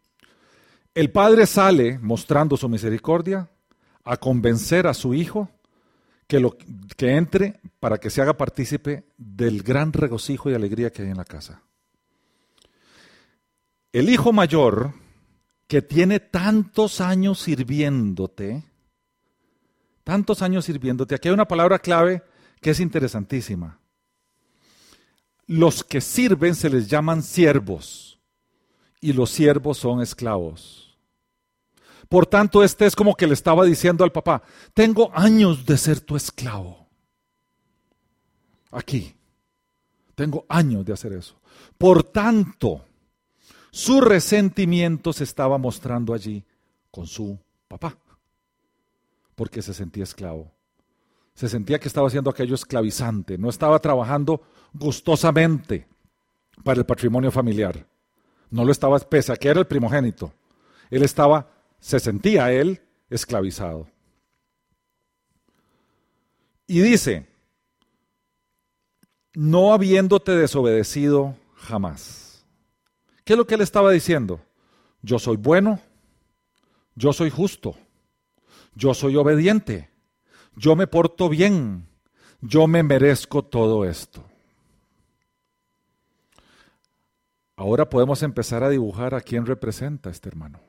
El 0.94 1.10
padre 1.10 1.46
sale 1.46 1.98
mostrando 1.98 2.56
su 2.56 2.68
misericordia 2.68 3.48
a 4.04 4.16
convencer 4.16 4.86
a 4.86 4.94
su 4.94 5.12
hijo 5.14 5.50
que, 6.26 6.40
lo, 6.40 6.56
que 6.96 7.16
entre 7.16 7.60
para 7.78 7.98
que 7.98 8.10
se 8.10 8.22
haga 8.22 8.36
partícipe 8.36 9.04
del 9.16 9.62
gran 9.62 9.92
regocijo 9.92 10.50
y 10.50 10.54
alegría 10.54 10.90
que 10.90 11.02
hay 11.02 11.10
en 11.10 11.16
la 11.16 11.24
casa. 11.24 11.62
El 13.92 14.08
hijo 14.08 14.32
mayor, 14.32 14.92
que 15.66 15.82
tiene 15.82 16.20
tantos 16.20 17.00
años 17.00 17.40
sirviéndote, 17.40 18.64
tantos 20.04 20.42
años 20.42 20.64
sirviéndote, 20.64 21.14
aquí 21.14 21.28
hay 21.28 21.34
una 21.34 21.48
palabra 21.48 21.78
clave 21.78 22.22
que 22.60 22.70
es 22.70 22.80
interesantísima 22.80 23.78
los 25.48 25.82
que 25.82 26.00
sirven 26.00 26.54
se 26.54 26.70
les 26.70 26.88
llaman 26.88 27.22
siervos 27.22 28.20
y 29.00 29.14
los 29.14 29.30
siervos 29.30 29.78
son 29.78 30.02
esclavos. 30.02 30.98
Por 32.08 32.26
tanto, 32.26 32.62
este 32.62 32.86
es 32.86 32.94
como 32.94 33.14
que 33.14 33.26
le 33.26 33.34
estaba 33.34 33.64
diciendo 33.64 34.04
al 34.04 34.12
papá, 34.12 34.42
tengo 34.74 35.10
años 35.14 35.64
de 35.66 35.76
ser 35.76 36.00
tu 36.00 36.16
esclavo. 36.16 36.86
Aquí, 38.70 39.14
tengo 40.14 40.44
años 40.48 40.84
de 40.84 40.92
hacer 40.92 41.14
eso. 41.14 41.40
Por 41.78 42.02
tanto, 42.02 42.84
su 43.70 44.00
resentimiento 44.00 45.12
se 45.12 45.24
estaba 45.24 45.56
mostrando 45.56 46.12
allí 46.12 46.44
con 46.90 47.06
su 47.06 47.38
papá, 47.68 47.96
porque 49.34 49.62
se 49.62 49.72
sentía 49.72 50.04
esclavo. 50.04 50.57
Se 51.38 51.48
sentía 51.48 51.78
que 51.78 51.86
estaba 51.86 52.08
haciendo 52.08 52.30
aquello 52.30 52.56
esclavizante, 52.56 53.38
no 53.38 53.48
estaba 53.48 53.78
trabajando 53.78 54.42
gustosamente 54.72 55.86
para 56.64 56.80
el 56.80 56.84
patrimonio 56.84 57.30
familiar. 57.30 57.86
No 58.50 58.64
lo 58.64 58.72
estaba, 58.72 58.98
pese 58.98 59.32
a 59.32 59.36
que 59.36 59.46
era 59.46 59.60
el 59.60 59.66
primogénito. 59.68 60.34
Él 60.90 61.04
estaba, 61.04 61.48
se 61.78 62.00
sentía 62.00 62.50
él 62.50 62.82
esclavizado. 63.08 63.86
Y 66.66 66.80
dice, 66.80 67.28
no 69.32 69.72
habiéndote 69.72 70.32
desobedecido 70.32 71.36
jamás. 71.54 72.44
¿Qué 73.22 73.34
es 73.34 73.38
lo 73.38 73.46
que 73.46 73.54
él 73.54 73.60
estaba 73.60 73.92
diciendo? 73.92 74.40
Yo 75.02 75.20
soy 75.20 75.36
bueno, 75.36 75.78
yo 76.96 77.12
soy 77.12 77.30
justo, 77.30 77.76
yo 78.74 78.92
soy 78.92 79.14
obediente, 79.14 79.88
yo 80.58 80.76
me 80.76 80.86
porto 80.86 81.28
bien, 81.28 81.86
yo 82.40 82.66
me 82.66 82.82
merezco 82.82 83.44
todo 83.44 83.84
esto. 83.84 84.24
ahora 87.58 87.90
podemos 87.90 88.22
empezar 88.22 88.62
a 88.62 88.68
dibujar 88.68 89.14
a 89.14 89.20
quién 89.20 89.44
representa 89.44 90.10
este 90.10 90.28
hermano. 90.28 90.60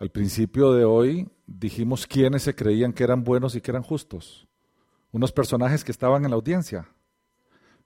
Al 0.00 0.10
principio 0.10 0.72
de 0.72 0.84
hoy 0.84 1.28
dijimos 1.46 2.08
quiénes 2.08 2.42
se 2.42 2.56
creían 2.56 2.92
que 2.92 3.04
eran 3.04 3.22
buenos 3.22 3.54
y 3.54 3.60
que 3.60 3.70
eran 3.70 3.84
justos. 3.84 4.48
Unos 5.12 5.30
personajes 5.30 5.84
que 5.84 5.92
estaban 5.92 6.24
en 6.24 6.30
la 6.30 6.36
audiencia, 6.36 6.90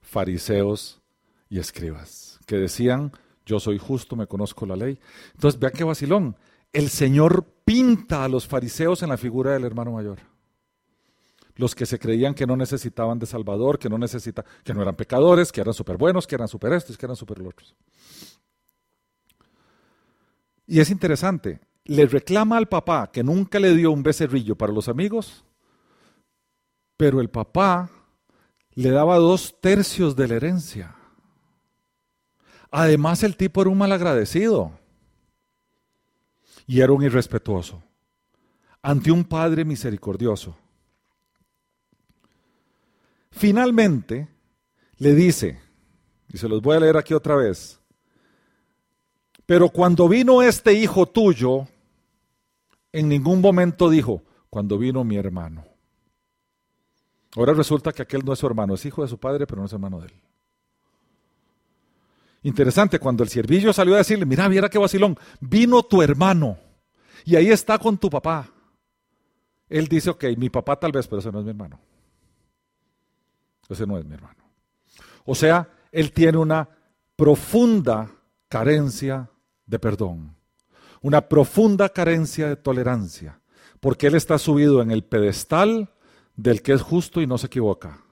fariseos 0.01 1.03
y 1.51 1.59
escribas, 1.59 2.41
que 2.47 2.57
decían, 2.57 3.13
yo 3.45 3.61
soy 3.61 3.79
justo, 3.79 4.17
me 4.17 4.27
conozco 4.27 4.65
la 4.65 4.75
ley. 4.75 4.99
Entonces, 5.35 5.61
vean 5.61 5.75
qué 5.77 5.85
vacilón. 5.85 6.37
El 6.73 6.89
Señor 6.89 7.45
pinta 7.71 8.25
a 8.25 8.29
los 8.29 8.49
fariseos 8.49 9.01
en 9.05 9.11
la 9.11 9.17
figura 9.17 9.53
del 9.53 9.63
hermano 9.63 9.93
mayor. 9.93 10.19
Los 11.55 11.73
que 11.73 11.87
se 11.87 12.01
creían 12.01 12.35
que 12.35 12.45
no 12.45 12.57
necesitaban 12.57 13.21
de 13.21 13.27
Salvador, 13.27 13.79
que 13.79 13.89
no 13.89 13.97
necesita, 13.97 14.45
que 14.65 14.75
no 14.75 14.83
eran 14.83 14.97
pecadores, 14.97 15.53
que 15.53 15.61
eran 15.61 15.73
súper 15.73 15.97
buenos, 15.97 16.27
que 16.27 16.35
eran 16.35 16.49
súper 16.49 16.73
estos, 16.73 16.99
que 16.99 17.07
eran 17.07 17.15
súper 17.15 17.41
otros. 17.43 17.77
Y 20.67 20.81
es 20.81 20.91
interesante, 20.91 21.61
le 21.85 22.07
reclama 22.07 22.57
al 22.57 22.67
papá 22.67 23.09
que 23.13 23.23
nunca 23.23 23.61
le 23.61 23.73
dio 23.77 23.93
un 23.93 24.03
becerrillo 24.03 24.57
para 24.57 24.73
los 24.73 24.89
amigos, 24.89 25.45
pero 26.97 27.21
el 27.21 27.31
papá 27.31 27.89
le 28.75 28.91
daba 28.91 29.17
dos 29.19 29.61
tercios 29.61 30.17
de 30.17 30.27
la 30.27 30.35
herencia. 30.35 30.97
Además, 32.73 33.23
el 33.23 33.37
tipo 33.37 33.61
era 33.61 33.71
un 33.71 33.79
malagradecido 33.79 34.80
y 36.71 36.81
era 36.81 36.93
un 36.93 37.03
irrespetuoso 37.03 37.83
ante 38.81 39.11
un 39.11 39.25
padre 39.25 39.65
misericordioso. 39.65 40.57
Finalmente, 43.33 44.29
le 44.99 45.13
dice, 45.17 45.59
y 46.33 46.39
se 46.39 46.49
los 46.49 46.63
voy 46.63 46.77
a 46.77 46.81
leer 46.81 46.97
aquí 46.97 47.13
otra 47.13 47.35
vez, 47.35 47.81
pero 49.47 49.69
cuando 49.71 50.09
vino 50.09 50.43
este 50.43 50.73
hijo 50.75 51.07
tuyo, 51.07 51.67
en 52.93 53.09
ningún 53.09 53.41
momento 53.41 53.91
dijo, 53.91 54.23
cuando 54.49 54.79
vino 54.79 55.03
mi 55.03 55.17
hermano. 55.17 55.65
Ahora 57.35 57.53
resulta 57.53 57.93
que 57.93 58.03
aquel 58.03 58.25
no 58.25 58.33
es 58.33 58.39
su 58.39 58.47
hermano, 58.47 58.75
es 58.75 58.87
hijo 58.87 59.03
de 59.03 59.09
su 59.09 59.19
padre, 59.19 59.45
pero 59.45 59.61
no 59.61 59.67
es 59.67 59.73
hermano 59.73 59.99
de 59.99 60.07
él. 60.07 60.23
Interesante, 62.43 62.99
cuando 62.99 63.23
el 63.23 63.29
siervillo 63.29 63.73
salió 63.73 63.95
a 63.95 63.99
decirle, 63.99 64.25
mira, 64.25 64.49
viera 64.49 64.69
qué 64.69 64.79
vacilón, 64.79 65.19
vino 65.41 65.83
tu 65.83 66.03
hermano 66.03 66.59
y 67.25 67.37
ahí 67.37 67.51
está 67.51 67.79
con 67.79 67.99
tu 67.99 68.09
papá. 68.09 68.49
Él 69.69 69.87
dice, 69.89 70.11
ok, 70.11 70.25
mi 70.37 70.49
papá 70.51 70.77
tal 70.77 70.93
vez, 70.93 71.07
pero 71.07 71.21
ese 71.21 71.31
no 71.31 71.41
es 71.41 71.45
mi 71.45 71.51
hermano. 71.51 71.79
Ese 73.69 73.87
no 73.87 73.99
es 73.99 74.05
mi 74.05 74.15
hermano. 74.15 74.43
O 75.25 75.35
sea, 75.35 75.69
él 75.93 76.13
tiene 76.13 76.39
una 76.39 76.69
profunda 77.15 78.11
carencia 78.49 79.31
de 79.67 79.79
perdón, 79.79 80.35
una 81.03 81.29
profunda 81.29 81.89
carencia 81.91 82.49
de 82.49 82.57
tolerancia, 82.57 83.41
porque 83.79 84.09
él 84.09 84.17
está 84.17 84.39
subido 84.39 84.83
en 84.83 84.91
el 84.91 85.05
pedestal 85.05 85.91
del 86.35 86.63
que 86.63 86.73
es 86.73 86.83
justo 86.83 87.21
y 87.21 87.27
no 87.27 87.39
se 87.39 87.47
equivoca, 87.47 88.03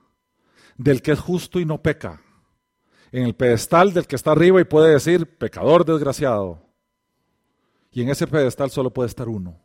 del 0.77 1.03
que 1.03 1.13
es 1.13 1.19
justo 1.19 1.59
y 1.59 1.65
no 1.65 1.83
peca, 1.83 2.23
en 3.13 3.25
el 3.25 3.35
pedestal 3.35 3.93
del 3.93 4.07
que 4.07 4.17
está 4.17 4.33
arriba 4.33 4.61
y 4.61 4.65
puede 4.65 4.93
decir, 4.93 5.39
pecador 5.39 5.85
desgraciado. 5.85 6.63
Y 7.91 8.03
en 8.03 8.11
ese 8.11 8.27
pedestal 8.27 8.71
solo 8.71 8.93
puede 8.93 9.09
estar 9.09 9.29
uno, 9.29 9.59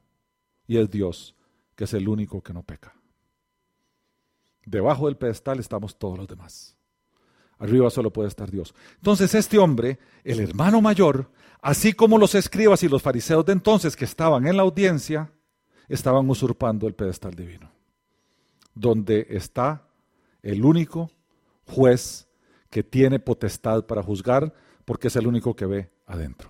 y 0.66 0.78
es 0.78 0.90
Dios, 0.90 1.36
que 1.76 1.84
es 1.84 1.94
el 1.94 2.08
único 2.08 2.42
que 2.42 2.54
no 2.54 2.64
peca. 2.64 2.94
Debajo 4.66 5.08
del 5.08 5.18
pedestal 5.18 5.60
estamos 5.60 5.98
todos 5.98 6.18
los 6.18 6.28
demás. 6.28 6.78
Arriba 7.60 7.90
solo 7.90 8.12
puede 8.12 8.30
estar 8.30 8.50
Dios. 8.50 8.74
Entonces 8.96 9.36
este 9.36 9.58
hombre, 9.58 10.00
el 10.24 10.40
hermano 10.40 10.82
mayor, 10.82 11.30
así 11.62 11.94
como 11.94 12.18
los 12.18 12.36
escribas 12.36 12.84
y 12.84 12.90
los 12.90 13.02
fariseos 13.02 13.46
de 13.46 13.54
entonces 13.54 13.96
que 13.96 14.06
estaban 14.06 14.48
en 14.48 14.58
la 14.58 14.64
audiencia, 14.64 15.32
estaban 15.88 16.30
usurpando 16.30 16.88
el 16.88 16.96
pedestal 16.96 17.36
divino, 17.36 17.72
donde 18.74 19.28
está 19.30 19.86
el 20.42 20.64
único 20.64 21.12
juez 21.66 22.28
que 22.74 22.82
tiene 22.82 23.20
potestad 23.20 23.86
para 23.86 24.02
juzgar, 24.02 24.52
porque 24.84 25.08
es 25.08 25.16
el 25.16 25.28
único 25.28 25.56
que 25.56 25.68
ve 25.68 25.92
adentro. 26.08 26.50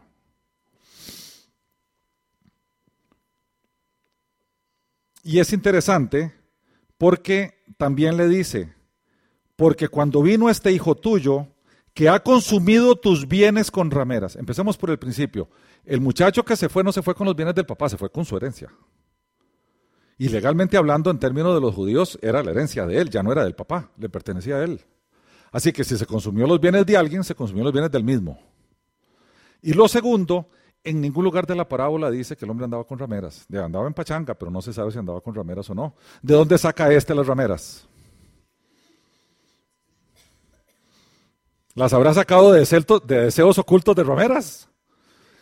Y 5.22 5.40
es 5.40 5.52
interesante 5.52 6.34
porque 6.98 7.66
también 7.76 8.16
le 8.16 8.30
dice, 8.30 8.74
porque 9.58 9.90
cuando 9.90 10.22
vino 10.22 10.50
este 10.50 10.72
hijo 10.72 10.96
tuyo, 10.96 11.50
que 11.94 12.08
ha 12.08 12.24
consumido 12.24 12.96
tus 12.96 13.28
bienes 13.28 13.70
con 13.70 13.92
rameras. 13.92 14.38
Empecemos 14.38 14.78
por 14.78 14.92
el 14.92 15.00
principio. 15.00 15.50
El 15.84 16.00
muchacho 16.00 16.46
que 16.46 16.56
se 16.56 16.70
fue 16.70 16.86
no 16.86 16.94
se 16.94 17.02
fue 17.02 17.16
con 17.16 17.28
los 17.28 17.36
bienes 17.36 17.54
del 17.54 17.66
papá, 17.66 17.90
se 17.90 17.98
fue 17.98 18.10
con 18.10 18.24
su 18.24 18.38
herencia. 18.38 18.74
Y 20.18 20.30
legalmente 20.30 20.78
hablando, 20.78 21.12
en 21.12 21.20
términos 21.20 21.54
de 21.54 21.60
los 21.60 21.76
judíos, 21.76 22.18
era 22.22 22.42
la 22.42 22.52
herencia 22.52 22.86
de 22.86 22.98
él, 22.98 23.10
ya 23.10 23.24
no 23.24 23.34
era 23.34 23.44
del 23.44 23.56
papá, 23.56 23.92
le 23.98 24.08
pertenecía 24.08 24.56
a 24.56 24.64
él. 24.64 24.86
Así 25.54 25.72
que 25.72 25.84
si 25.84 25.95
se 25.95 26.08
consumió 26.08 26.47
los 26.47 26.60
bienes 26.60 26.84
de 26.84 26.97
alguien, 26.97 27.24
se 27.24 27.36
consumió 27.36 27.64
los 27.64 27.72
bienes 27.72 27.91
del 27.91 28.04
mismo. 28.04 28.39
Y 29.62 29.74
lo 29.74 29.88
segundo, 29.88 30.49
en 30.84 30.99
ningún 30.99 31.24
lugar 31.24 31.45
de 31.45 31.56
la 31.56 31.70
parábola 31.70 32.10
dice 32.10 32.36
que 32.36 32.43
el 32.43 32.51
hombre 32.51 32.66
andaba 32.66 32.84
con 32.86 32.97
rameras. 32.97 33.45
Andaba 33.54 33.86
en 33.86 33.93
pachanga, 33.93 34.34
pero 34.34 34.49
no 34.49 34.64
se 34.64 34.74
sabe 34.74 34.91
si 34.91 34.97
andaba 34.97 35.22
con 35.22 35.36
rameras 35.36 35.70
o 35.70 35.76
no. 35.76 35.93
¿De 36.24 36.34
dónde 36.34 36.58
saca 36.58 36.91
este 36.91 37.14
las 37.14 37.28
rameras? 37.28 37.88
¿Las 41.76 41.93
habrá 41.93 42.16
sacado 42.16 42.51
de, 42.51 42.62
de 43.06 43.22
deseos 43.22 43.60
ocultos 43.60 43.95
de 43.95 44.04
rameras? 44.04 44.68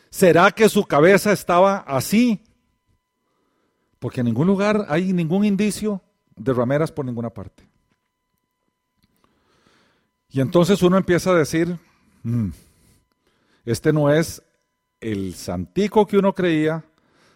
¿Será 0.10 0.52
que 0.52 0.68
su 0.68 0.84
cabeza 0.84 1.32
estaba 1.32 1.78
así? 1.88 2.44
Porque 3.98 4.20
en 4.20 4.26
ningún 4.26 4.48
lugar 4.48 4.88
hay 4.90 5.14
ningún 5.14 5.46
indicio 5.46 6.02
de 6.36 6.52
rameras 6.52 6.92
por 6.92 7.06
ninguna 7.06 7.30
parte. 7.30 7.71
Y 10.32 10.40
entonces 10.40 10.82
uno 10.82 10.98
empieza 10.98 11.32
a 11.32 11.36
decir, 11.36 11.78
mm, 12.24 12.50
este 13.66 13.92
no 13.92 14.10
es 14.10 14.42
el 15.02 15.34
santico 15.34 16.08
que 16.08 16.18
uno 16.18 16.34
creía, 16.34 16.86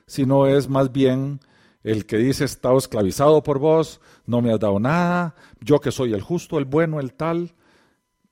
sino 0.08 0.48
es 0.48 0.70
más 0.70 0.92
bien 0.92 1.42
el 1.84 2.06
que 2.06 2.18
dice, 2.18 2.46
estado 2.46 2.78
esclavizado 2.78 3.44
por 3.44 3.60
vos, 3.60 4.00
no 4.26 4.42
me 4.42 4.54
has 4.54 4.60
dado 4.60 4.80
nada, 4.80 5.36
yo 5.60 5.80
que 5.80 5.92
soy 5.92 6.14
el 6.14 6.22
justo, 6.22 6.58
el 6.58 6.66
bueno, 6.66 7.00
el 7.00 7.14
tal. 7.14 7.54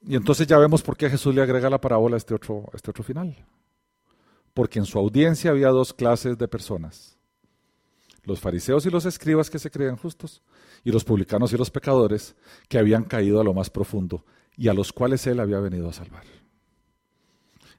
Y 0.02 0.16
entonces 0.16 0.48
ya 0.48 0.58
vemos 0.58 0.82
por 0.82 0.96
qué 0.96 1.10
Jesús 1.10 1.36
le 1.36 1.42
agrega 1.42 1.70
la 1.70 1.82
parábola 1.82 2.16
a 2.16 2.18
este 2.18 2.34
otro, 2.34 2.70
este 2.74 2.92
otro 2.92 3.04
final. 3.04 3.46
Porque 4.54 4.80
en 4.80 4.86
su 4.86 4.98
audiencia 4.98 5.52
había 5.52 5.70
dos 5.70 5.94
clases 5.94 6.38
de 6.38 6.48
personas. 6.48 7.18
Los 8.24 8.40
fariseos 8.40 8.86
y 8.86 8.90
los 8.90 9.06
escribas 9.06 9.50
que 9.50 9.60
se 9.60 9.70
creían 9.70 9.98
justos, 9.98 10.42
y 10.86 10.92
los 10.92 11.04
publicanos 11.04 11.52
y 11.52 11.58
los 11.58 11.70
pecadores 11.70 12.36
que 12.70 12.78
habían 12.78 13.04
caído 13.04 13.42
a 13.42 13.44
lo 13.44 13.54
más 13.54 13.70
profundo 13.70 14.24
y 14.58 14.68
a 14.68 14.74
los 14.74 14.94
cuales 14.94 15.26
él 15.28 15.40
había 15.40 15.60
venido 15.60 15.90
a 15.90 15.94
salvar. 15.94 16.24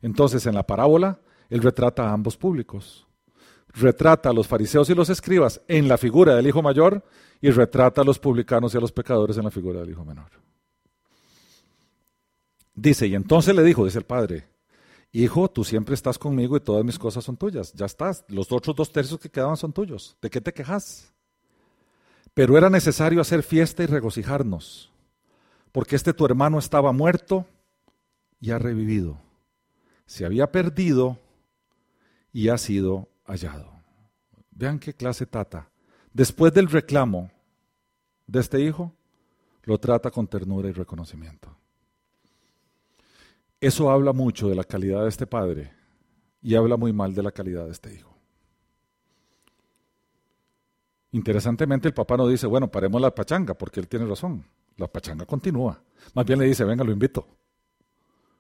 Entonces, 0.03 0.47
en 0.47 0.55
la 0.55 0.67
parábola, 0.67 1.21
él 1.49 1.63
retrata 1.63 2.09
a 2.09 2.13
ambos 2.13 2.37
públicos. 2.37 3.07
Retrata 3.69 4.31
a 4.31 4.33
los 4.33 4.47
fariseos 4.47 4.89
y 4.91 4.95
los 4.95 5.09
escribas 5.09 5.61
en 5.67 5.89
la 5.89 5.99
figura 5.99 6.35
del 6.35 6.47
hijo 6.47 6.63
mayor 6.63 7.05
y 7.41 7.51
retrata 7.51 8.03
a 8.03 8.05
los 8.05 8.19
publicanos 8.19 8.75
y 8.75 8.77
a 8.77 8.81
los 8.81 8.93
pecadores 8.93 9.37
en 9.37 9.45
la 9.45 9.51
figura 9.51 9.81
del 9.81 9.91
hijo 9.91 10.05
menor. 10.05 10.31
Dice, 12.75 13.07
y 13.07 13.15
entonces 13.15 13.55
le 13.55 13.63
dijo, 13.63 13.85
dice 13.85 13.99
el 13.99 14.05
padre, 14.05 14.49
hijo, 15.13 15.49
tú 15.49 15.65
siempre 15.65 15.95
estás 15.95 16.19
conmigo 16.19 16.57
y 16.57 16.61
todas 16.61 16.85
mis 16.85 16.99
cosas 16.99 17.25
son 17.25 17.37
tuyas. 17.37 17.73
Ya 17.73 17.87
estás, 17.87 18.25
los 18.29 18.51
otros 18.53 18.77
dos 18.77 18.93
tercios 18.93 19.19
que 19.21 19.31
quedaban 19.31 19.57
son 19.57 19.73
tuyos. 19.73 20.17
¿De 20.21 20.31
qué 20.31 20.41
te 20.41 20.53
quejas? 20.53 21.13
Pero 22.35 22.59
era 22.59 22.69
necesario 22.69 23.21
hacer 23.21 23.43
fiesta 23.43 23.83
y 23.83 23.87
regocijarnos 23.87 24.94
porque 25.75 25.97
este 25.97 26.15
tu 26.15 26.25
hermano 26.25 26.61
estaba 26.61 26.93
muerto 26.93 27.47
y 28.39 28.53
ha 28.53 28.61
revivido. 28.61 29.19
Se 30.07 30.25
había 30.25 30.53
perdido 30.53 31.19
y 32.33 32.49
ha 32.49 32.59
sido 32.59 33.09
hallado. 33.25 33.73
Vean 34.53 34.79
qué 34.79 34.95
clase 34.95 35.27
tata. 35.27 35.69
Después 36.13 36.55
del 36.55 36.71
reclamo 36.71 37.29
de 38.29 38.39
este 38.39 38.61
hijo, 38.61 38.93
lo 39.65 39.79
trata 39.79 40.13
con 40.13 40.29
ternura 40.29 40.69
y 40.69 40.73
reconocimiento. 40.73 41.57
Eso 43.61 43.91
habla 43.91 44.13
mucho 44.13 44.49
de 44.49 44.55
la 44.55 44.63
calidad 44.63 45.03
de 45.03 45.09
este 45.09 45.27
padre 45.27 45.73
y 46.41 46.55
habla 46.55 46.77
muy 46.77 46.93
mal 46.93 47.13
de 47.17 47.23
la 47.25 47.33
calidad 47.33 47.65
de 47.65 47.73
este 47.73 47.93
hijo. 47.93 48.17
Interesantemente, 51.11 51.89
el 51.89 51.95
papá 51.95 52.17
no 52.17 52.29
dice, 52.29 52.47
bueno, 52.47 52.71
paremos 52.71 53.01
la 53.01 53.13
pachanga, 53.13 53.55
porque 53.55 53.81
él 53.81 53.89
tiene 53.89 54.07
razón. 54.07 54.47
La 54.77 54.89
pachanga 54.89 55.27
continúa. 55.27 55.83
Más 56.15 56.25
bien 56.27 56.39
le 56.39 56.47
dice, 56.47 56.65
venga, 56.65 56.85
lo 56.85 56.93
invito. 56.93 57.27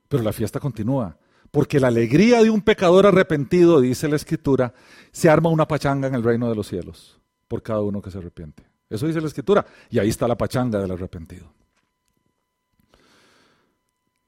Pero 0.08 0.22
la 0.22 0.32
fiesta 0.32 0.60
continúa. 0.60 1.16
Porque 1.50 1.78
la 1.78 1.88
alegría 1.88 2.42
de 2.42 2.50
un 2.50 2.62
pecador 2.62 3.06
arrepentido, 3.06 3.80
dice 3.80 4.08
la 4.08 4.16
escritura, 4.16 4.74
se 5.12 5.30
arma 5.30 5.50
una 5.50 5.68
pachanga 5.68 6.08
en 6.08 6.14
el 6.14 6.24
reino 6.24 6.48
de 6.48 6.56
los 6.56 6.66
cielos 6.66 7.20
por 7.46 7.62
cada 7.62 7.80
uno 7.80 8.02
que 8.02 8.10
se 8.10 8.18
arrepiente. 8.18 8.64
Eso 8.90 9.06
dice 9.06 9.20
la 9.20 9.28
escritura. 9.28 9.64
Y 9.90 9.98
ahí 9.98 10.08
está 10.08 10.26
la 10.26 10.36
pachanga 10.36 10.80
del 10.80 10.90
arrepentido. 10.90 11.52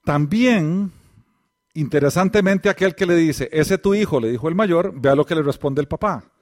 También 0.05 0.93
Interesantemente, 1.77 2.71
aquel 2.71 2.95
que 2.95 3.05
le 3.05 3.15
dice, 3.15 3.51
ese 3.53 3.77
tu 3.77 3.95
hijo, 3.95 4.19
le 4.19 4.31
dijo 4.31 4.49
el 4.49 4.55
mayor, 4.55 4.99
vea 4.99 5.15
lo 5.15 5.27
que 5.27 5.35
le 5.35 5.43
responde 5.43 5.83
el 5.83 5.89
papá. 5.89 6.33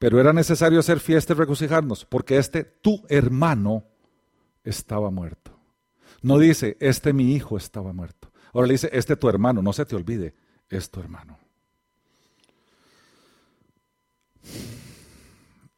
Pero 0.00 0.18
era 0.18 0.32
necesario 0.32 0.80
hacer 0.80 0.98
fiesta 0.98 1.32
y 1.32 1.36
regocijarnos, 1.36 2.04
porque 2.06 2.38
este 2.38 2.64
tu 2.64 3.04
hermano 3.08 3.84
estaba 4.64 5.10
muerto. 5.10 5.52
No 6.22 6.38
dice, 6.38 6.76
este 6.80 7.12
mi 7.12 7.34
hijo 7.34 7.56
estaba 7.56 7.92
muerto. 7.92 8.30
Ahora 8.52 8.66
le 8.66 8.74
dice, 8.74 8.90
este 8.92 9.16
tu 9.16 9.28
hermano, 9.28 9.62
no 9.62 9.72
se 9.72 9.84
te 9.84 9.96
olvide, 9.96 10.34
es 10.68 10.90
tu 10.90 11.00
hermano. 11.00 11.38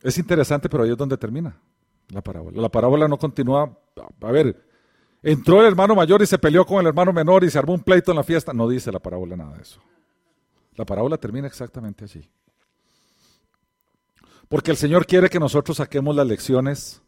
Es 0.03 0.19
interesante, 0.19 0.69
pero 0.69 0.83
ahí 0.83 0.91
es 0.91 0.97
donde 0.97 1.17
termina 1.17 1.57
la 2.09 2.23
parábola. 2.23 2.61
La 2.61 2.69
parábola 2.69 3.07
no 3.07 3.19
continúa, 3.19 3.79
a 4.21 4.33
ver, 4.33 4.73
Entró 5.23 5.61
el 5.61 5.67
hermano 5.67 5.95
mayor 5.95 6.21
y 6.23 6.27
se 6.27 6.39
peleó 6.39 6.67
con 6.67 6.81
el 6.81 6.89
hermano 6.89 7.13
menor 7.13 7.45
y 7.45 7.51
se 7.51 7.59
armó 7.59 7.75
un 7.75 7.83
pleito 7.83 8.11
en 8.11 8.17
la 8.17 8.25
fiesta. 8.25 8.53
No 8.53 8.69
dice 8.69 8.91
la 8.91 8.99
parábola 8.99 9.37
nada 9.37 9.55
de 9.57 9.63
eso. 9.63 9.81
La 10.75 10.85
parábola 10.85 11.17
termina 11.17 11.47
exactamente 11.47 12.05
allí. 12.05 12.29
Porque 14.49 14.73
el 14.73 14.77
Señor 14.77 15.07
quiere 15.07 15.31
que 15.31 15.39
nosotros 15.39 15.77
saquemos 15.77 16.17
las 16.17 16.27
lecciones 16.27 17.02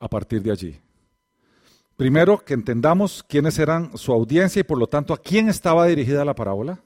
a 0.00 0.08
partir 0.08 0.42
de 0.42 0.50
allí. 0.50 0.80
Primero, 1.96 2.38
que 2.38 2.54
entendamos 2.54 3.24
quiénes 3.28 3.58
eran 3.58 3.96
su 3.98 4.12
audiencia 4.12 4.60
y 4.60 4.62
por 4.64 4.78
lo 4.78 4.86
tanto 4.86 5.12
a 5.12 5.18
quién 5.18 5.48
estaba 5.48 5.86
dirigida 5.86 6.24
la 6.24 6.34
parábola. 6.34 6.80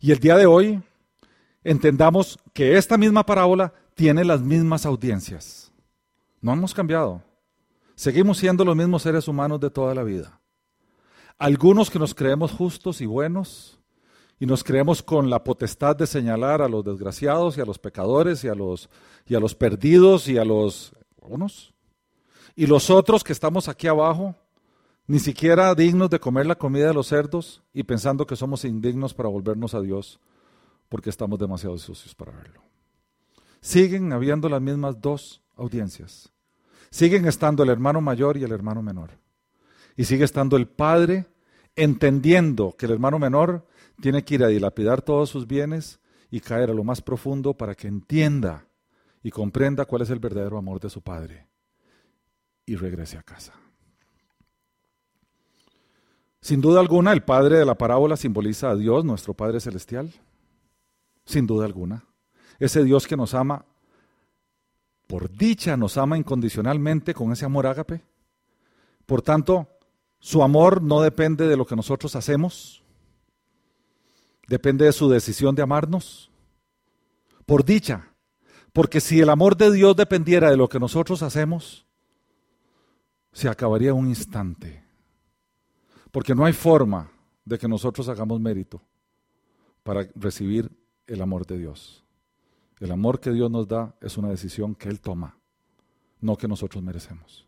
Y 0.00 0.12
el 0.12 0.20
día 0.20 0.36
de 0.36 0.46
hoy 0.46 0.80
entendamos 1.64 2.38
que 2.52 2.76
esta 2.76 2.96
misma 2.96 3.26
parábola 3.26 3.72
tiene 3.94 4.24
las 4.24 4.40
mismas 4.40 4.86
audiencias. 4.86 5.72
No 6.40 6.52
hemos 6.52 6.72
cambiado. 6.72 7.22
Seguimos 7.94 8.38
siendo 8.38 8.64
los 8.64 8.76
mismos 8.76 9.02
seres 9.02 9.28
humanos 9.28 9.60
de 9.60 9.70
toda 9.70 9.94
la 9.94 10.02
vida. 10.02 10.40
Algunos 11.38 11.90
que 11.90 11.98
nos 11.98 12.14
creemos 12.14 12.52
justos 12.52 13.00
y 13.00 13.06
buenos 13.06 13.78
y 14.38 14.46
nos 14.46 14.62
creemos 14.64 15.02
con 15.02 15.30
la 15.30 15.42
potestad 15.42 15.96
de 15.96 16.06
señalar 16.06 16.62
a 16.62 16.68
los 16.68 16.84
desgraciados 16.84 17.58
y 17.58 17.60
a 17.60 17.64
los 17.64 17.78
pecadores 17.78 18.44
y 18.44 18.48
a 18.48 18.54
los, 18.54 18.88
y 19.26 19.34
a 19.34 19.40
los 19.40 19.54
perdidos 19.54 20.28
y 20.28 20.38
a 20.38 20.44
los 20.44 20.92
Y 22.54 22.66
los 22.66 22.90
otros 22.90 23.24
que 23.24 23.32
estamos 23.32 23.68
aquí 23.68 23.86
abajo, 23.86 24.34
ni 25.06 25.18
siquiera 25.18 25.74
dignos 25.74 26.10
de 26.10 26.20
comer 26.20 26.46
la 26.46 26.54
comida 26.54 26.88
de 26.88 26.94
los 26.94 27.08
cerdos 27.08 27.62
y 27.72 27.82
pensando 27.82 28.26
que 28.26 28.36
somos 28.36 28.64
indignos 28.64 29.14
para 29.14 29.28
volvernos 29.28 29.74
a 29.74 29.80
Dios 29.80 30.20
porque 30.88 31.10
estamos 31.10 31.38
demasiado 31.38 31.78
sucios 31.78 32.14
para 32.14 32.32
verlo. 32.32 32.62
Siguen 33.60 34.12
habiendo 34.12 34.48
las 34.48 34.60
mismas 34.60 35.00
dos 35.00 35.42
audiencias. 35.56 36.30
Siguen 36.90 37.26
estando 37.26 37.62
el 37.62 37.70
hermano 37.70 38.00
mayor 38.00 38.36
y 38.36 38.44
el 38.44 38.52
hermano 38.52 38.82
menor. 38.82 39.10
Y 39.96 40.04
sigue 40.04 40.24
estando 40.24 40.56
el 40.56 40.66
padre 40.68 41.26
entendiendo 41.76 42.74
que 42.76 42.86
el 42.86 42.92
hermano 42.92 43.18
menor 43.18 43.66
tiene 44.00 44.24
que 44.24 44.34
ir 44.34 44.44
a 44.44 44.48
dilapidar 44.48 45.00
todos 45.00 45.30
sus 45.30 45.46
bienes 45.46 46.00
y 46.30 46.40
caer 46.40 46.70
a 46.70 46.74
lo 46.74 46.84
más 46.84 47.00
profundo 47.00 47.54
para 47.54 47.74
que 47.74 47.88
entienda 47.88 48.66
y 49.22 49.30
comprenda 49.30 49.84
cuál 49.84 50.02
es 50.02 50.10
el 50.10 50.18
verdadero 50.18 50.58
amor 50.58 50.80
de 50.80 50.90
su 50.90 51.00
padre 51.00 51.46
y 52.66 52.76
regrese 52.76 53.18
a 53.18 53.22
casa. 53.22 53.52
Sin 56.40 56.60
duda 56.60 56.80
alguna, 56.80 57.12
el 57.12 57.22
padre 57.22 57.58
de 57.58 57.64
la 57.64 57.76
parábola 57.76 58.16
simboliza 58.16 58.70
a 58.70 58.76
Dios, 58.76 59.04
nuestro 59.04 59.32
Padre 59.32 59.60
Celestial. 59.60 60.12
Sin 61.24 61.46
duda 61.46 61.66
alguna. 61.66 62.04
Ese 62.58 62.82
Dios 62.82 63.06
que 63.06 63.16
nos 63.16 63.32
ama 63.34 63.64
por 65.06 65.30
dicha 65.30 65.76
nos 65.76 65.98
ama 65.98 66.16
incondicionalmente 66.16 67.14
con 67.14 67.32
ese 67.32 67.44
amor 67.44 67.66
ágape. 67.66 68.02
Por 69.04 69.22
tanto, 69.22 69.68
su 70.18 70.42
amor 70.42 70.82
no 70.82 71.02
depende 71.02 71.46
de 71.46 71.56
lo 71.56 71.66
que 71.66 71.76
nosotros 71.76 72.16
hacemos, 72.16 72.82
depende 74.48 74.86
de 74.86 74.92
su 74.92 75.10
decisión 75.10 75.54
de 75.54 75.62
amarnos. 75.62 76.30
Por 77.44 77.64
dicha, 77.64 78.11
porque 78.72 79.00
si 79.00 79.20
el 79.20 79.28
amor 79.28 79.56
de 79.56 79.70
Dios 79.70 79.96
dependiera 79.96 80.50
de 80.50 80.56
lo 80.56 80.68
que 80.68 80.80
nosotros 80.80 81.22
hacemos, 81.22 81.86
se 83.32 83.48
acabaría 83.48 83.94
un 83.94 84.08
instante. 84.08 84.82
Porque 86.10 86.34
no 86.34 86.44
hay 86.44 86.52
forma 86.52 87.10
de 87.44 87.58
que 87.58 87.68
nosotros 87.68 88.08
hagamos 88.08 88.40
mérito 88.40 88.82
para 89.82 90.08
recibir 90.14 90.70
el 91.06 91.20
amor 91.20 91.46
de 91.46 91.58
Dios. 91.58 92.04
El 92.80 92.90
amor 92.90 93.20
que 93.20 93.30
Dios 93.30 93.50
nos 93.50 93.68
da 93.68 93.94
es 94.00 94.16
una 94.16 94.28
decisión 94.28 94.74
que 94.74 94.88
Él 94.88 95.00
toma, 95.00 95.36
no 96.20 96.36
que 96.36 96.48
nosotros 96.48 96.82
merecemos. 96.82 97.46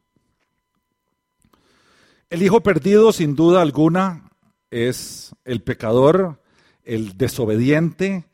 El 2.31 2.43
hijo 2.43 2.63
perdido, 2.63 3.13
sin 3.13 3.35
duda 3.35 3.63
alguna, 3.63 4.31
es 4.71 5.35
el 5.45 5.63
pecador, 5.63 6.41
el 6.83 7.17
desobediente, 7.17 8.27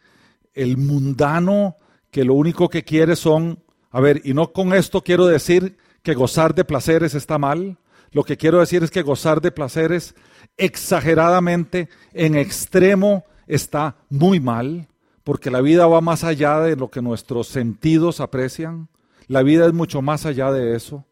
el 0.54 0.76
mundano, 0.76 1.76
que 2.10 2.24
lo 2.24 2.34
único 2.34 2.68
que 2.68 2.84
quiere 2.84 3.16
son, 3.16 3.62
a 3.90 4.00
ver, 4.00 4.20
y 4.24 4.34
no 4.34 4.52
con 4.52 4.72
esto 4.72 5.02
quiero 5.02 5.26
decir 5.26 5.76
que 6.02 6.14
gozar 6.14 6.54
de 6.54 6.64
placeres 6.64 7.14
está 7.14 7.38
mal, 7.38 7.78
lo 8.12 8.24
que 8.24 8.36
quiero 8.36 8.60
decir 8.60 8.82
es 8.82 8.90
que 8.90 9.02
gozar 9.02 9.40
de 9.40 9.52
placeres 9.52 10.14
exageradamente, 10.56 11.88
en 12.12 12.34
extremo, 12.34 13.24
está 13.46 13.96
muy 14.08 14.40
mal 14.40 14.88
porque 15.24 15.50
la 15.50 15.60
vida 15.60 15.86
va 15.86 16.00
más 16.00 16.24
allá 16.24 16.60
de 16.60 16.76
lo 16.76 16.90
que 16.90 17.02
nuestros 17.02 17.46
sentidos 17.46 18.20
aprecian. 18.20 18.88
La 19.28 19.42
vida 19.42 19.66
es 19.66 19.72
mucho 19.72 20.02
más 20.02 20.26
allá 20.26 20.50
de 20.50 20.74
eso. 20.74 21.04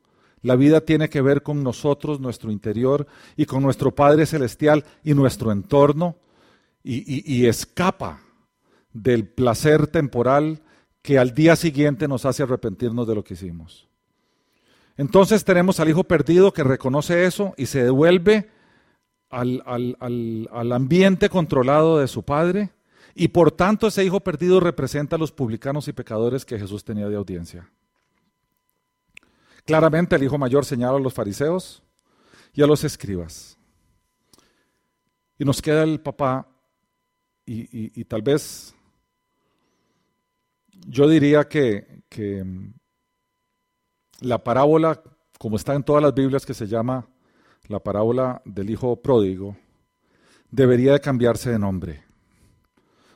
La 0.43 0.57
vida 0.57 0.81
tiene 0.81 1.09
que 1.09 1.21
ver 1.21 1.43
con 1.43 1.63
nosotros, 1.63 2.21
nuestro 2.21 2.51
interior, 2.51 3.07
y 3.37 3.45
con 3.45 3.63
nuestro 3.63 3.95
Padre 3.95 4.27
Celestial 4.27 4.85
y 5.05 5.15
nuestro 5.15 5.53
entorno, 5.53 6.17
y, 6.83 7.33
y 7.33 7.47
escapa 7.47 8.21
del 8.93 9.29
placer 9.29 9.89
temporal 9.89 10.63
que 11.03 11.19
al 11.19 11.35
día 11.35 11.57
siguiente 11.57 12.09
nos 12.09 12.25
hace 12.25 12.43
arrepentirnos 12.43 13.07
de 13.07 13.15
lo 13.15 13.25
que 13.25 13.35
hicimos. 13.35 13.89
Entonces 14.97 15.45
tenemos 15.45 15.79
al 15.81 15.89
hijo 15.89 16.05
perdido 16.05 16.53
que 16.53 16.65
reconoce 16.65 17.25
eso 17.25 17.55
y 17.57 17.67
se 17.67 17.85
devuelve 17.85 18.51
al, 19.31 19.63
al, 19.65 19.97
al, 20.01 20.49
al 20.53 20.73
ambiente 20.73 21.29
controlado 21.29 21.99
de 21.99 22.09
su 22.09 22.25
padre 22.25 22.71
y 23.15 23.29
por 23.29 23.53
tanto 23.53 23.89
ese 23.89 24.05
hijo 24.05 24.21
perdido 24.21 24.61
representa 24.61 25.17
a 25.17 25.19
los 25.19 25.33
publicanos 25.33 25.89
y 25.89 25.93
pecadores 25.93 26.45
que 26.45 26.59
Jesús 26.59 26.85
tenía 26.85 27.09
de 27.09 27.17
audiencia. 27.17 27.69
Claramente 29.65 30.17
el 30.17 30.23
hijo 30.23 30.39
mayor 30.39 30.65
señala 30.65 30.97
a 30.97 31.01
los 31.01 31.13
fariseos 31.13 31.83
y 32.55 32.63
a 32.63 32.67
los 32.67 32.85
escribas. 32.85 33.59
Y 35.39 35.45
nos 35.45 35.61
queda 35.61 35.83
el 35.83 36.01
papá 36.01 36.49
y, 37.45 38.05
tal 38.05 38.23
vez 38.23 38.75
yo 40.87 41.09
diría 41.09 41.49
que, 41.49 42.03
que 42.09 42.45
la 44.21 44.43
parábola, 44.43 45.03
como 45.39 45.57
está 45.57 45.75
en 45.75 45.83
todas 45.83 46.03
las 46.03 46.15
Biblias, 46.15 46.47
que 46.47 46.55
se 46.55 46.67
llama 46.67 47.09
la 47.69 47.81
parábola 47.81 48.43
del 48.45 48.71
hijo 48.71 49.01
pródigo, 49.01 49.57
debería 50.51 50.93
de 50.93 51.01
cambiarse 51.01 51.51
de 51.51 51.59
nombre. 51.59 52.05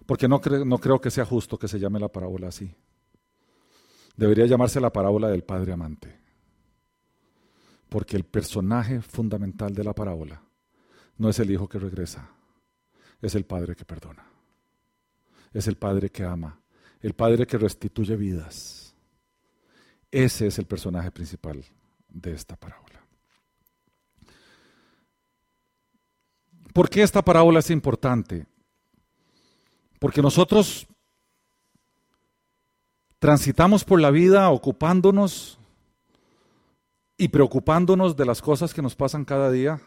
Porque 0.06 0.28
no 0.28 0.40
creo 0.40 1.00
que 1.00 1.10
sea 1.10 1.24
justo 1.24 1.58
que 1.58 1.68
se 1.68 1.78
llame 1.78 2.00
la 2.00 2.08
parábola 2.08 2.48
así. 2.48 2.74
Debería 4.16 4.46
llamarse 4.46 4.80
la 4.80 4.92
parábola 4.92 5.28
del 5.28 5.44
padre 5.44 5.72
amante. 5.72 6.20
Porque 7.88 8.16
el 8.16 8.24
personaje 8.24 9.00
fundamental 9.00 9.74
de 9.74 9.84
la 9.84 9.94
parábola 9.94 10.42
no 11.18 11.28
es 11.28 11.38
el 11.38 11.50
hijo 11.50 11.68
que 11.68 11.78
regresa, 11.78 12.30
es 13.20 13.34
el 13.34 13.44
padre 13.44 13.76
que 13.76 13.84
perdona. 13.84 14.26
Es 15.52 15.68
el 15.68 15.76
padre 15.76 16.10
que 16.10 16.24
ama, 16.24 16.61
el 17.02 17.14
padre 17.14 17.46
que 17.46 17.58
restituye 17.58 18.16
vidas. 18.16 18.94
Ese 20.10 20.46
es 20.46 20.58
el 20.58 20.66
personaje 20.66 21.10
principal 21.10 21.64
de 22.08 22.32
esta 22.32 22.56
parábola. 22.56 23.04
¿Por 26.72 26.88
qué 26.88 27.02
esta 27.02 27.22
parábola 27.22 27.58
es 27.58 27.70
importante? 27.70 28.46
Porque 29.98 30.22
nosotros 30.22 30.86
transitamos 33.18 33.84
por 33.84 34.00
la 34.00 34.10
vida 34.10 34.50
ocupándonos 34.50 35.58
y 37.16 37.28
preocupándonos 37.28 38.16
de 38.16 38.24
las 38.24 38.40
cosas 38.40 38.72
que 38.72 38.82
nos 38.82 38.96
pasan 38.96 39.24
cada 39.24 39.50
día. 39.50 39.80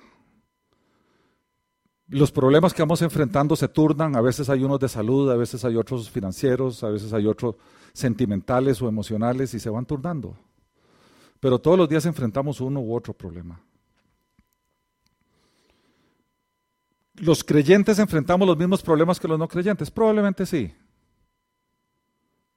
Los 2.07 2.31
problemas 2.31 2.73
que 2.73 2.83
vamos 2.83 3.01
enfrentando 3.01 3.55
se 3.55 3.67
turnan, 3.67 4.15
a 4.15 4.21
veces 4.21 4.49
hay 4.49 4.63
unos 4.63 4.79
de 4.79 4.87
salud, 4.87 5.29
a 5.31 5.35
veces 5.35 5.65
hay 5.65 5.75
otros 5.75 6.09
financieros, 6.09 6.83
a 6.83 6.89
veces 6.89 7.11
hay 7.13 7.25
otros 7.25 7.55
sentimentales 7.93 8.81
o 8.81 8.87
emocionales 8.87 9.53
y 9.53 9.59
se 9.59 9.69
van 9.69 9.85
turnando. 9.85 10.37
Pero 11.39 11.59
todos 11.59 11.77
los 11.77 11.89
días 11.89 12.05
enfrentamos 12.05 12.61
uno 12.61 12.79
u 12.79 12.95
otro 12.95 13.13
problema. 13.13 13.59
¿Los 17.15 17.43
creyentes 17.43 17.97
enfrentamos 17.97 18.47
los 18.47 18.57
mismos 18.57 18.83
problemas 18.83 19.19
que 19.19 19.27
los 19.27 19.39
no 19.39 19.47
creyentes? 19.47 19.89
Probablemente 19.89 20.45
sí. 20.45 20.73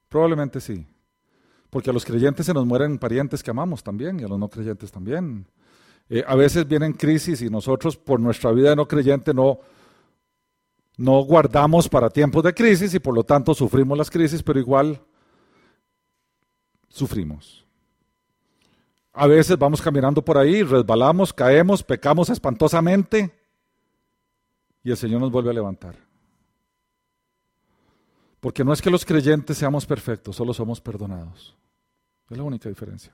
Probablemente 0.09 0.61
sí. 0.61 0.87
Porque 1.71 1.91
a 1.91 1.93
los 1.93 2.05
creyentes 2.05 2.47
se 2.47 2.55
nos 2.55 2.67
mueren 2.67 2.99
parientes 2.99 3.43
que 3.43 3.51
amamos 3.51 3.83
también 3.83 4.19
y 4.19 4.25
a 4.25 4.29
los 4.29 4.39
no 4.39 4.49
creyentes 4.49 4.91
también. 4.91 5.47
Eh, 6.11 6.25
a 6.27 6.35
veces 6.35 6.67
vienen 6.67 6.93
crisis 6.95 7.43
y 7.43 7.51
nosotros 7.51 7.97
por 7.97 8.19
nuestra 8.19 8.51
vida 8.53 8.71
de 8.71 8.77
no 8.77 8.89
creyente 8.89 9.35
no, 9.35 9.61
No 10.97 11.23
guardamos 11.23 11.89
para 11.89 12.11
tiempos 12.11 12.43
de 12.43 12.55
crisis 12.55 12.95
y 12.95 12.99
por 12.99 13.15
lo 13.15 13.23
tanto 13.23 13.55
sufrimos 13.55 13.97
las 13.97 14.11
crisis, 14.11 14.43
pero 14.43 14.59
igual 14.59 15.01
sufrimos. 16.89 17.65
A 19.13 19.27
veces 19.27 19.59
vamos 19.59 19.83
caminando 19.83 20.25
por 20.25 20.39
ahí, 20.39 20.63
resbalamos, 20.63 21.33
caemos, 21.33 21.83
pecamos 21.83 22.31
espantosamente 22.31 23.33
y 24.83 24.91
el 24.91 24.97
Señor 24.97 25.21
nos 25.21 25.31
vuelve 25.31 25.51
a 25.51 25.55
levantar. 25.55 25.97
Porque 28.41 28.65
no 28.65 28.73
es 28.73 28.81
que 28.81 28.91
los 28.91 29.05
creyentes 29.05 29.59
seamos 29.59 29.85
perfectos, 29.85 30.37
solo 30.37 30.55
somos 30.55 30.81
perdonados. 30.81 31.57
Es 32.31 32.37
la 32.37 32.45
única 32.45 32.69
diferencia. 32.69 33.13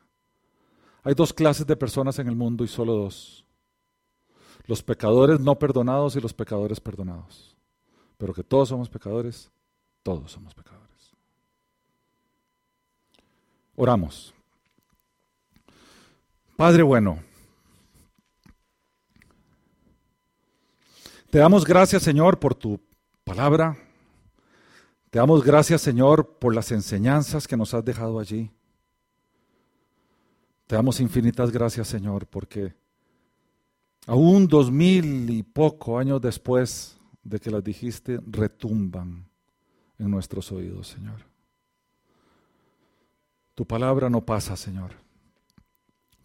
Hay 1.05 1.13
dos 1.13 1.35
clases 1.35 1.67
de 1.67 1.77
personas 1.77 2.19
en 2.19 2.29
el 2.29 2.35
mundo 2.35 2.65
y 2.65 2.69
solo 2.69 2.95
dos. 2.95 3.45
Los 4.67 4.83
pecadores 4.83 5.39
no 5.39 5.59
perdonados 5.59 6.17
y 6.17 6.21
los 6.21 6.33
pecadores 6.33 6.81
perdonados. 6.81 7.55
Pero 8.17 8.33
que 8.33 8.43
todos 8.43 8.71
somos 8.71 8.89
pecadores, 8.89 9.51
todos 10.03 10.33
somos 10.33 10.55
pecadores. 10.55 11.13
Oramos. 13.77 14.33
Padre 16.57 16.83
bueno, 16.85 17.19
te 21.31 21.39
damos 21.39 21.65
gracias 21.65 22.03
Señor 22.03 22.39
por 22.39 22.55
tu 22.55 22.81
palabra. 23.25 23.77
Te 25.11 25.19
damos 25.19 25.45
gracias 25.45 25.83
Señor 25.83 26.39
por 26.39 26.55
las 26.55 26.73
enseñanzas 26.73 27.47
que 27.47 27.57
nos 27.59 27.75
has 27.75 27.85
dejado 27.85 28.21
allí. 28.21 28.51
Te 30.67 30.77
damos 30.77 31.01
infinitas 31.01 31.51
gracias, 31.51 31.89
Señor, 31.89 32.27
porque 32.27 32.75
aún 34.07 34.47
dos 34.49 34.71
mil 34.71 35.29
y 35.31 35.43
poco 35.43 35.99
años 35.99 36.21
después 36.21 36.99
de 37.23 37.39
que 37.39 37.51
las 37.51 37.65
dijiste, 37.65 38.21
retumban 38.27 39.27
en 39.99 40.11
nuestros 40.11 40.53
oídos, 40.53 40.89
Señor. 40.89 41.21
Tu 43.55 43.67
palabra 43.67 44.11
no 44.11 44.25
pasa, 44.25 44.57
Señor. 44.57 44.93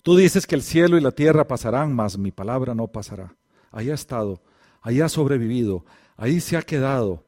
Tú 0.01 0.15
dices 0.15 0.47
que 0.47 0.55
el 0.55 0.63
cielo 0.63 0.97
y 0.97 1.01
la 1.01 1.11
tierra 1.11 1.47
pasarán, 1.47 1.93
mas 1.93 2.17
mi 2.17 2.31
palabra 2.31 2.73
no 2.73 2.87
pasará. 2.87 3.35
Ahí 3.71 3.89
ha 3.91 3.93
estado, 3.93 4.41
ahí 4.81 5.01
ha 5.01 5.09
sobrevivido, 5.09 5.85
ahí 6.17 6.39
se 6.39 6.57
ha 6.57 6.61
quedado, 6.61 7.25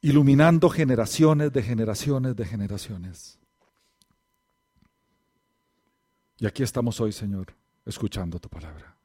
iluminando 0.00 0.68
generaciones 0.68 1.52
de 1.52 1.62
generaciones 1.62 2.34
de 2.34 2.44
generaciones. 2.44 3.38
Y 6.38 6.46
aquí 6.46 6.62
estamos 6.62 7.00
hoy, 7.00 7.12
Señor, 7.12 7.54
escuchando 7.84 8.38
tu 8.38 8.48
palabra. 8.48 8.96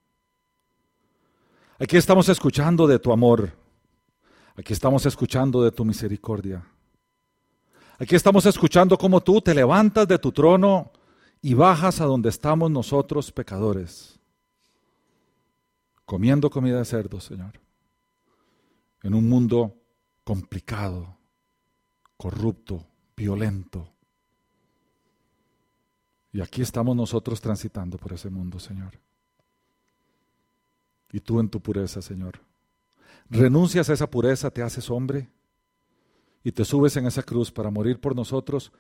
Aquí 1.78 1.96
estamos 1.98 2.28
escuchando 2.28 2.88
de 2.88 3.00
tu 3.00 3.12
amor. 3.12 3.52
Aquí 4.56 4.74
estamos 4.74 5.06
escuchando 5.06 5.64
de 5.64 5.72
tu 5.72 5.86
misericordia. 5.86 6.66
Aquí 8.00 8.16
estamos 8.16 8.46
escuchando 8.46 8.98
cómo 8.98 9.22
tú 9.22 9.42
te 9.42 9.54
levantas 9.54 10.08
de 10.08 10.18
tu 10.18 10.32
trono 10.32 10.92
y 11.42 11.54
bajas 11.54 12.02
a 12.02 12.06
donde 12.06 12.30
estamos 12.30 12.70
nosotros 12.70 13.32
pecadores, 13.32 14.20
comiendo 16.06 16.50
comida 16.50 16.80
de 16.80 16.86
cerdo, 16.86 17.20
Señor, 17.20 17.60
en 19.04 19.14
un 19.14 19.30
mundo 19.30 19.76
complicado, 20.24 21.18
corrupto, 22.18 22.86
violento, 23.16 23.94
y 26.32 26.42
aquí 26.42 26.62
estamos 26.62 26.96
nosotros 26.96 27.42
transitando 27.42 27.98
por 27.98 28.14
ese 28.14 28.30
mundo, 28.30 28.60
Señor. 28.60 29.00
Y 31.12 31.20
tú 31.20 31.40
en 31.40 31.50
tu 31.50 31.60
pureza, 31.60 32.02
Señor. 32.02 32.40
Renuncias 33.30 33.90
a 33.90 33.94
esa 33.94 34.10
pureza, 34.10 34.52
te 34.52 34.62
haces 34.62 34.90
hombre 34.90 35.30
y 36.44 36.52
te 36.52 36.66
subes 36.66 36.96
en 36.98 37.08
esa 37.08 37.24
cruz 37.24 37.52
para 37.52 37.72
morir 37.72 38.00
por 38.00 38.16
nosotros 38.16 38.72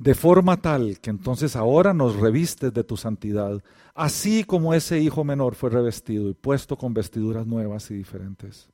de 0.00 0.14
forma 0.14 0.56
tal 0.56 0.98
que 0.98 1.10
entonces 1.10 1.56
ahora 1.56 1.92
nos 1.92 2.16
revistes 2.16 2.72
de 2.72 2.84
tu 2.84 2.96
santidad, 2.96 3.62
así 3.94 4.44
como 4.44 4.72
ese 4.72 4.98
hijo 4.98 5.24
menor 5.24 5.54
fue 5.54 5.68
revestido 5.68 6.30
y 6.30 6.34
puesto 6.34 6.78
con 6.78 6.94
vestiduras 6.94 7.46
nuevas 7.46 7.90
y 7.90 7.94
diferentes. 7.94 8.70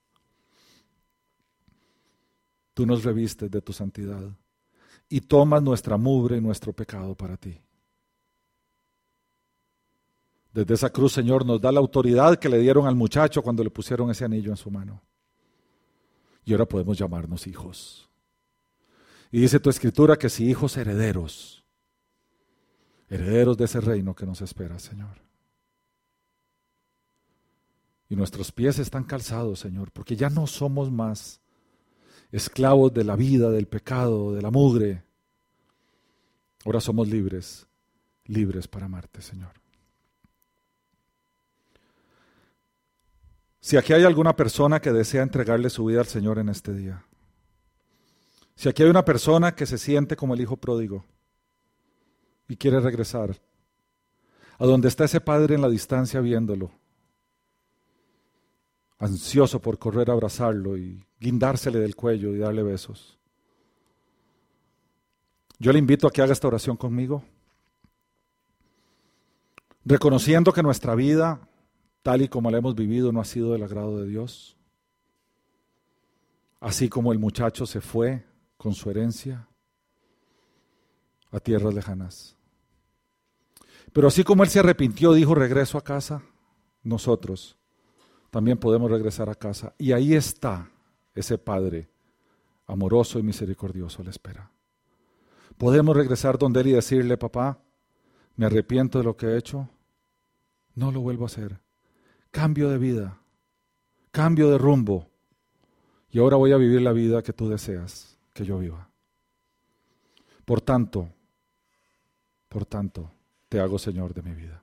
Tú 2.74 2.86
nos 2.86 3.02
revistes 3.02 3.50
de 3.50 3.60
tu 3.60 3.72
santidad 3.72 4.22
y 5.08 5.20
tomas 5.22 5.62
nuestra 5.62 5.96
mugre 5.96 6.36
y 6.36 6.40
nuestro 6.40 6.72
pecado 6.72 7.16
para 7.16 7.36
ti. 7.36 7.58
Desde 10.56 10.72
esa 10.72 10.88
cruz, 10.88 11.12
Señor, 11.12 11.44
nos 11.44 11.60
da 11.60 11.70
la 11.70 11.80
autoridad 11.80 12.38
que 12.38 12.48
le 12.48 12.58
dieron 12.58 12.86
al 12.86 12.94
muchacho 12.94 13.42
cuando 13.42 13.62
le 13.62 13.68
pusieron 13.68 14.10
ese 14.10 14.24
anillo 14.24 14.50
en 14.50 14.56
su 14.56 14.70
mano. 14.70 15.02
Y 16.46 16.52
ahora 16.52 16.64
podemos 16.64 16.96
llamarnos 16.96 17.46
hijos. 17.46 18.08
Y 19.30 19.40
dice 19.40 19.60
tu 19.60 19.68
escritura 19.68 20.16
que 20.16 20.30
si 20.30 20.48
hijos 20.48 20.78
herederos, 20.78 21.62
herederos 23.10 23.58
de 23.58 23.66
ese 23.66 23.82
reino 23.82 24.14
que 24.14 24.24
nos 24.24 24.40
espera, 24.40 24.78
Señor. 24.78 25.20
Y 28.08 28.16
nuestros 28.16 28.50
pies 28.50 28.78
están 28.78 29.04
calzados, 29.04 29.58
Señor, 29.60 29.92
porque 29.92 30.16
ya 30.16 30.30
no 30.30 30.46
somos 30.46 30.90
más 30.90 31.42
esclavos 32.32 32.94
de 32.94 33.04
la 33.04 33.14
vida, 33.14 33.50
del 33.50 33.66
pecado, 33.66 34.32
de 34.32 34.40
la 34.40 34.50
mugre. 34.50 35.04
Ahora 36.64 36.80
somos 36.80 37.08
libres, 37.08 37.66
libres 38.24 38.66
para 38.66 38.86
amarte, 38.86 39.20
Señor. 39.20 39.65
Si 43.66 43.76
aquí 43.76 43.92
hay 43.92 44.04
alguna 44.04 44.36
persona 44.36 44.80
que 44.80 44.92
desea 44.92 45.24
entregarle 45.24 45.70
su 45.70 45.84
vida 45.86 45.98
al 45.98 46.06
Señor 46.06 46.38
en 46.38 46.48
este 46.48 46.72
día, 46.72 47.04
si 48.54 48.68
aquí 48.68 48.84
hay 48.84 48.88
una 48.88 49.04
persona 49.04 49.56
que 49.56 49.66
se 49.66 49.76
siente 49.76 50.14
como 50.14 50.34
el 50.34 50.40
hijo 50.40 50.56
pródigo 50.56 51.04
y 52.46 52.54
quiere 52.54 52.78
regresar, 52.78 53.36
a 54.56 54.66
donde 54.66 54.86
está 54.86 55.06
ese 55.06 55.20
padre 55.20 55.56
en 55.56 55.62
la 55.62 55.68
distancia 55.68 56.20
viéndolo, 56.20 56.70
ansioso 59.00 59.60
por 59.60 59.80
correr 59.80 60.10
a 60.10 60.12
abrazarlo 60.12 60.76
y 60.76 61.04
guindársele 61.18 61.80
del 61.80 61.96
cuello 61.96 62.36
y 62.36 62.38
darle 62.38 62.62
besos. 62.62 63.18
Yo 65.58 65.72
le 65.72 65.80
invito 65.80 66.06
a 66.06 66.12
que 66.12 66.22
haga 66.22 66.34
esta 66.34 66.46
oración 66.46 66.76
conmigo, 66.76 67.24
reconociendo 69.84 70.52
que 70.52 70.62
nuestra 70.62 70.94
vida 70.94 71.40
tal 72.06 72.22
y 72.22 72.28
como 72.28 72.52
la 72.52 72.58
hemos 72.58 72.76
vivido, 72.76 73.10
no 73.10 73.20
ha 73.20 73.24
sido 73.24 73.50
del 73.50 73.64
agrado 73.64 73.98
de 73.98 74.06
Dios. 74.06 74.56
Así 76.60 76.88
como 76.88 77.10
el 77.10 77.18
muchacho 77.18 77.66
se 77.66 77.80
fue 77.80 78.24
con 78.56 78.74
su 78.74 78.88
herencia 78.88 79.48
a 81.32 81.40
tierras 81.40 81.74
lejanas. 81.74 82.36
Pero 83.92 84.06
así 84.06 84.22
como 84.22 84.44
él 84.44 84.50
se 84.50 84.60
arrepintió, 84.60 85.14
dijo, 85.14 85.34
regreso 85.34 85.78
a 85.78 85.82
casa, 85.82 86.22
nosotros 86.84 87.58
también 88.30 88.56
podemos 88.56 88.88
regresar 88.88 89.28
a 89.28 89.34
casa. 89.34 89.74
Y 89.76 89.90
ahí 89.90 90.14
está 90.14 90.70
ese 91.12 91.38
Padre 91.38 91.90
amoroso 92.68 93.18
y 93.18 93.24
misericordioso, 93.24 94.04
le 94.04 94.10
espera. 94.10 94.48
Podemos 95.58 95.96
regresar 95.96 96.38
donde 96.38 96.60
él 96.60 96.68
y 96.68 96.72
decirle, 96.74 97.18
papá, 97.18 97.58
me 98.36 98.46
arrepiento 98.46 98.98
de 98.98 99.04
lo 99.04 99.16
que 99.16 99.26
he 99.26 99.36
hecho, 99.36 99.68
no 100.76 100.92
lo 100.92 101.00
vuelvo 101.00 101.24
a 101.24 101.26
hacer 101.26 101.65
cambio 102.36 102.68
de 102.68 102.76
vida, 102.76 103.18
cambio 104.10 104.50
de 104.50 104.58
rumbo. 104.58 105.08
Y 106.10 106.18
ahora 106.18 106.36
voy 106.36 106.52
a 106.52 106.58
vivir 106.58 106.82
la 106.82 106.92
vida 106.92 107.22
que 107.22 107.32
tú 107.32 107.48
deseas 107.48 108.18
que 108.34 108.44
yo 108.44 108.58
viva. 108.58 108.90
Por 110.44 110.60
tanto, 110.60 111.08
por 112.50 112.66
tanto, 112.66 113.10
te 113.48 113.58
hago 113.58 113.78
Señor 113.78 114.12
de 114.12 114.20
mi 114.20 114.34
vida. 114.34 114.60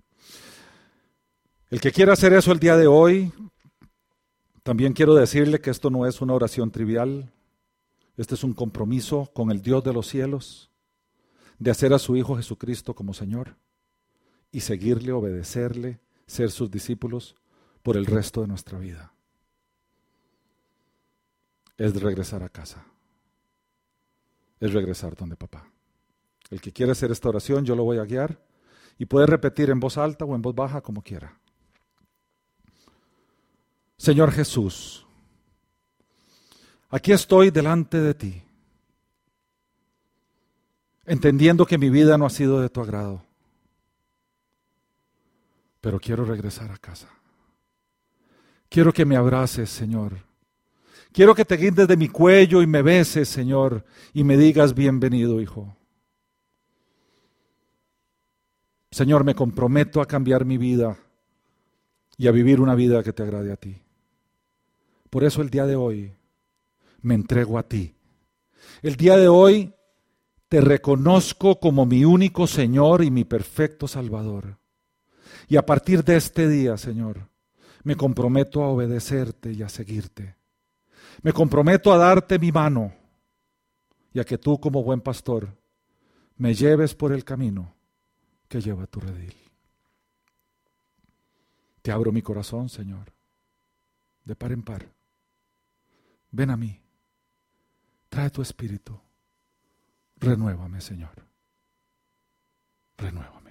El 1.71 1.82
que 1.82 1.91
quiera 1.91 2.13
hacer 2.13 2.34
eso 2.34 2.51
el 2.51 2.59
día 2.59 2.78
de 2.78 2.86
hoy, 2.86 3.34
también 4.61 4.93
quiero 4.93 5.15
decirle 5.15 5.59
que 5.59 5.71
esto 5.71 5.89
no 5.89 6.05
es 6.05 6.21
una 6.21 6.36
oración 6.36 6.69
trivial, 6.69 7.32
este 8.17 8.36
es 8.36 8.43
un 8.43 8.53
compromiso 8.53 9.32
con 9.34 9.49
el 9.49 9.63
Dios 9.63 9.84
de 9.84 9.93
los 9.93 10.07
cielos, 10.07 10.69
de 11.57 11.71
hacer 11.71 11.91
a 11.91 11.97
su 11.97 12.15
Hijo 12.15 12.36
Jesucristo 12.36 12.93
como 12.93 13.15
Señor 13.15 13.55
y 14.51 14.59
seguirle, 14.59 15.11
obedecerle, 15.11 16.01
ser 16.28 16.51
sus 16.51 16.69
discípulos 16.69 17.36
por 17.84 17.97
el 17.97 18.05
resto 18.05 18.41
de 18.41 18.47
nuestra 18.47 18.79
vida. 18.79 19.13
Es 21.77 22.01
regresar 22.01 22.41
a 22.41 22.49
casa. 22.49 22.86
Es 24.59 24.73
regresar 24.73 25.15
donde 25.15 25.36
papá. 25.36 25.69
El 26.49 26.61
que 26.61 26.71
quiere 26.71 26.93
hacer 26.93 27.11
esta 27.11 27.29
oración, 27.29 27.65
yo 27.65 27.75
lo 27.75 27.84
voy 27.84 27.97
a 27.97 28.05
guiar 28.05 28.39
y 28.97 29.05
puede 29.05 29.27
repetir 29.27 29.69
en 29.69 29.79
voz 29.79 29.97
alta 29.97 30.23
o 30.23 30.34
en 30.34 30.41
voz 30.41 30.55
baja 30.55 30.81
como 30.81 31.01
quiera. 31.01 31.38
Señor 33.97 34.31
Jesús, 34.31 35.05
aquí 36.89 37.11
estoy 37.11 37.51
delante 37.51 37.99
de 37.99 38.13
ti, 38.13 38.43
entendiendo 41.05 41.65
que 41.65 41.77
mi 41.77 41.89
vida 41.89 42.17
no 42.17 42.25
ha 42.25 42.29
sido 42.29 42.61
de 42.61 42.69
tu 42.69 42.81
agrado, 42.81 43.25
pero 45.81 45.99
quiero 45.99 46.25
regresar 46.25 46.71
a 46.71 46.77
casa. 46.77 47.09
Quiero 48.74 48.91
que 48.91 49.05
me 49.05 49.15
abraces, 49.15 49.69
Señor. 49.69 50.13
Quiero 51.11 51.36
que 51.36 51.45
te 51.45 51.57
guindes 51.57 51.88
de 51.88 51.95
mi 51.95 52.09
cuello 52.09 52.59
y 52.63 52.65
me 52.65 52.82
beses, 52.82 53.30
Señor, 53.30 53.86
y 54.15 54.24
me 54.24 54.36
digas 54.36 54.74
bienvenido, 54.74 55.39
hijo. 55.39 55.78
Señor, 58.89 59.26
me 59.26 59.36
comprometo 59.36 60.01
a 60.01 60.07
cambiar 60.07 60.43
mi 60.43 60.57
vida 60.57 60.97
y 62.17 62.26
a 62.26 62.32
vivir 62.32 62.59
una 62.59 62.74
vida 62.74 63.03
que 63.03 63.13
te 63.13 63.21
agrade 63.21 63.51
a 63.51 63.57
ti. 63.57 63.80
Por 65.11 65.24
eso 65.24 65.43
el 65.43 65.51
día 65.51 65.67
de 65.67 65.76
hoy 65.76 66.11
me 67.03 67.13
entrego 67.13 67.59
a 67.59 67.67
ti. 67.67 67.93
El 68.82 68.95
día 68.95 69.17
de 69.17 69.28
hoy 69.28 69.71
te 70.49 70.61
reconozco 70.61 71.59
como 71.59 71.86
mi 71.86 72.05
único 72.05 72.47
Señor 72.47 73.03
y 73.03 73.11
mi 73.11 73.24
perfecto 73.24 73.88
Salvador. 73.88 74.57
Y 75.47 75.57
a 75.57 75.63
partir 75.63 76.03
de 76.03 76.15
este 76.15 76.49
día, 76.49 76.76
Señor, 76.76 77.32
me 77.84 77.95
comprometo 77.95 78.63
a 78.63 78.69
obedecerte 78.69 79.51
y 79.51 79.61
a 79.61 79.69
seguirte. 79.69 80.36
Me 81.21 81.31
comprometo 81.31 81.93
a 81.93 81.97
darte 81.97 82.39
mi 82.39 82.51
mano 82.51 82.93
y 84.13 84.19
a 84.19 84.23
que 84.23 84.38
tú 84.38 84.59
como 84.59 84.84
buen 84.84 85.01
pastor 85.01 85.55
me 86.38 86.53
lleves 86.53 86.95
por 86.95 87.11
el 87.11 87.23
camino 87.23 87.73
que 88.47 88.61
lleva 88.61 88.88
tu 88.88 88.99
redil. 88.99 89.36
Te 91.81 91.91
abro 91.91 92.11
mi 92.11 92.21
corazón, 92.21 92.69
Señor, 92.69 93.13
de 94.23 94.36
par 94.36 94.51
en 94.53 94.63
par. 94.63 94.89
Ven 96.31 96.49
a 96.49 96.57
mí, 96.57 96.81
trae 98.09 98.29
tu 98.29 98.41
espíritu, 98.41 98.99
renuévame, 100.17 100.81
Señor, 100.81 101.27
renuévame. 102.97 103.42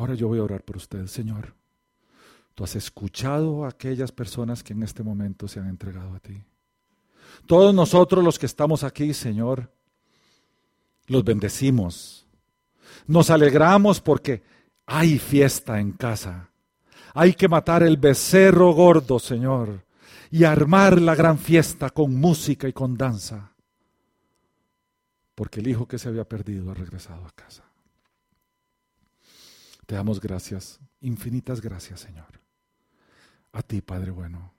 Ahora 0.00 0.14
yo 0.14 0.28
voy 0.28 0.38
a 0.38 0.44
orar 0.44 0.62
por 0.62 0.78
usted, 0.78 1.06
Señor. 1.08 1.52
Tú 2.54 2.64
has 2.64 2.74
escuchado 2.74 3.66
a 3.66 3.68
aquellas 3.68 4.10
personas 4.12 4.62
que 4.62 4.72
en 4.72 4.82
este 4.82 5.02
momento 5.02 5.46
se 5.46 5.60
han 5.60 5.68
entregado 5.68 6.14
a 6.14 6.20
ti. 6.20 6.42
Todos 7.46 7.74
nosotros 7.74 8.24
los 8.24 8.38
que 8.38 8.46
estamos 8.46 8.82
aquí, 8.82 9.12
Señor, 9.12 9.70
los 11.06 11.22
bendecimos. 11.22 12.26
Nos 13.06 13.28
alegramos 13.28 14.00
porque 14.00 14.42
hay 14.86 15.18
fiesta 15.18 15.78
en 15.78 15.92
casa. 15.92 16.48
Hay 17.12 17.34
que 17.34 17.48
matar 17.48 17.82
el 17.82 17.98
becerro 17.98 18.72
gordo, 18.72 19.18
Señor, 19.18 19.84
y 20.30 20.44
armar 20.44 20.98
la 20.98 21.14
gran 21.14 21.36
fiesta 21.36 21.90
con 21.90 22.16
música 22.16 22.66
y 22.66 22.72
con 22.72 22.96
danza. 22.96 23.52
Porque 25.34 25.60
el 25.60 25.68
hijo 25.68 25.86
que 25.86 25.98
se 25.98 26.08
había 26.08 26.24
perdido 26.24 26.70
ha 26.70 26.74
regresado 26.74 27.26
a 27.26 27.32
casa. 27.32 27.69
Te 29.90 29.96
damos 29.96 30.20
gracias, 30.20 30.78
infinitas 31.00 31.60
gracias, 31.60 31.98
Señor. 31.98 32.40
A 33.50 33.60
ti, 33.60 33.80
Padre 33.80 34.12
bueno, 34.12 34.54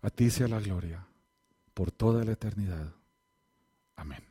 a 0.00 0.08
ti 0.08 0.30
sea 0.30 0.48
la 0.48 0.58
gloria 0.58 1.06
por 1.74 1.90
toda 1.90 2.24
la 2.24 2.32
eternidad. 2.32 2.94
Amén. 3.94 4.24